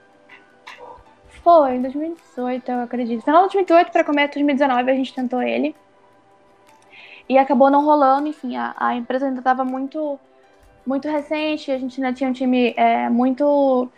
foi 1.43 1.75
em 1.75 1.81
2018, 1.81 2.71
eu 2.71 2.79
acredito. 2.81 3.23
Final 3.23 3.47
de 3.47 3.53
2018 3.53 3.91
para 3.91 4.03
começo 4.03 4.27
de 4.33 4.43
2019 4.43 4.91
a 4.91 4.95
gente 4.95 5.13
tentou 5.13 5.41
ele. 5.41 5.75
E 7.27 7.37
acabou 7.37 7.69
não 7.69 7.85
rolando, 7.85 8.27
enfim, 8.27 8.57
a, 8.57 8.75
a 8.75 8.95
empresa 8.95 9.27
ainda 9.27 9.39
estava 9.39 9.63
muito 9.63 10.19
muito 10.85 11.07
recente, 11.07 11.71
a 11.71 11.77
gente 11.77 12.01
ainda 12.01 12.15
tinha 12.15 12.29
um 12.29 12.33
time 12.33 12.73
é, 12.75 13.09
muito, 13.09 13.89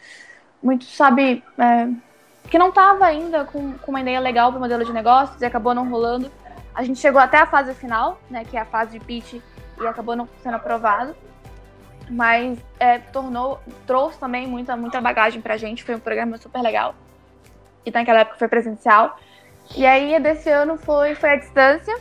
muito, 0.61 0.85
sabe, 0.85 1.43
é, 1.57 1.87
que 2.49 2.57
não 2.57 2.69
estava 2.69 3.05
ainda 3.05 3.45
com, 3.45 3.73
com 3.73 3.91
uma 3.91 4.01
ideia 4.01 4.19
legal 4.19 4.51
para 4.51 4.57
o 4.57 4.61
modelo 4.61 4.83
de 4.83 4.91
negócios 4.91 5.41
e 5.41 5.45
acabou 5.45 5.73
não 5.73 5.89
rolando. 5.89 6.31
A 6.73 6.83
gente 6.83 6.99
chegou 6.99 7.21
até 7.21 7.37
a 7.37 7.45
fase 7.45 7.73
final, 7.73 8.19
né, 8.29 8.43
que 8.45 8.57
é 8.57 8.61
a 8.61 8.65
fase 8.65 8.97
de 8.97 9.05
pitch, 9.05 9.35
e 9.79 9.87
acabou 9.87 10.15
não 10.15 10.27
sendo 10.41 10.55
aprovado. 10.55 11.15
Mas 12.09 12.59
é, 12.79 12.99
tornou, 12.99 13.59
trouxe 13.87 14.19
também 14.19 14.47
muita, 14.47 14.75
muita 14.75 14.99
bagagem 14.99 15.41
para 15.41 15.53
a 15.53 15.57
gente, 15.57 15.83
foi 15.83 15.95
um 15.95 15.99
programa 15.99 16.37
super 16.37 16.61
legal. 16.61 16.93
E 17.85 17.91
naquela 17.91 18.19
época 18.19 18.37
foi 18.37 18.47
presencial. 18.47 19.17
E 19.75 19.85
aí, 19.85 20.19
desse 20.19 20.49
ano 20.49 20.77
foi, 20.77 21.15
foi 21.15 21.29
à 21.29 21.35
distância, 21.37 21.97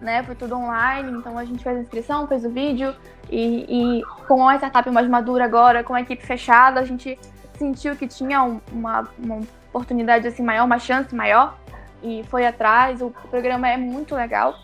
né? 0.00 0.22
Foi 0.22 0.34
tudo 0.34 0.56
online, 0.56 1.18
então 1.18 1.36
a 1.38 1.44
gente 1.44 1.62
fez 1.62 1.76
a 1.76 1.80
inscrição, 1.80 2.26
fez 2.26 2.44
o 2.44 2.50
vídeo 2.50 2.94
e, 3.30 3.98
e 4.00 4.02
com 4.26 4.48
a 4.48 4.56
startup 4.56 4.88
mais 4.90 5.08
madura 5.08 5.44
agora, 5.44 5.82
com 5.82 5.94
a 5.94 6.00
equipe 6.00 6.24
fechada, 6.24 6.80
a 6.80 6.84
gente 6.84 7.18
sentiu 7.58 7.96
que 7.96 8.06
tinha 8.06 8.42
uma, 8.72 9.08
uma 9.18 9.40
oportunidade 9.68 10.26
assim 10.26 10.42
maior, 10.42 10.64
uma 10.64 10.78
chance 10.78 11.14
maior 11.14 11.58
e 12.02 12.24
foi 12.28 12.46
atrás. 12.46 13.02
O 13.02 13.10
programa 13.30 13.68
é 13.68 13.76
muito 13.76 14.14
legal. 14.14 14.54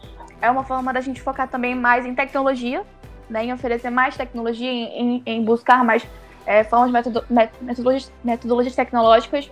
É 0.41 0.51
uma 0.51 0.65
forma 0.65 0.93
da 0.93 1.01
gente 1.01 1.21
focar 1.21 1.49
também 1.49 1.75
mais 1.75 2.07
em 2.07 2.15
tecnologia, 2.15 2.85
né, 3.29 3.45
em 3.45 3.53
oferecer 3.53 3.91
mais 3.91 4.17
tecnologia, 4.17 4.71
em, 4.71 5.23
em 5.25 5.45
buscar 5.45 5.85
mais 5.85 6.07
é, 6.47 6.63
formas, 6.63 6.91
metodo, 6.91 7.25
metodologias, 7.61 8.13
metodologias 8.23 8.75
tecnológicas 8.75 9.51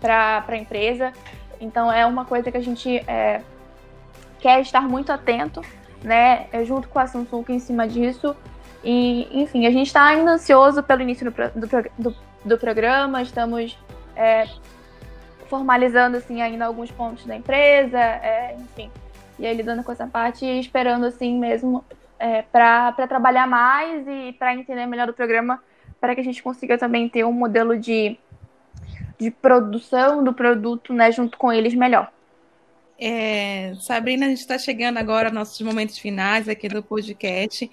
para 0.00 0.44
a 0.46 0.56
empresa. 0.56 1.12
Então 1.60 1.92
é 1.92 2.06
uma 2.06 2.24
coisa 2.24 2.50
que 2.50 2.56
a 2.56 2.62
gente 2.62 2.98
é, 3.06 3.42
quer 4.40 4.60
estar 4.60 4.82
muito 4.82 5.12
atento, 5.12 5.62
né, 6.02 6.46
é, 6.52 6.64
junto 6.64 6.88
com 6.88 6.98
a 6.98 7.06
Samsung 7.06 7.44
em 7.48 7.58
cima 7.58 7.86
disso. 7.86 8.34
E, 8.82 9.28
enfim, 9.42 9.66
a 9.66 9.70
gente 9.70 9.88
está 9.88 10.04
ainda 10.04 10.32
ansioso 10.32 10.82
pelo 10.82 11.02
início 11.02 11.30
do, 11.30 11.70
do, 11.98 12.16
do, 12.44 12.58
programa, 12.58 13.20
estamos 13.20 13.76
é, 14.16 14.48
formalizando 15.48 16.16
assim, 16.16 16.40
ainda 16.40 16.64
alguns 16.64 16.90
pontos 16.90 17.26
da 17.26 17.36
empresa, 17.36 17.98
é, 17.98 18.56
enfim, 18.58 18.90
e 19.38 19.46
aí 19.46 19.54
lidando 19.54 19.84
com 19.84 19.92
essa 19.92 20.06
parte 20.06 20.46
e 20.46 20.58
esperando 20.58 21.04
assim 21.04 21.38
mesmo 21.38 21.84
é, 22.18 22.42
para 22.42 22.92
trabalhar 23.06 23.46
mais 23.46 24.06
e 24.08 24.32
para 24.38 24.54
entender 24.54 24.86
melhor 24.86 25.10
o 25.10 25.14
programa, 25.14 25.62
para 26.00 26.14
que 26.14 26.20
a 26.22 26.24
gente 26.24 26.42
consiga 26.42 26.78
também 26.78 27.06
ter 27.06 27.24
um 27.24 27.32
modelo 27.32 27.78
de, 27.78 28.18
de 29.18 29.30
produção 29.30 30.24
do 30.24 30.32
produto 30.32 30.94
né, 30.94 31.12
junto 31.12 31.36
com 31.36 31.52
eles 31.52 31.74
melhor. 31.74 32.10
É, 33.02 33.74
Sabrina, 33.80 34.26
a 34.26 34.28
gente 34.28 34.40
está 34.40 34.58
chegando 34.58 34.98
agora 34.98 35.28
aos 35.28 35.34
nossos 35.34 35.58
momentos 35.62 35.96
finais 35.96 36.46
aqui 36.50 36.68
do 36.68 36.82
podcast. 36.82 37.70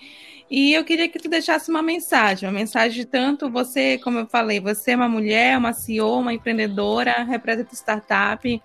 E 0.49 0.73
eu 0.73 0.85
queria 0.85 1.09
que 1.09 1.19
tu 1.19 1.27
deixasse 1.27 1.69
uma 1.69 1.81
mensagem, 1.81 2.47
uma 2.47 2.57
mensagem 2.57 3.01
de 3.01 3.05
tanto 3.05 3.49
você, 3.49 3.97
como 3.97 4.19
eu 4.19 4.27
falei, 4.27 4.61
você 4.61 4.91
é 4.91 4.95
uma 4.95 5.09
mulher, 5.09 5.57
uma 5.57 5.73
CEO, 5.73 6.19
uma 6.19 6.33
empreendedora, 6.33 7.23
representa 7.23 7.75
startup, 7.75 8.61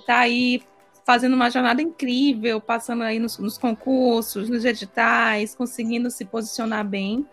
está 0.00 0.18
aí 0.18 0.62
fazendo 1.06 1.32
uma 1.32 1.48
jornada 1.48 1.80
incrível, 1.80 2.60
passando 2.60 3.02
aí 3.02 3.18
nos, 3.18 3.38
nos 3.38 3.56
concursos, 3.56 4.50
nos 4.50 4.66
editais, 4.66 5.54
conseguindo 5.54 6.10
se 6.10 6.26
posicionar 6.26 6.84
bem 6.86 7.24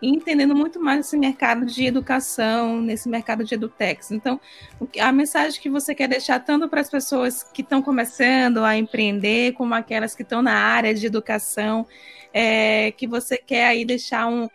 e 0.00 0.10
entendendo 0.10 0.54
muito 0.54 0.80
mais 0.80 1.06
esse 1.06 1.16
mercado 1.16 1.64
de 1.64 1.86
educação, 1.86 2.80
nesse 2.80 3.08
mercado 3.08 3.44
de 3.44 3.54
edutex. 3.54 4.10
Então, 4.10 4.40
a 5.00 5.10
mensagem 5.10 5.60
que 5.60 5.70
você 5.70 5.94
quer 5.94 6.08
deixar 6.08 6.40
tanto 6.40 6.68
para 6.68 6.80
as 6.80 6.90
pessoas 6.90 7.42
que 7.42 7.62
estão 7.62 7.80
começando 7.80 8.62
a 8.64 8.76
empreender, 8.76 9.52
como 9.52 9.74
aquelas 9.74 10.14
que 10.14 10.22
estão 10.22 10.42
na 10.42 10.54
área 10.54 10.94
de 10.94 11.06
educação, 11.06 11.86
é, 12.32 12.90
que 12.92 13.06
você 13.06 13.38
quer 13.38 13.68
aí 13.68 13.84
deixar 13.84 14.26
um, 14.26 14.48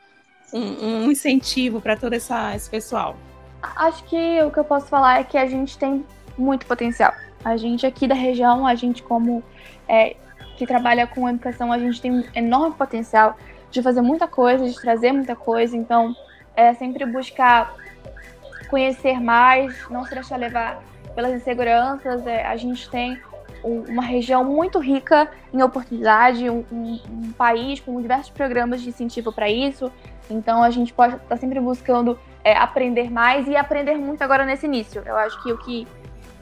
um, 0.53 1.05
um 1.05 1.11
incentivo 1.11 1.81
para 1.81 1.97
todo 1.97 2.13
essa, 2.13 2.55
esse 2.55 2.69
pessoal? 2.69 3.17
Acho 3.61 4.03
que 4.05 4.41
o 4.43 4.51
que 4.51 4.59
eu 4.59 4.65
posso 4.65 4.87
falar 4.87 5.19
é 5.19 5.23
que 5.23 5.37
a 5.37 5.47
gente 5.47 5.77
tem 5.77 6.05
muito 6.37 6.65
potencial. 6.65 7.13
A 7.43 7.57
gente 7.57 7.85
aqui 7.85 8.07
da 8.07 8.15
região, 8.15 8.67
a 8.67 8.75
gente 8.75 9.01
como 9.01 9.43
é, 9.87 10.15
que 10.57 10.65
trabalha 10.67 11.07
com 11.07 11.27
educação, 11.27 11.71
a 11.71 11.79
gente 11.79 11.99
tem 11.99 12.11
um 12.11 12.23
enorme 12.35 12.75
potencial 12.75 13.35
de 13.71 13.81
fazer 13.81 14.01
muita 14.01 14.27
coisa, 14.27 14.69
de 14.69 14.79
trazer 14.79 15.11
muita 15.11 15.35
coisa. 15.35 15.75
Então, 15.75 16.15
é 16.55 16.73
sempre 16.73 17.05
buscar 17.05 17.73
conhecer 18.69 19.19
mais, 19.19 19.89
não 19.89 20.05
se 20.05 20.13
deixar 20.13 20.37
levar 20.37 20.83
pelas 21.15 21.33
inseguranças. 21.33 22.27
É, 22.27 22.45
a 22.45 22.55
gente 22.57 22.89
tem 22.89 23.19
um, 23.63 23.81
uma 23.87 24.03
região 24.03 24.43
muito 24.43 24.77
rica 24.79 25.29
em 25.53 25.63
oportunidade, 25.63 26.49
um, 26.49 26.63
um, 26.71 26.99
um 27.09 27.31
país 27.31 27.79
com 27.79 27.99
diversos 28.01 28.29
programas 28.29 28.81
de 28.81 28.89
incentivo 28.89 29.31
para 29.31 29.49
isso. 29.49 29.91
Então, 30.29 30.61
a 30.61 30.69
gente 30.69 30.93
pode 30.93 31.15
estar 31.15 31.27
tá 31.27 31.37
sempre 31.37 31.59
buscando 31.59 32.19
é, 32.43 32.55
aprender 32.55 33.09
mais 33.09 33.47
e 33.47 33.55
aprender 33.55 33.95
muito 33.95 34.21
agora 34.21 34.45
nesse 34.45 34.65
início. 34.65 35.01
Eu 35.05 35.15
acho 35.15 35.41
que 35.41 35.51
o 35.51 35.57
que, 35.57 35.87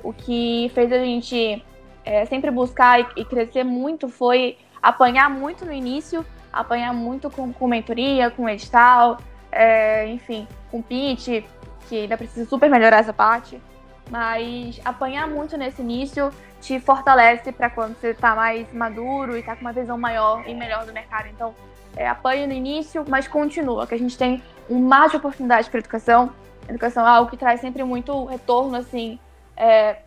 o 0.03 0.13
que 0.13 0.71
fez 0.73 0.91
a 0.91 0.99
gente 0.99 1.63
é, 2.03 2.25
sempre 2.25 2.49
buscar 2.49 2.99
e, 2.99 3.07
e 3.17 3.25
crescer 3.25 3.63
muito 3.63 4.09
foi 4.09 4.57
apanhar 4.81 5.29
muito 5.29 5.65
no 5.65 5.73
início 5.73 6.25
apanhar 6.51 6.93
muito 6.93 7.29
com, 7.29 7.51
com 7.53 7.67
mentoria, 7.67 8.29
com 8.31 8.47
edital, 8.49 9.17
é, 9.51 10.07
enfim, 10.07 10.47
com 10.71 10.81
pitch, 10.81 11.43
que 11.87 12.01
ainda 12.01 12.17
precisa 12.17 12.47
super 12.47 12.69
melhorar 12.69 12.97
essa 12.97 13.13
parte. 13.13 13.61
Mas 14.09 14.79
apanhar 14.83 15.27
muito 15.27 15.55
nesse 15.57 15.81
início 15.81 16.31
te 16.59 16.79
fortalece 16.79 17.51
para 17.51 17.69
quando 17.69 17.95
você 17.95 18.09
está 18.09 18.35
mais 18.35 18.71
maduro 18.73 19.35
e 19.35 19.39
está 19.39 19.55
com 19.55 19.61
uma 19.61 19.71
visão 19.71 19.97
maior 19.97 20.47
e 20.47 20.53
melhor 20.53 20.85
do 20.85 20.91
mercado. 20.91 21.27
Então, 21.27 21.53
é, 21.95 22.07
apanha 22.07 22.47
no 22.47 22.53
início, 22.53 23.05
mas 23.07 23.27
continua, 23.27 23.87
que 23.87 23.95
a 23.95 23.99
gente 23.99 24.17
tem 24.17 24.41
um 24.69 24.79
mar 24.79 25.09
de 25.09 25.17
oportunidades 25.17 25.67
para 25.69 25.79
educação. 25.79 26.33
educação 26.67 27.05
é 27.05 27.09
algo 27.09 27.29
que 27.29 27.37
traz 27.37 27.61
sempre 27.61 27.83
muito 27.83 28.25
retorno, 28.25 28.75
assim, 28.77 29.19
é, 29.55 29.97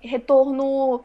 retorno 0.00 1.04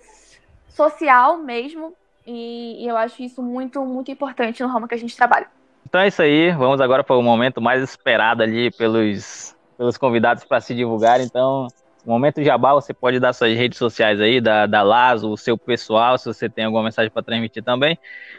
social 0.69 1.37
mesmo, 1.37 1.93
e, 2.25 2.83
e 2.83 2.87
eu 2.87 2.97
acho 2.97 3.21
isso 3.21 3.41
muito, 3.41 3.83
muito 3.85 4.11
importante 4.11 4.61
no 4.63 4.69
ramo 4.69 4.87
que 4.87 4.95
a 4.95 4.97
gente 4.97 5.15
trabalha. 5.15 5.47
Então 5.85 6.01
é 6.01 6.07
isso 6.07 6.21
aí, 6.21 6.51
vamos 6.51 6.81
agora 6.81 7.03
para 7.03 7.15
o 7.15 7.21
momento 7.21 7.61
mais 7.61 7.83
esperado 7.83 8.41
ali 8.41 8.71
pelos, 8.71 9.55
pelos 9.77 9.97
convidados 9.97 10.43
para 10.43 10.59
se 10.59 10.73
divulgar. 10.73 11.21
Então, 11.21 11.67
momento 12.05 12.43
jabá, 12.43 12.73
você 12.73 12.93
pode 12.93 13.19
dar 13.19 13.33
suas 13.33 13.55
redes 13.55 13.77
sociais 13.77 14.19
aí, 14.19 14.41
da, 14.41 14.65
da 14.65 14.81
Lazo, 14.81 15.29
o 15.29 15.37
seu 15.37 15.57
pessoal, 15.57 16.17
se 16.17 16.25
você 16.25 16.49
tem 16.49 16.65
alguma 16.65 16.83
mensagem 16.83 17.11
para 17.11 17.23
transmitir 17.23 17.63
também. 17.63 17.97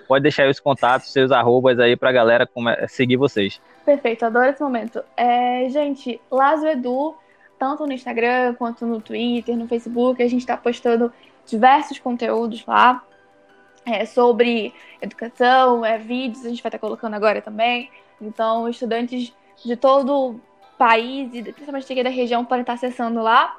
Pode 0.08 0.22
deixar 0.22 0.44
aí 0.44 0.50
os 0.50 0.60
contatos, 0.60 1.12
seus 1.12 1.30
arrobas 1.30 1.78
aí 1.78 1.96
para 1.96 2.10
a 2.10 2.12
galera 2.12 2.48
seguir 2.88 3.16
vocês. 3.16 3.60
Perfeito, 3.84 4.24
adoro 4.24 4.50
esse 4.50 4.62
momento. 4.62 5.02
É, 5.16 5.68
gente, 5.68 6.20
Lazo 6.30 6.66
Edu, 6.66 7.14
tanto 7.58 7.86
no 7.86 7.92
Instagram 7.92 8.54
quanto 8.54 8.84
no 8.86 9.00
Twitter, 9.00 9.56
no 9.56 9.68
Facebook, 9.68 10.22
a 10.22 10.28
gente 10.28 10.40
está 10.40 10.56
postando 10.56 11.12
diversos 11.46 11.98
conteúdos 11.98 12.64
lá 12.66 13.02
é, 13.86 14.04
sobre 14.04 14.74
educação, 15.00 15.84
é, 15.84 15.98
vídeos, 15.98 16.44
a 16.44 16.48
gente 16.48 16.62
vai 16.62 16.68
estar 16.68 16.78
colocando 16.78 17.14
agora 17.14 17.42
também. 17.42 17.90
Então, 18.20 18.68
estudantes 18.68 19.32
de 19.64 19.76
todo 19.76 20.30
o 20.30 20.40
país 20.78 21.32
e 21.34 21.42
principalmente 21.42 21.92
aqui 21.92 22.02
da 22.02 22.10
região 22.10 22.44
podem 22.44 22.62
estar 22.62 22.74
acessando 22.74 23.22
lá. 23.22 23.56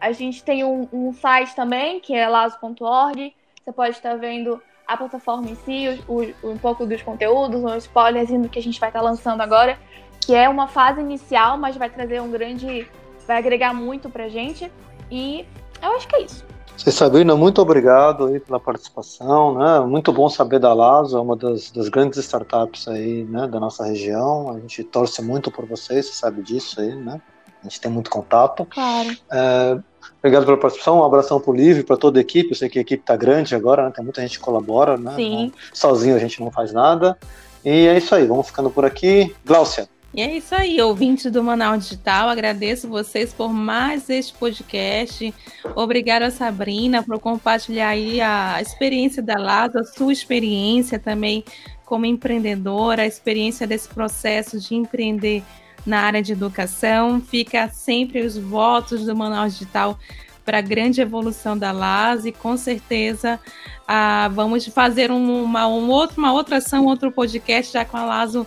A 0.00 0.12
gente 0.12 0.44
tem 0.44 0.64
um, 0.64 0.88
um 0.92 1.12
site 1.12 1.54
também, 1.54 2.00
que 2.00 2.14
é 2.14 2.28
lazo.org. 2.28 3.34
Você 3.64 3.72
pode 3.72 3.96
estar 3.96 4.16
vendo 4.16 4.62
a 4.86 4.96
plataforma 4.96 5.50
em 5.50 5.56
si, 5.56 6.00
o, 6.06 6.22
o, 6.46 6.52
um 6.52 6.58
pouco 6.58 6.86
dos 6.86 7.02
conteúdos, 7.02 7.62
um 7.62 7.76
spoilerzinho 7.76 8.42
do 8.42 8.48
que 8.48 8.58
a 8.58 8.62
gente 8.62 8.78
vai 8.78 8.88
estar 8.88 9.00
lançando 9.00 9.40
agora, 9.40 9.76
que 10.20 10.34
é 10.34 10.48
uma 10.48 10.68
fase 10.68 11.00
inicial, 11.00 11.58
mas 11.58 11.76
vai 11.76 11.90
trazer 11.90 12.20
um 12.20 12.30
grande. 12.30 12.88
vai 13.26 13.38
agregar 13.38 13.74
muito 13.74 14.08
pra 14.08 14.28
gente. 14.28 14.70
E 15.10 15.44
eu 15.82 15.96
acho 15.96 16.06
que 16.06 16.16
é 16.16 16.22
isso. 16.22 16.45
Sabrina, 16.76 17.34
muito 17.34 17.60
obrigado 17.60 18.26
aí 18.26 18.38
pela 18.38 18.60
participação, 18.60 19.58
né? 19.58 19.80
Muito 19.80 20.12
bom 20.12 20.28
saber 20.28 20.58
da 20.58 20.72
Lazo, 20.72 21.16
é 21.16 21.20
uma 21.20 21.36
das, 21.36 21.70
das, 21.70 21.88
grandes 21.88 22.18
startups 22.18 22.86
aí, 22.88 23.24
né, 23.24 23.46
da 23.46 23.58
nossa 23.58 23.84
região. 23.84 24.50
A 24.50 24.60
gente 24.60 24.84
torce 24.84 25.22
muito 25.22 25.50
por 25.50 25.66
vocês, 25.66 26.06
você 26.06 26.12
sabe 26.12 26.42
disso 26.42 26.80
aí, 26.80 26.94
né? 26.94 27.20
A 27.60 27.68
gente 27.68 27.80
tem 27.80 27.90
muito 27.90 28.10
contato. 28.10 28.66
Claro. 28.66 29.16
É, 29.32 29.78
obrigado 30.18 30.44
pela 30.44 30.56
participação, 30.56 30.98
um 30.98 31.04
abração 31.04 31.40
pro 31.40 31.52
Livre, 31.52 31.82
para 31.82 31.96
toda 31.96 32.20
a 32.20 32.22
equipe. 32.22 32.50
Eu 32.50 32.56
sei 32.56 32.68
que 32.68 32.78
a 32.78 32.82
equipe 32.82 33.02
tá 33.02 33.16
grande 33.16 33.54
agora, 33.54 33.84
né? 33.84 33.92
Tem 33.94 34.04
muita 34.04 34.20
gente 34.22 34.38
que 34.38 34.44
colabora, 34.44 34.96
né? 34.96 35.14
Sim. 35.16 35.52
Sozinho 35.72 36.14
a 36.14 36.18
gente 36.18 36.40
não 36.40 36.50
faz 36.50 36.72
nada. 36.72 37.18
E 37.64 37.88
é 37.88 37.96
isso 37.96 38.14
aí, 38.14 38.26
vamos 38.26 38.46
ficando 38.46 38.70
por 38.70 38.84
aqui. 38.84 39.34
Gláucia. 39.44 39.88
E 40.16 40.22
é 40.22 40.34
isso 40.34 40.54
aí, 40.54 40.80
ouvintes 40.80 41.30
do 41.30 41.44
Manaus 41.44 41.84
Digital. 41.84 42.30
Agradeço 42.30 42.88
vocês 42.88 43.34
por 43.34 43.52
mais 43.52 44.08
este 44.08 44.32
podcast. 44.32 45.34
Obrigada, 45.74 46.30
Sabrina, 46.30 47.02
por 47.02 47.20
compartilhar 47.20 47.90
aí 47.90 48.18
a 48.22 48.58
experiência 48.62 49.22
da 49.22 49.34
Lasa, 49.34 49.80
a 49.80 49.84
sua 49.84 50.10
experiência 50.10 50.98
também 50.98 51.44
como 51.84 52.06
empreendedora, 52.06 53.02
a 53.02 53.06
experiência 53.06 53.66
desse 53.66 53.90
processo 53.90 54.58
de 54.58 54.74
empreender 54.74 55.42
na 55.84 56.00
área 56.00 56.22
de 56.22 56.32
educação. 56.32 57.20
Fica 57.20 57.68
sempre 57.68 58.24
os 58.24 58.38
votos 58.38 59.04
do 59.04 59.14
Manaus 59.14 59.58
Digital 59.58 59.98
para 60.46 60.60
a 60.60 60.62
grande 60.62 61.02
evolução 61.02 61.58
da 61.58 61.72
LAS 61.72 62.24
e 62.24 62.32
com 62.32 62.56
certeza 62.56 63.38
ah, 63.86 64.30
vamos 64.32 64.66
fazer 64.68 65.10
uma, 65.10 65.66
um 65.66 65.90
outro, 65.90 66.16
uma 66.16 66.32
outra 66.32 66.56
ação, 66.56 66.86
outro 66.86 67.12
podcast 67.12 67.70
já 67.70 67.84
com 67.84 67.98
a 67.98 68.04
Lazo 68.06 68.46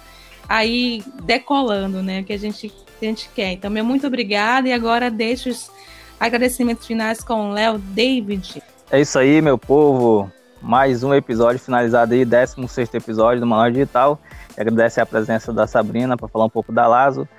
aí 0.49 1.03
decolando, 1.23 2.01
né? 2.01 2.23
Que 2.23 2.33
a 2.33 2.37
gente, 2.37 2.73
a 2.99 3.05
gente 3.05 3.29
quer. 3.35 3.53
Então, 3.53 3.69
meu 3.69 3.85
muito 3.85 4.07
obrigada 4.07 4.67
e 4.67 4.73
agora 4.73 5.11
deixo 5.11 5.49
os 5.49 5.71
agradecimentos 6.19 6.87
finais 6.87 7.23
com 7.23 7.51
o 7.51 7.53
Léo 7.53 7.77
David. 7.77 8.63
É 8.91 8.99
isso 8.99 9.19
aí, 9.19 9.39
meu 9.41 9.57
povo. 9.57 10.29
Mais 10.61 11.03
um 11.03 11.13
episódio 11.13 11.59
finalizado 11.59 12.13
aí, 12.13 12.25
16 12.25 12.93
episódio 12.95 13.39
do 13.39 13.45
Manual 13.45 13.71
Digital. 13.71 14.19
Agradeço 14.57 14.99
a 14.99 15.05
presença 15.05 15.53
da 15.53 15.65
Sabrina 15.65 16.17
para 16.17 16.27
falar 16.27 16.45
um 16.45 16.49
pouco 16.49 16.73
da 16.73 16.85
Lazo. 16.85 17.29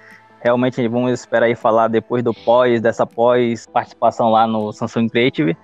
Realmente 0.43 0.87
vamos 0.89 1.13
esperar 1.13 1.45
aí 1.45 1.55
falar 1.55 1.89
depois 1.89 2.23
do 2.25 2.33
pós, 2.33 2.81
dessa 2.81 3.05
pós 3.05 3.67
participação 3.67 4.31
lá 4.31 4.47
no 4.47 4.73
Samsung 4.73 5.07
Creative. 5.07 5.55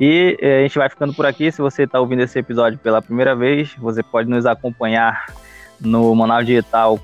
E 0.00 0.38
eh, 0.40 0.60
a 0.60 0.62
gente 0.62 0.78
vai 0.78 0.88
ficando 0.88 1.12
por 1.12 1.26
aqui. 1.26 1.52
Se 1.52 1.60
você 1.60 1.82
está 1.82 2.00
ouvindo 2.00 2.22
esse 2.22 2.38
episódio 2.38 2.78
pela 2.78 3.02
primeira 3.02 3.36
vez, 3.36 3.74
você 3.76 4.02
pode 4.02 4.30
nos 4.30 4.46
acompanhar 4.46 5.26
no 5.82 6.14
manausdigital.br 6.14 7.00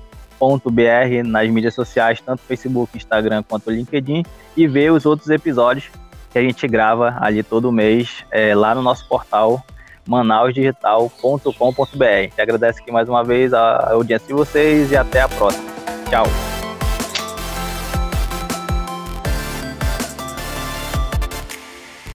nas 1.25 1.49
mídias 1.49 1.73
sociais, 1.73 2.21
tanto 2.21 2.41
Facebook, 2.41 2.95
Instagram 2.95 3.43
quanto 3.43 3.69
LinkedIn, 3.69 4.23
e 4.55 4.67
ver 4.67 4.91
os 4.91 5.05
outros 5.05 5.29
episódios 5.29 5.89
que 6.31 6.37
a 6.37 6.41
gente 6.41 6.67
grava 6.67 7.17
ali 7.19 7.43
todo 7.43 7.71
mês 7.71 8.23
é, 8.31 8.53
lá 8.53 8.75
no 8.75 8.81
nosso 8.81 9.07
portal 9.07 9.63
manausdigital.com.br. 10.07 12.35
Te 12.35 12.41
agradeço 12.41 12.79
aqui 12.79 12.91
mais 12.91 13.07
uma 13.07 13.23
vez 13.23 13.53
a 13.53 13.91
audiência 13.91 14.27
de 14.27 14.33
vocês 14.33 14.91
e 14.91 14.97
até 14.97 15.21
a 15.21 15.29
próxima. 15.29 15.69
Tchau. 16.09 16.58